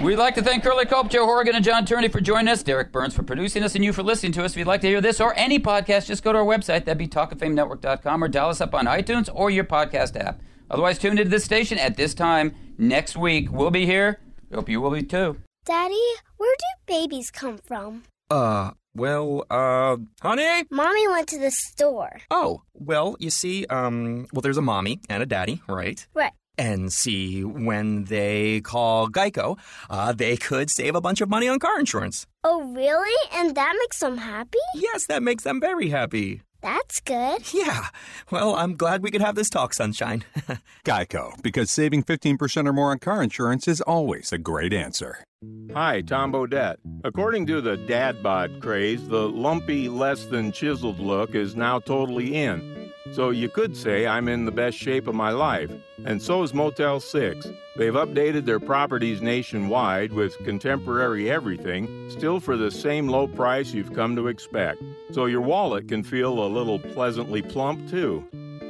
[0.00, 2.92] We'd like to thank Curly Culp, Joe Horrigan, and John Turney for joining us, Derek
[2.92, 4.52] Burns for producing us, and you for listening to us.
[4.52, 6.84] If you'd like to hear this or any podcast, just go to our website.
[6.84, 10.40] That'd be talkoffamenetwork.com or dial us up on iTunes or your podcast app.
[10.70, 13.50] Otherwise, tune into this station at this time next week.
[13.50, 14.20] We'll be here.
[14.54, 15.36] Hope you will be too.
[15.64, 16.00] Daddy,
[16.38, 18.04] where do babies come from?
[18.30, 20.64] Uh, well, uh, honey?
[20.70, 22.20] Mommy went to the store.
[22.30, 26.06] Oh, well, you see, um, well, there's a mommy and a daddy, right?
[26.14, 26.32] Right.
[26.56, 31.60] And see, when they call Geico, uh, they could save a bunch of money on
[31.60, 32.26] car insurance.
[32.42, 33.30] Oh, really?
[33.32, 34.58] And that makes them happy?
[34.74, 36.42] Yes, that makes them very happy.
[36.60, 37.42] That's good.
[37.54, 37.86] Yeah.
[38.30, 40.24] Well, I'm glad we could have this talk, Sunshine.
[40.84, 45.24] Geico, because saving 15% or more on car insurance is always a great answer.
[45.74, 46.78] Hi, Tom Bodett.
[47.04, 52.34] According to the dad bod craze, the lumpy, less than chiseled look is now totally
[52.34, 52.90] in.
[53.12, 55.70] So you could say I'm in the best shape of my life.
[56.04, 57.46] And so is Motel 6.
[57.76, 63.94] They've updated their properties nationwide with contemporary everything, still for the same low price you've
[63.94, 64.82] come to expect.
[65.12, 68.26] So your wallet can feel a little pleasantly plump, too.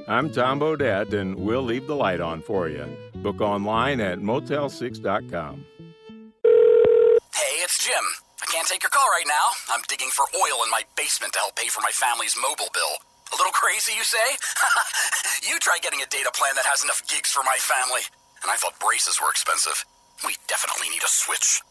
[0.07, 2.87] I'm Tom Bodett, and we'll leave the light on for you.
[3.17, 5.65] Book online at motel6.com.
[7.89, 9.57] I can't take your call right now.
[9.73, 13.01] I'm digging for oil in my basement to help pay for my family's mobile bill.
[13.33, 14.37] A little crazy, you say?
[15.49, 18.05] you try getting a data plan that has enough gigs for my family.
[18.43, 19.85] And I thought braces were expensive.
[20.27, 21.63] We definitely need a switch.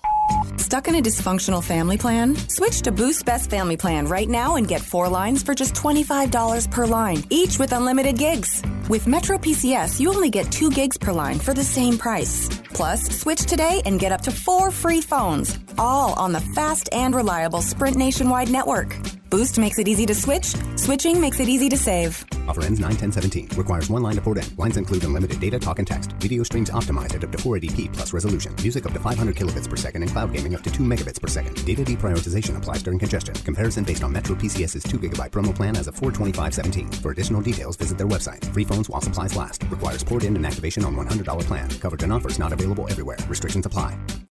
[0.57, 2.35] Stuck in a dysfunctional family plan?
[2.49, 6.71] Switch to Boost Best Family Plan right now and get four lines for just $25
[6.71, 8.61] per line, each with unlimited gigs.
[8.89, 12.49] With Metro PCS, you only get two gigs per line for the same price.
[12.73, 17.15] Plus, switch today and get up to four free phones, all on the fast and
[17.15, 18.97] reliable Sprint nationwide network.
[19.29, 20.55] Boost makes it easy to switch.
[20.77, 22.23] Switching makes it easy to save.
[22.47, 23.49] Offer ends 9 10 17.
[23.57, 24.55] Requires one line to port in.
[24.55, 26.13] Lines include unlimited data, talk, and text.
[26.13, 28.55] Video streams optimized at up to 480p plus resolution.
[28.61, 31.27] Music up to 500 kilobits per second and cloud gaming up to 2 megabits per
[31.27, 31.53] second.
[31.65, 33.35] Data deprioritization applies during congestion.
[33.35, 37.01] Comparison based on Metro PCS's 2 gigabyte promo plan as of 42517.
[37.01, 38.45] For additional details, visit their website.
[38.53, 39.63] Free phones while supplies last.
[39.69, 41.69] Requires port in and activation on $100 plan.
[41.81, 43.17] Coverage and offers not available everywhere.
[43.27, 43.97] Restrictions apply.